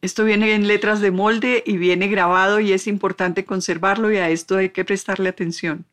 esto 0.00 0.24
viene 0.24 0.54
en 0.54 0.66
letras 0.66 1.00
de 1.00 1.10
molde 1.10 1.62
y 1.66 1.76
viene 1.76 2.08
grabado 2.08 2.60
y 2.60 2.72
es 2.72 2.86
importante 2.86 3.44
conservarlo 3.44 4.12
y 4.12 4.16
a 4.16 4.28
esto 4.28 4.56
hay 4.56 4.70
que 4.70 4.84
prestarle 4.84 5.28
atención. 5.28 5.84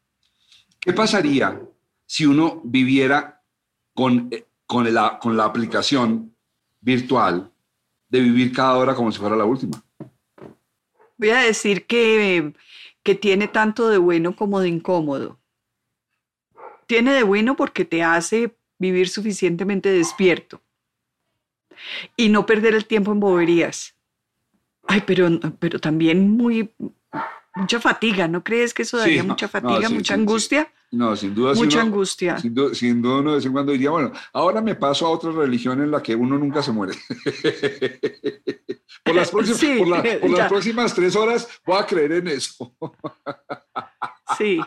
¿Qué 0.79 0.91
pasaría 0.91 1.61
si 2.05 2.25
uno 2.25 2.61
viviera 2.65 3.41
con 3.93 4.27
eh, 4.31 4.45
con 4.73 4.91
la, 4.91 5.19
con 5.19 5.37
la 5.37 5.45
aplicación 5.45 6.35
virtual 6.81 7.51
de 8.09 8.19
vivir 8.21 8.51
cada 8.51 8.75
hora 8.75 8.95
como 8.95 9.11
si 9.11 9.19
fuera 9.19 9.35
la 9.35 9.45
última. 9.45 9.83
Voy 11.15 11.29
a 11.29 11.41
decir 11.41 11.85
que, 11.85 12.53
que 13.03 13.13
tiene 13.13 13.47
tanto 13.47 13.87
de 13.89 13.99
bueno 13.99 14.35
como 14.35 14.59
de 14.59 14.69
incómodo. 14.69 15.39
Tiene 16.87 17.13
de 17.13 17.21
bueno 17.21 17.55
porque 17.55 17.85
te 17.85 18.01
hace 18.01 18.57
vivir 18.79 19.09
suficientemente 19.09 19.89
despierto 19.89 20.59
y 22.17 22.29
no 22.29 22.47
perder 22.47 22.73
el 22.73 22.87
tiempo 22.87 23.11
en 23.11 23.19
boberías. 23.19 23.95
Ay, 24.87 25.03
pero, 25.05 25.29
pero 25.59 25.79
también 25.79 26.31
muy, 26.31 26.73
mucha 27.53 27.79
fatiga, 27.79 28.27
¿no 28.27 28.43
crees 28.43 28.73
que 28.73 28.81
eso 28.81 28.97
daría 28.97 29.23
mucha 29.23 29.47
fatiga, 29.47 29.87
mucha 29.89 30.15
angustia? 30.15 30.73
No, 30.93 31.15
sin 31.15 31.33
duda. 31.33 31.55
Mucha 31.55 31.81
angustia. 31.81 32.37
Sin, 32.37 32.53
duda, 32.53 32.75
sin 32.75 33.01
duda 33.01 33.19
uno 33.19 33.31
de 33.31 33.37
vez 33.37 33.45
en 33.47 33.51
cuando 33.51 33.71
diría, 33.71 33.89
bueno, 33.89 34.11
ahora 34.31 34.61
me 34.61 34.75
paso 34.75 35.07
a 35.07 35.09
otra 35.09 35.31
religión 35.31 35.81
en 35.81 35.89
la 35.89 36.03
que 36.03 36.13
uno 36.13 36.37
nunca 36.37 36.61
se 36.61 36.71
muere. 36.71 36.93
por, 39.03 39.15
las 39.15 39.31
próximas, 39.31 40.03
por, 40.21 40.29
las 40.29 40.49
próximas 40.49 40.93
tres 40.93 41.15
horas 41.15 41.49
voy 41.65 41.81
a 41.81 41.87
creer 41.87 42.11
en 42.11 42.27
eso. 42.27 42.75
sí, 44.37 44.59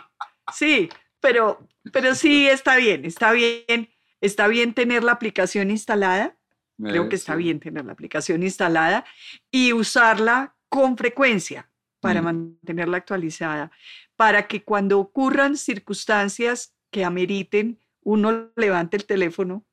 sí, 0.52 0.88
pero, 1.20 1.64
pero 1.92 2.16
sí 2.16 2.48
está 2.48 2.74
bien, 2.74 3.04
está 3.04 3.30
bien, 3.30 3.88
está 4.20 4.48
bien 4.48 4.74
tener 4.74 5.04
la 5.04 5.12
aplicación 5.12 5.70
instalada. 5.70 6.36
Creo 6.76 7.08
que 7.08 7.16
está 7.16 7.36
bien 7.36 7.60
tener 7.60 7.84
la 7.84 7.92
aplicación 7.92 8.42
instalada 8.42 9.04
y 9.50 9.72
usarla 9.72 10.56
con 10.68 10.98
frecuencia 10.98 11.70
para 12.00 12.20
mm. 12.20 12.24
mantenerla 12.24 12.96
actualizada 12.98 13.70
para 14.16 14.48
que 14.48 14.62
cuando 14.62 14.98
ocurran 14.98 15.56
circunstancias 15.56 16.74
que 16.90 17.04
ameriten 17.04 17.78
uno 18.02 18.50
levanta 18.56 18.96
el 18.96 19.04
teléfono 19.04 19.64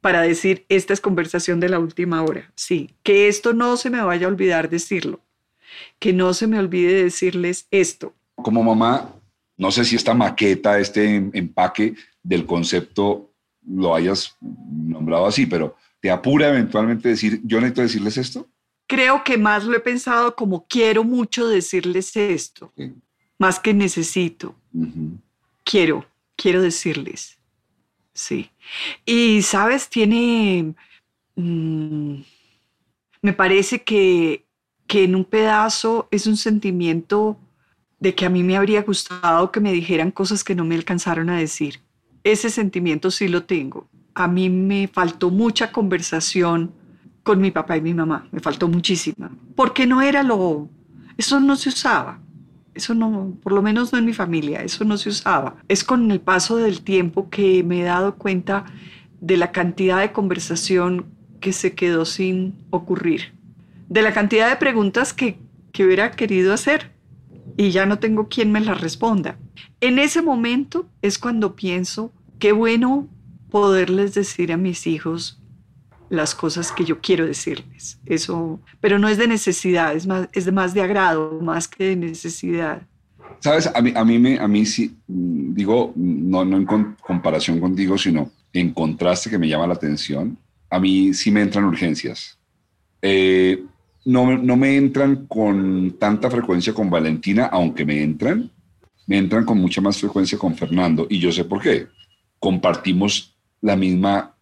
para 0.00 0.22
decir, 0.22 0.64
esta 0.68 0.92
es 0.92 1.00
conversación 1.00 1.60
de 1.60 1.68
la 1.68 1.78
última 1.78 2.22
hora. 2.22 2.50
Sí, 2.54 2.90
que 3.02 3.28
esto 3.28 3.52
no 3.52 3.76
se 3.76 3.90
me 3.90 4.02
vaya 4.02 4.26
a 4.26 4.30
olvidar 4.30 4.70
decirlo, 4.70 5.20
que 5.98 6.12
no 6.12 6.32
se 6.34 6.46
me 6.46 6.58
olvide 6.58 7.04
decirles 7.04 7.66
esto. 7.70 8.14
Como 8.36 8.62
mamá, 8.62 9.14
no 9.56 9.70
sé 9.70 9.84
si 9.84 9.96
esta 9.96 10.14
maqueta, 10.14 10.78
este 10.78 11.16
em, 11.16 11.30
empaque 11.34 11.94
del 12.22 12.46
concepto 12.46 13.30
lo 13.66 13.94
hayas 13.94 14.36
nombrado 14.40 15.26
así, 15.26 15.46
pero 15.46 15.76
¿te 16.00 16.10
apura 16.10 16.48
eventualmente 16.48 17.10
decir, 17.10 17.40
yo 17.44 17.60
necesito 17.60 17.82
decirles 17.82 18.16
esto? 18.16 18.48
Creo 18.86 19.22
que 19.22 19.38
más 19.38 19.64
lo 19.64 19.76
he 19.76 19.80
pensado 19.80 20.34
como 20.34 20.66
quiero 20.66 21.04
mucho 21.04 21.46
decirles 21.46 22.16
esto, 22.16 22.72
más 23.40 23.58
que 23.58 23.72
necesito. 23.72 24.54
Quiero, 25.64 26.04
quiero 26.36 26.60
decirles. 26.60 27.38
Sí. 28.12 28.50
Y, 29.06 29.40
sabes, 29.40 29.88
tiene, 29.88 30.74
mm, 31.36 32.16
me 33.22 33.32
parece 33.32 33.82
que, 33.82 34.44
que 34.86 35.04
en 35.04 35.16
un 35.16 35.24
pedazo 35.24 36.06
es 36.10 36.26
un 36.26 36.36
sentimiento 36.36 37.38
de 37.98 38.14
que 38.14 38.26
a 38.26 38.30
mí 38.30 38.42
me 38.42 38.58
habría 38.58 38.82
gustado 38.82 39.50
que 39.50 39.60
me 39.60 39.72
dijeran 39.72 40.10
cosas 40.10 40.44
que 40.44 40.54
no 40.54 40.64
me 40.66 40.74
alcanzaron 40.74 41.30
a 41.30 41.38
decir. 41.38 41.80
Ese 42.22 42.50
sentimiento 42.50 43.10
sí 43.10 43.26
lo 43.26 43.44
tengo. 43.44 43.88
A 44.14 44.28
mí 44.28 44.50
me 44.50 44.86
faltó 44.86 45.30
mucha 45.30 45.72
conversación 45.72 46.74
con 47.22 47.40
mi 47.40 47.50
papá 47.50 47.78
y 47.78 47.80
mi 47.80 47.94
mamá, 47.94 48.28
me 48.32 48.40
faltó 48.40 48.68
muchísima, 48.68 49.30
porque 49.56 49.86
no 49.86 50.02
era 50.02 50.22
lo, 50.22 50.68
eso 51.16 51.40
no 51.40 51.56
se 51.56 51.70
usaba. 51.70 52.20
Eso 52.74 52.94
no, 52.94 53.36
por 53.42 53.52
lo 53.52 53.62
menos 53.62 53.92
no 53.92 53.98
en 53.98 54.04
mi 54.04 54.12
familia, 54.12 54.62
eso 54.62 54.84
no 54.84 54.96
se 54.96 55.08
usaba. 55.08 55.56
Es 55.68 55.84
con 55.84 56.10
el 56.10 56.20
paso 56.20 56.56
del 56.56 56.82
tiempo 56.82 57.28
que 57.28 57.62
me 57.64 57.80
he 57.80 57.84
dado 57.84 58.16
cuenta 58.16 58.64
de 59.20 59.36
la 59.36 59.52
cantidad 59.52 60.00
de 60.00 60.12
conversación 60.12 61.06
que 61.40 61.52
se 61.52 61.74
quedó 61.74 62.04
sin 62.04 62.54
ocurrir, 62.70 63.34
de 63.88 64.02
la 64.02 64.12
cantidad 64.12 64.48
de 64.48 64.56
preguntas 64.56 65.12
que, 65.12 65.38
que 65.72 65.84
hubiera 65.84 66.12
querido 66.12 66.52
hacer 66.52 66.92
y 67.56 67.70
ya 67.70 67.86
no 67.86 67.98
tengo 67.98 68.28
quien 68.28 68.52
me 68.52 68.60
las 68.60 68.80
responda. 68.80 69.36
En 69.80 69.98
ese 69.98 70.22
momento 70.22 70.86
es 71.02 71.18
cuando 71.18 71.56
pienso, 71.56 72.12
qué 72.38 72.52
bueno 72.52 73.08
poderles 73.50 74.14
decir 74.14 74.52
a 74.52 74.56
mis 74.56 74.86
hijos 74.86 75.39
las 76.10 76.34
cosas 76.34 76.72
que 76.72 76.84
yo 76.84 77.00
quiero 77.00 77.24
decirles. 77.24 77.98
Eso, 78.04 78.60
pero 78.80 78.98
no 78.98 79.08
es 79.08 79.16
de 79.16 79.28
necesidad, 79.28 79.94
es 79.94 80.06
más, 80.06 80.28
es 80.32 80.52
más 80.52 80.74
de 80.74 80.82
agrado, 80.82 81.40
más 81.40 81.66
que 81.68 81.84
de 81.84 81.96
necesidad. 81.96 82.82
Sabes, 83.38 83.70
a 83.72 83.80
mí, 83.80 83.92
a 83.94 84.04
mí, 84.04 84.18
me, 84.18 84.38
a 84.38 84.46
mí 84.46 84.66
sí, 84.66 84.94
mm, 85.06 85.54
digo, 85.54 85.92
no, 85.96 86.44
no 86.44 86.56
en 86.58 86.66
comparación 87.00 87.60
contigo, 87.60 87.96
sino 87.96 88.30
en 88.52 88.74
contraste 88.74 89.30
que 89.30 89.38
me 89.38 89.48
llama 89.48 89.68
la 89.68 89.74
atención, 89.74 90.36
a 90.68 90.80
mí 90.80 91.14
sí 91.14 91.30
me 91.30 91.42
entran 91.42 91.64
urgencias. 91.64 92.36
Eh, 93.00 93.64
no, 94.04 94.36
no 94.36 94.56
me 94.56 94.76
entran 94.76 95.26
con 95.26 95.96
tanta 95.98 96.28
frecuencia 96.28 96.74
con 96.74 96.90
Valentina, 96.90 97.46
aunque 97.46 97.86
me 97.86 98.02
entran, 98.02 98.50
me 99.06 99.16
entran 99.16 99.44
con 99.44 99.58
mucha 99.58 99.80
más 99.80 99.98
frecuencia 99.98 100.36
con 100.36 100.56
Fernando, 100.56 101.06
y 101.08 101.20
yo 101.20 101.30
sé 101.30 101.44
por 101.44 101.62
qué. 101.62 101.86
Compartimos 102.40 103.36
la 103.60 103.76
misma 103.76 104.34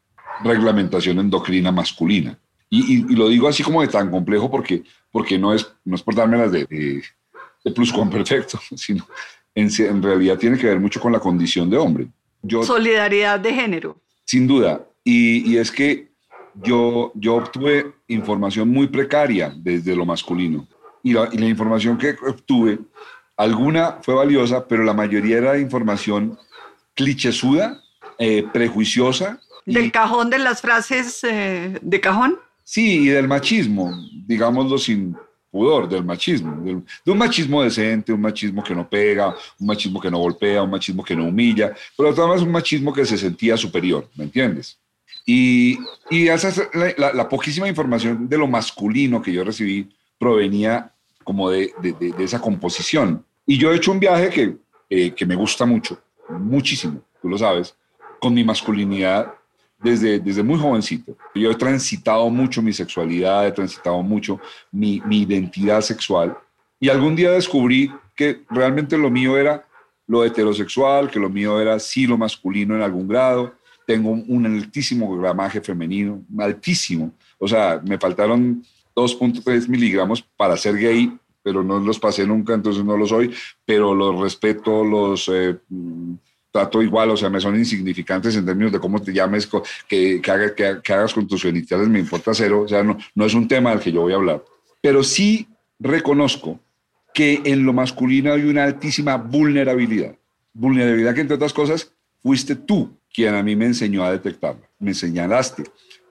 reglamentación 0.42 1.18
endocrina 1.18 1.72
masculina. 1.72 2.38
Y, 2.70 3.14
lo 3.14 3.28
digo 3.28 3.48
así 3.48 3.62
como 3.62 3.80
de 3.80 3.88
tan 3.88 4.10
complejo 4.10 4.50
porque, 4.50 4.82
porque 5.10 5.38
no, 5.38 5.54
es, 5.54 5.66
no 5.84 5.96
es 5.96 6.02
por 6.02 6.14
dármelas 6.14 6.52
de, 6.52 6.66
de, 6.66 7.02
de 7.64 8.06
perfecto, 8.10 8.60
sino 8.76 9.06
en, 9.54 9.70
en, 9.78 10.02
realidad 10.02 10.36
tiene 10.36 10.58
que 10.58 10.66
ver 10.66 10.78
mucho 10.78 11.00
con 11.00 11.12
la 11.12 11.20
condición 11.20 11.70
de 11.70 11.78
hombre. 11.78 12.08
Yo, 12.42 12.62
Solidaridad 12.62 13.40
de 13.40 13.54
género. 13.54 13.96
Sin 14.24 14.46
duda. 14.46 14.86
Y, 15.02 15.50
y 15.50 15.56
es 15.56 15.72
que 15.72 16.08
yo, 16.62 17.12
yo 17.14 17.36
obtuve 17.36 17.94
información 18.08 18.68
muy 18.68 18.88
precaria 18.88 19.52
desde 19.56 19.96
lo 19.96 20.04
masculino. 20.04 20.68
Y 21.02 21.12
la, 21.12 21.28
y 21.32 21.38
la 21.38 21.46
información 21.46 21.96
que 21.96 22.16
obtuve, 22.26 22.78
alguna 23.36 23.98
fue 24.02 24.14
valiosa, 24.14 24.66
pero 24.66 24.84
la 24.84 24.92
mayoría 24.92 25.38
era 25.38 25.58
información 25.58 26.38
clichésuda, 26.94 27.80
eh, 28.18 28.44
prejuiciosa, 28.52 29.40
¿Del 29.74 29.92
cajón 29.92 30.30
de 30.30 30.38
las 30.38 30.60
frases 30.60 31.22
eh, 31.24 31.78
de 31.80 32.00
cajón? 32.00 32.38
Sí, 32.64 33.00
y 33.00 33.06
del 33.08 33.28
machismo, 33.28 33.92
digámoslo 34.26 34.78
sin 34.78 35.16
pudor, 35.50 35.88
del 35.88 36.04
machismo, 36.04 36.82
de 37.04 37.10
un 37.10 37.18
machismo 37.18 37.62
decente, 37.62 38.12
un 38.12 38.20
machismo 38.20 38.62
que 38.62 38.74
no 38.74 38.88
pega, 38.88 39.34
un 39.58 39.66
machismo 39.66 40.00
que 40.00 40.10
no 40.10 40.18
golpea, 40.18 40.62
un 40.62 40.70
machismo 40.70 41.02
que 41.02 41.16
no 41.16 41.24
humilla, 41.26 41.74
pero 41.96 42.10
además 42.10 42.42
un 42.42 42.52
machismo 42.52 42.92
que 42.92 43.06
se 43.06 43.16
sentía 43.16 43.56
superior, 43.56 44.08
¿me 44.14 44.24
entiendes? 44.24 44.78
Y, 45.24 45.78
y 46.10 46.28
esa 46.28 46.52
la, 46.96 47.28
poquísima 47.28 47.68
información 47.68 48.28
de 48.28 48.38
lo 48.38 48.46
masculino 48.46 49.20
que 49.20 49.32
yo 49.32 49.44
recibí 49.44 49.88
provenía 50.18 50.90
como 51.24 51.50
de, 51.50 51.72
de, 51.80 52.24
esa 52.24 52.40
composición. 52.40 53.24
Y 53.46 53.58
yo 53.58 53.70
he 53.70 53.76
hecho 53.76 53.92
un 53.92 54.00
viaje 54.00 54.30
que, 54.30 54.56
eh, 54.88 55.10
que 55.12 55.26
me 55.26 55.36
gusta 55.36 55.66
mucho, 55.66 56.00
muchísimo, 56.28 57.02
tú 57.20 57.28
lo 57.28 57.36
sabes, 57.36 57.74
con 58.20 58.34
mi 58.34 58.44
masculinidad 58.44 59.34
desde, 59.82 60.18
desde 60.18 60.42
muy 60.42 60.58
jovencito. 60.58 61.16
Yo 61.34 61.50
he 61.50 61.54
transitado 61.54 62.28
mucho 62.30 62.62
mi 62.62 62.72
sexualidad, 62.72 63.46
he 63.46 63.52
transitado 63.52 64.02
mucho 64.02 64.40
mi, 64.70 65.00
mi 65.06 65.22
identidad 65.22 65.80
sexual 65.80 66.36
y 66.80 66.88
algún 66.88 67.16
día 67.16 67.32
descubrí 67.32 67.92
que 68.14 68.42
realmente 68.50 68.96
lo 68.96 69.10
mío 69.10 69.36
era 69.36 69.66
lo 70.06 70.24
heterosexual, 70.24 71.10
que 71.10 71.20
lo 71.20 71.28
mío 71.28 71.60
era 71.60 71.78
sí 71.78 72.06
lo 72.06 72.16
masculino 72.16 72.74
en 72.74 72.82
algún 72.82 73.08
grado. 73.08 73.54
Tengo 73.86 74.10
un 74.10 74.46
altísimo 74.46 75.16
gramaje 75.16 75.60
femenino, 75.60 76.22
altísimo. 76.38 77.12
O 77.38 77.48
sea, 77.48 77.80
me 77.84 77.98
faltaron 77.98 78.62
2.3 78.94 79.68
miligramos 79.68 80.22
para 80.22 80.56
ser 80.56 80.76
gay, 80.76 81.12
pero 81.42 81.62
no 81.62 81.78
los 81.78 81.98
pasé 81.98 82.26
nunca, 82.26 82.54
entonces 82.54 82.84
no 82.84 82.96
lo 82.96 83.06
soy, 83.06 83.34
pero 83.64 83.94
los 83.94 84.20
respeto, 84.20 84.84
los... 84.84 85.28
Eh, 85.28 85.56
trato 86.58 86.82
igual, 86.82 87.10
o 87.10 87.16
sea, 87.16 87.30
me 87.30 87.40
son 87.40 87.56
insignificantes 87.56 88.34
en 88.34 88.44
términos 88.44 88.72
de 88.72 88.80
cómo 88.80 89.00
te 89.00 89.12
llames, 89.12 89.48
que, 89.88 90.20
que, 90.20 90.80
que, 90.82 90.92
hagas 90.92 91.14
con 91.14 91.26
tus 91.26 91.42
genitales, 91.42 91.88
me 91.88 92.00
importa 92.00 92.34
cero, 92.34 92.62
o 92.62 92.68
sea, 92.68 92.82
no, 92.82 92.98
no 93.14 93.24
es 93.24 93.34
un 93.34 93.46
tema 93.46 93.70
del 93.70 93.80
que 93.80 93.92
yo 93.92 94.02
voy 94.02 94.12
a 94.12 94.16
hablar. 94.16 94.42
Pero 94.80 95.04
sí 95.04 95.46
reconozco 95.78 96.58
que 97.14 97.40
en 97.44 97.64
lo 97.64 97.72
masculino 97.72 98.32
hay 98.32 98.44
una 98.44 98.64
altísima 98.64 99.16
vulnerabilidad. 99.16 100.16
Vulnerabilidad 100.52 101.14
que, 101.14 101.20
entre 101.20 101.36
otras 101.36 101.52
cosas, 101.52 101.92
fuiste 102.22 102.56
tú 102.56 102.96
quien 103.12 103.34
a 103.34 103.42
mí 103.42 103.54
me 103.54 103.66
enseñó 103.66 104.04
a 104.04 104.12
detectarla. 104.12 104.68
Me 104.78 104.94
señalaste. 104.94 105.64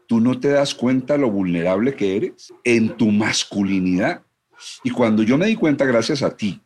Tú 0.07 0.21
no 0.21 0.39
te 0.39 0.49
das 0.49 0.73
cuenta 0.73 1.17
lo 1.17 1.29
vulnerable 1.29 1.93
que 1.93 2.15
eres 2.15 2.53
en 2.63 2.95
tu 2.95 3.11
masculinidad. 3.11 4.21
Y 4.83 4.91
cuando 4.91 5.23
yo 5.23 5.37
me 5.37 5.47
di 5.47 5.55
cuenta, 5.55 5.85
gracias 5.85 6.23
a 6.23 6.35
ti, 6.35 6.61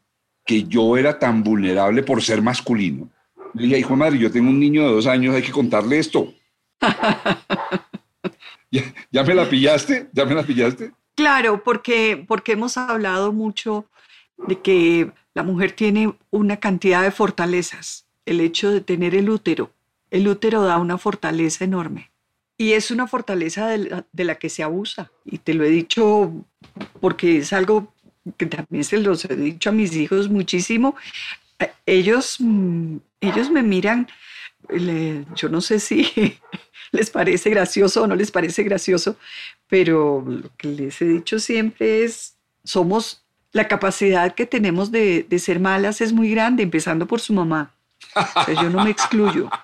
que 0.46 0.64
yo 0.64 0.98
era 0.98 1.18
tan 1.18 1.44
vulnerable 1.44 2.04
por 2.04 2.22
ser 2.22 2.42
masculino, 2.42 3.10
le 3.54 3.64
dije, 3.64 3.80
hijo 3.80 3.90
de 3.90 3.96
madre, 3.96 4.18
yo 4.18 4.32
tengo 4.32 4.50
un 4.50 4.60
niño 4.60 4.84
de 4.84 4.94
dos 4.94 5.08
años, 5.08 5.36
hay 5.36 5.42
que 5.42 5.52
contarle 5.52 6.00
esto. 6.00 6.34
¿Ya, 9.12 9.24
me 9.24 9.34
la 9.34 9.50
pillaste? 9.50 10.10
¿Ya 10.14 10.26
me 10.26 10.36
la 10.36 10.44
pillaste? 10.44 10.92
Claro, 11.16 11.64
porque, 11.64 12.24
porque 12.28 12.54
hemos 12.54 12.78
hablado 12.78 13.34
mucho 13.34 13.86
de 14.48 14.60
que 14.60 15.12
la 15.34 15.44
mujer 15.44 15.74
tiene 15.74 16.14
una 16.30 16.58
cantidad 16.58 17.04
de 17.04 17.12
fortalezas. 17.12 18.06
El 18.26 18.40
hecho 18.40 18.72
de 18.72 18.82
tener 18.82 19.16
el 19.16 19.30
útero, 19.30 19.72
el 20.10 20.28
útero 20.28 20.62
da 20.64 20.78
una 20.78 20.98
fortaleza 20.98 21.66
enorme. 21.66 22.12
Y 22.58 22.74
es 22.74 22.92
una 22.92 23.08
fortaleza 23.08 23.68
de 23.68 23.78
la, 23.80 24.06
de 24.12 24.24
la 24.24 24.36
que 24.36 24.50
se 24.50 24.64
abusa. 24.64 25.12
Y 25.26 25.40
te 25.40 25.54
lo 25.54 25.64
he 25.64 25.70
dicho 25.70 26.32
porque 27.00 27.38
es 27.38 27.54
algo 27.54 27.94
que 28.38 28.46
también 28.46 28.84
se 28.84 29.00
los 29.00 29.26
he 29.26 29.36
dicho 29.36 29.70
a 29.70 29.74
mis 29.74 29.96
hijos 29.96 30.30
muchísimo. 30.30 30.96
Ellos 31.86 32.38
mm, 32.40 32.98
ellos 33.22 33.52
me 33.52 33.62
miran, 33.64 34.08
yo 35.36 35.50
no 35.50 35.62
sé 35.62 35.80
si 35.80 36.38
les 36.92 37.10
parece 37.10 37.50
gracioso 37.50 38.04
o 38.04 38.08
no 38.08 38.16
les 38.16 38.32
parece 38.32 38.64
gracioso, 38.64 39.16
pero 39.68 40.24
lo 40.28 40.50
que 40.58 40.68
les 40.68 41.02
he 41.02 41.06
dicho 41.06 41.40
siempre 41.40 42.04
es, 42.04 42.36
somos, 42.64 43.24
la 43.54 43.68
capacidad 43.68 44.34
que 44.34 44.46
tenemos 44.46 44.92
de, 44.92 45.26
ser 45.38 45.60
malas 45.60 46.02
es 46.02 46.14
muy 46.14 46.32
grande, 46.32 46.64
empezando 46.64 47.06
por 47.06 47.20
su 47.20 47.34
mamá. 47.34 47.74
O 48.16 48.44
sea, 48.44 48.62
yo 48.62 48.70
no 48.70 48.84
me 48.84 48.90
excluyo. 48.90 49.50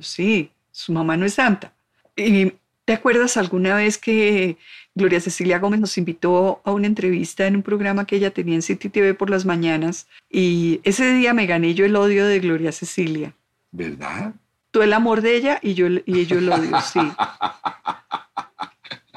Sí, 0.00 0.50
su 0.70 0.92
mamá 0.92 1.16
no 1.16 1.24
es 1.24 1.34
santa. 1.34 1.72
Y 2.14 2.52
¿Te 2.88 2.94
acuerdas 2.94 3.36
alguna 3.36 3.74
vez 3.74 3.98
que 3.98 4.56
Gloria 4.94 5.20
Cecilia 5.20 5.58
Gómez 5.58 5.78
nos 5.78 5.98
invitó 5.98 6.62
a 6.64 6.72
una 6.72 6.86
entrevista 6.86 7.46
en 7.46 7.56
un 7.56 7.62
programa 7.62 8.06
que 8.06 8.16
ella 8.16 8.30
tenía 8.30 8.54
en 8.54 8.62
City 8.62 8.88
TV 8.88 9.12
por 9.12 9.28
las 9.28 9.44
mañanas? 9.44 10.06
Y 10.30 10.80
ese 10.84 11.12
día 11.12 11.34
me 11.34 11.44
gané 11.44 11.74
yo 11.74 11.84
el 11.84 11.94
odio 11.96 12.24
de 12.26 12.40
Gloria 12.40 12.72
Cecilia. 12.72 13.34
¿Verdad? 13.72 14.32
Tú 14.70 14.80
el 14.80 14.94
amor 14.94 15.20
de 15.20 15.36
ella 15.36 15.58
y 15.60 15.74
yo, 15.74 15.86
y 16.06 16.24
yo 16.24 16.38
el 16.38 16.50
odio, 16.50 16.80
sí. 16.80 17.00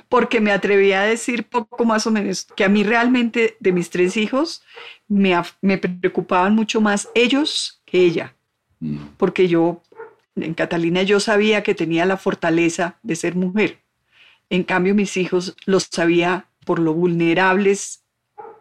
Porque 0.10 0.42
me 0.42 0.52
atreví 0.52 0.92
a 0.92 1.04
decir 1.04 1.48
poco 1.48 1.86
más 1.86 2.06
o 2.06 2.12
menos 2.12 2.44
que 2.44 2.66
a 2.66 2.70
mí 2.70 2.84
realmente 2.84 3.56
de 3.62 3.72
mis 3.72 3.90
tres 3.90 4.18
hijos 4.18 4.64
me, 5.08 5.34
me 5.62 5.78
preocupaban 5.78 6.56
mucho 6.56 6.82
más 6.82 7.08
ellos 7.16 7.82
que 7.86 8.02
ella. 8.02 8.36
Mm. 8.82 8.98
Porque 9.16 9.48
yo 9.48 9.82
En 10.36 10.54
Catalina 10.54 11.04
yo 11.04 11.20
sabía 11.20 11.64
que 11.64 11.76
tenía 11.76 12.06
la 12.06 12.18
fortaleza 12.18 13.00
de 13.04 13.16
ser 13.16 13.36
mujer. 13.36 13.84
En 14.50 14.64
cambio, 14.64 14.96
mis 14.96 15.18
hijos 15.18 15.56
los 15.66 15.88
sabía 15.92 16.48
por 16.66 16.80
lo 16.80 16.94
vulnerables 16.94 18.04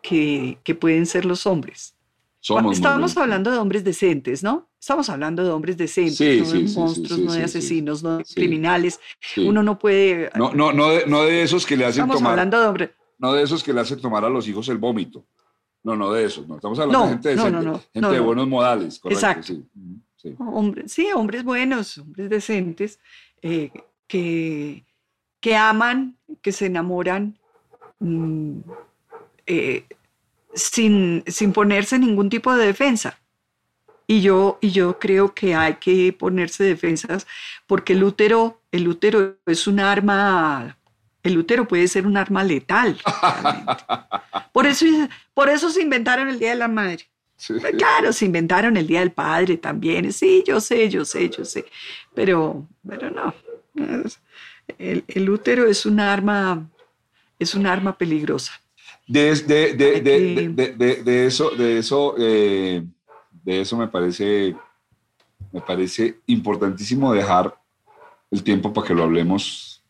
que, 0.03 0.59
que 0.65 0.75
pueden 0.75 1.07
ser 1.07 1.25
los 1.25 1.47
hombres. 1.47 1.95
Somos 2.41 2.77
Estamos 2.77 3.17
hablando 3.17 3.51
de 3.51 3.59
hombres 3.59 3.85
decentes, 3.85 4.43
¿no? 4.43 4.69
Estamos 4.81 5.11
hablando 5.11 5.45
de 5.45 5.51
hombres 5.51 5.77
decentes, 5.77 6.17
Sí, 6.17 6.41
no 6.41 6.47
sí, 6.47 6.63
de 6.63 6.81
monstruos, 6.81 7.21
sí, 7.21 7.25
no 7.27 7.33
de 7.35 7.45
asesinos, 7.45 8.03
no 8.03 8.17
de 8.19 8.25
criminales. 8.25 8.99
Uno 9.37 9.63
no 9.63 9.79
puede... 9.79 10.31
No, 10.35 10.55
no, 10.55 10.73
no, 10.73 10.89
de, 10.91 11.05
no 11.07 11.23
de 11.25 11.43
esos 11.43 11.67
que 11.67 11.77
le 11.77 11.85
hacen 11.85 12.01
Estamos 12.05 12.17
tomar, 12.17 12.31
hablando 12.33 12.59
de 12.61 12.67
hombres... 12.67 12.91
no 13.19 13.35
de 13.35 13.43
esos 13.43 13.63
que 13.63 13.75
le 13.75 13.81
hacen 13.81 14.01
tomar 14.01 14.25
a 14.25 14.31
los 14.31 14.49
hijos 14.49 14.69
el 14.71 14.79
vómito. 14.79 15.27
No, 15.83 15.97
no 15.97 16.13
de 16.13 16.25
esos. 16.25 16.49
No, 16.49 16.57
estamos 16.57 16.79
hablando 16.79 16.99
No, 16.99 17.05
de 17.05 17.13
gente 17.13 17.29
decente, 17.31 17.81
gente 17.93 18.09
de 18.09 18.17
no. 18.19 18.25
buenos 18.25 18.49
modales. 18.49 18.99
Correcto, 18.99 19.27
Exacto. 19.27 19.55
Sí. 20.21 20.31
Sí. 20.31 20.37
Hombres, 20.39 20.93
sí, 20.93 21.09
hombres 21.15 21.45
buenos, 21.45 21.99
hombres 21.99 22.29
decentes, 22.29 22.99
eh, 23.43 23.71
que, 24.07 24.85
que 25.41 25.57
aman, 25.57 26.17
que 26.43 26.53
se 26.53 26.67
enamoran 26.67 27.39
mm, 28.01 28.59
eh, 29.47 29.85
sin, 30.55 31.25
sin 31.27 31.53
ponerse 31.53 31.99
ningún 31.99 32.29
tipo 32.29 32.55
de 32.55 32.67
defensa. 32.67 33.19
Y 34.07 34.23
yo, 34.23 34.59
y 34.61 34.73
yo 34.73 34.99
creo 34.99 35.35
que 35.35 35.55
hay 35.55 35.75
que 35.75 36.13
ponerse 36.13 36.65
defensas 36.65 37.27
porque 37.67 37.93
el 37.93 38.03
útero, 38.03 38.61
el 38.73 38.89
útero 38.89 39.37
es 39.47 39.69
un 39.69 39.79
arma, 39.79 40.77
el 41.23 41.39
útero 41.39 41.69
puede 41.69 41.87
ser 41.87 42.07
un 42.07 42.17
arma 42.17 42.43
letal. 42.43 42.99
realmente. 43.23 43.85
Por 44.53 44.67
eso, 44.67 44.85
por 45.33 45.49
eso 45.49 45.71
se 45.71 45.81
inventaron 45.81 46.29
el 46.29 46.41
Día 46.41 46.51
de 46.51 46.57
la 46.57 46.67
Madre. 46.67 47.09
Sí. 47.41 47.55
Pues 47.59 47.75
Claro, 47.77 48.13
se 48.13 48.27
inventaron 48.27 48.77
el 48.77 48.87
Día 48.87 49.01
del 49.01 49.13
Padre 49.13 49.57
también. 49.57 50.13
Sí, 50.13 50.45
yo 50.47 50.61
sé, 50.61 50.91
yo 50.91 51.07
sé, 51.07 51.31
yo 51.31 51.43
sé. 51.45 51.65
Pero, 52.15 52.69
pero 52.87 53.11
no. 53.11 53.35
El, 54.79 55.05
el 55.09 55.31
útero 55.31 55.67
es 55.67 55.87
un 55.87 56.01
arma, 56.01 56.69
es 57.39 57.55
un 57.55 57.67
arma 57.67 57.97
peligrosa. 57.97 58.53
De 59.07 59.31
eso, 59.31 59.47
de 61.51 61.79
eso, 61.79 62.15
eh, 62.19 62.85
de 63.43 63.61
eso 63.61 63.77
me 63.79 63.89
parece, 63.89 64.55
me 65.51 65.63
parece 65.63 66.19
importantísimo 66.27 67.15
dejar 67.15 67.59
el 68.31 68.43
tiempo 68.45 68.71
para 68.73 68.87
que 68.87 68.95
lo 68.95 69.05
hablemos 69.05 69.83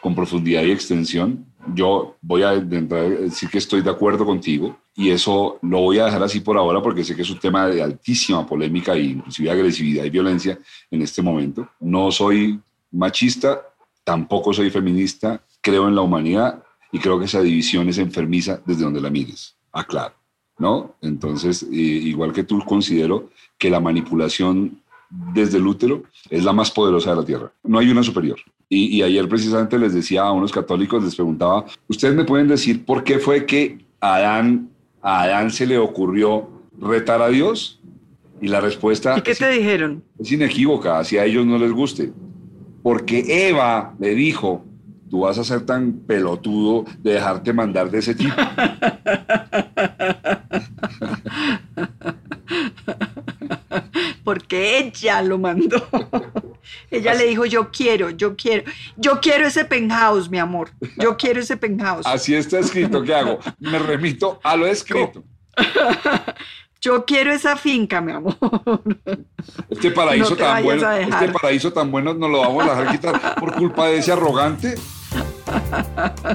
con 0.00 0.14
profundidad 0.14 0.62
y 0.62 0.70
extensión. 0.70 1.44
Yo 1.74 2.16
voy 2.20 2.42
a 2.42 2.52
decir 2.52 3.48
que 3.48 3.58
estoy 3.58 3.82
de 3.82 3.90
acuerdo 3.90 4.24
contigo 4.24 4.76
y 4.94 5.10
eso 5.10 5.58
lo 5.62 5.80
voy 5.80 5.98
a 5.98 6.06
dejar 6.06 6.22
así 6.22 6.40
por 6.40 6.56
ahora 6.56 6.82
porque 6.82 7.04
sé 7.04 7.14
que 7.14 7.22
es 7.22 7.30
un 7.30 7.38
tema 7.38 7.66
de 7.66 7.82
altísima 7.82 8.46
polémica 8.46 8.94
e 8.94 9.02
inclusive 9.02 9.50
agresividad 9.50 10.04
y 10.04 10.10
violencia 10.10 10.58
en 10.90 11.02
este 11.02 11.22
momento. 11.22 11.68
No 11.80 12.10
soy 12.10 12.60
machista, 12.90 13.60
tampoco 14.04 14.52
soy 14.52 14.70
feminista, 14.70 15.42
creo 15.60 15.88
en 15.88 15.94
la 15.94 16.02
humanidad 16.02 16.62
y 16.90 16.98
creo 16.98 17.18
que 17.18 17.24
esa 17.26 17.40
división 17.40 17.88
es 17.88 17.98
enfermiza 17.98 18.60
desde 18.66 18.84
donde 18.84 19.00
la 19.00 19.10
mires. 19.10 19.56
Aclaro, 19.72 20.14
¿no? 20.58 20.96
Entonces, 21.00 21.62
eh, 21.62 21.74
igual 21.74 22.32
que 22.32 22.44
tú, 22.44 22.60
considero 22.60 23.30
que 23.56 23.70
la 23.70 23.80
manipulación 23.80 24.82
desde 25.08 25.58
el 25.58 25.66
útero 25.66 26.04
es 26.28 26.44
la 26.44 26.52
más 26.52 26.70
poderosa 26.70 27.10
de 27.10 27.16
la 27.16 27.24
tierra. 27.24 27.52
No 27.62 27.78
hay 27.78 27.90
una 27.90 28.02
superior. 28.02 28.38
Y, 28.74 28.96
y 28.96 29.02
ayer 29.02 29.28
precisamente 29.28 29.78
les 29.78 29.92
decía 29.92 30.22
a 30.22 30.32
unos 30.32 30.50
católicos, 30.50 31.04
les 31.04 31.14
preguntaba, 31.14 31.66
¿ustedes 31.88 32.14
me 32.14 32.24
pueden 32.24 32.48
decir 32.48 32.86
por 32.86 33.04
qué 33.04 33.18
fue 33.18 33.44
que 33.44 33.84
a 34.00 34.14
Adán, 34.14 34.70
a 35.02 35.24
Adán 35.24 35.50
se 35.50 35.66
le 35.66 35.76
ocurrió 35.76 36.48
retar 36.80 37.20
a 37.20 37.28
Dios? 37.28 37.82
Y 38.40 38.48
la 38.48 38.62
respuesta 38.62 39.18
¿Y 39.18 39.20
qué 39.20 39.32
es, 39.32 39.38
te 39.38 39.50
dijeron? 39.50 40.02
es 40.18 40.32
inequívoca, 40.32 40.98
así 40.98 41.18
a 41.18 41.26
ellos 41.26 41.44
no 41.44 41.58
les 41.58 41.70
guste. 41.70 42.14
Porque 42.82 43.50
Eva 43.50 43.94
le 43.98 44.14
dijo, 44.14 44.64
tú 45.10 45.20
vas 45.20 45.36
a 45.36 45.44
ser 45.44 45.66
tan 45.66 45.92
pelotudo 45.92 46.86
de 47.02 47.12
dejarte 47.12 47.52
mandar 47.52 47.90
de 47.90 47.98
ese 47.98 48.14
tipo. 48.14 48.34
Porque 54.24 54.78
ella 54.78 55.20
lo 55.20 55.36
mandó. 55.36 55.76
ella 56.92 57.14
le 57.14 57.24
dijo, 57.26 57.46
yo 57.46 57.70
quiero, 57.70 58.10
yo 58.10 58.36
quiero, 58.36 58.70
yo 58.96 59.18
quiero 59.20 59.46
ese 59.46 59.64
penthouse, 59.64 60.28
mi 60.28 60.38
amor. 60.38 60.70
Yo 60.98 61.16
quiero 61.18 61.40
ese 61.40 61.56
penthouse. 61.56 62.06
Así 62.06 62.34
está 62.34 62.58
escrito, 62.58 63.02
¿qué 63.02 63.14
hago? 63.14 63.38
Me 63.58 63.78
remito 63.78 64.38
a 64.44 64.56
lo 64.56 64.66
escrito. 64.66 65.24
Yo 66.84 67.04
quiero 67.04 67.32
esa 67.32 67.56
finca, 67.56 68.00
mi 68.00 68.10
amor. 68.10 68.36
Este 69.70 69.92
paraíso 69.92 70.30
No 70.30 70.36
tan 70.36 70.64
bueno, 70.64 70.90
este 70.90 71.28
paraíso 71.28 71.72
tan 71.72 71.92
bueno 71.92 72.12
nos 72.12 72.28
lo 72.28 72.40
vamos 72.40 72.66
a 72.66 72.74
dejar 72.74 72.90
quitar 72.90 73.36
por 73.36 73.54
culpa 73.54 73.86
de 73.86 73.98
ese 73.98 74.10
arrogante. 74.10 74.74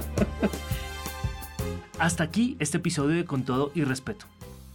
Hasta 1.99 2.23
aquí 2.23 2.55
este 2.59 2.77
episodio 2.77 3.17
de 3.17 3.25
Con 3.25 3.43
todo 3.43 3.71
y 3.75 3.83
respeto. 3.83 4.25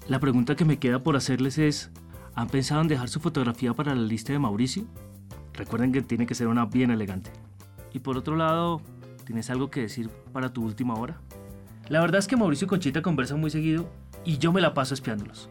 La 0.09 0.21
pregunta 0.21 0.57
que 0.57 0.67
me 0.67 0.79
queda 0.79 0.99
por 0.99 1.17
hacerles 1.17 1.57
es, 1.57 1.91
¿han 2.35 2.49
pensado 2.49 2.83
en 2.83 2.89
dejar 2.89 3.09
su 3.09 3.21
fotografía 3.21 3.73
para 3.73 3.95
la 3.95 4.03
lista 4.03 4.35
de 4.35 4.41
Mauricio? 4.41 4.85
Recuerden 5.55 5.93
que 5.93 6.03
tiene 6.03 6.27
que 6.27 6.35
ser 6.35 6.49
una 6.49 6.67
bien 6.67 6.91
elegante. 6.91 7.31
Y 7.93 7.99
por 7.99 8.17
otro 8.17 8.37
lado, 8.37 8.81
¿tienes 9.27 9.51
algo 9.51 9.71
que 9.71 9.83
decir 9.83 10.09
para 10.33 10.53
tu 10.53 10.65
última 10.65 10.95
hora? 10.95 11.21
La 11.89 12.01
verdad 12.01 12.19
es 12.19 12.27
que 12.27 12.37
Mauricio 12.37 12.65
y 12.67 12.69
Conchita 12.69 13.03
conversan 13.03 13.41
muy 13.41 13.51
seguido 13.51 13.89
y 14.25 14.39
yo 14.39 14.53
me 14.53 14.61
la 14.61 14.75
paso 14.75 14.95
espiándolos. 14.95 15.51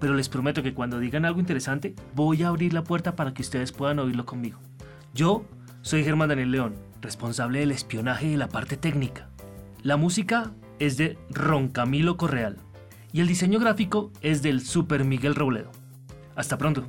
Pero 0.00 0.14
les 0.14 0.28
prometo 0.28 0.62
que 0.62 0.74
cuando 0.74 0.98
digan 0.98 1.24
algo 1.24 1.40
interesante, 1.40 1.94
voy 2.14 2.42
a 2.42 2.48
abrir 2.48 2.72
la 2.72 2.84
puerta 2.84 3.16
para 3.16 3.34
que 3.34 3.42
ustedes 3.42 3.72
puedan 3.72 3.98
oírlo 3.98 4.26
conmigo. 4.26 4.58
Yo 5.14 5.44
soy 5.82 6.04
Germán 6.04 6.28
Daniel 6.28 6.50
León, 6.50 6.74
responsable 7.00 7.60
del 7.60 7.70
espionaje 7.70 8.26
y 8.26 8.30
de 8.32 8.36
la 8.36 8.48
parte 8.48 8.76
técnica. 8.76 9.28
La 9.82 9.96
música 9.96 10.52
es 10.78 10.96
de 10.96 11.18
Ron 11.30 11.68
Camilo 11.68 12.16
Correal 12.16 12.58
y 13.12 13.20
el 13.20 13.28
diseño 13.28 13.58
gráfico 13.58 14.12
es 14.20 14.42
del 14.42 14.60
Super 14.60 15.04
Miguel 15.04 15.34
Robledo. 15.34 15.70
Hasta 16.36 16.58
pronto. 16.58 16.84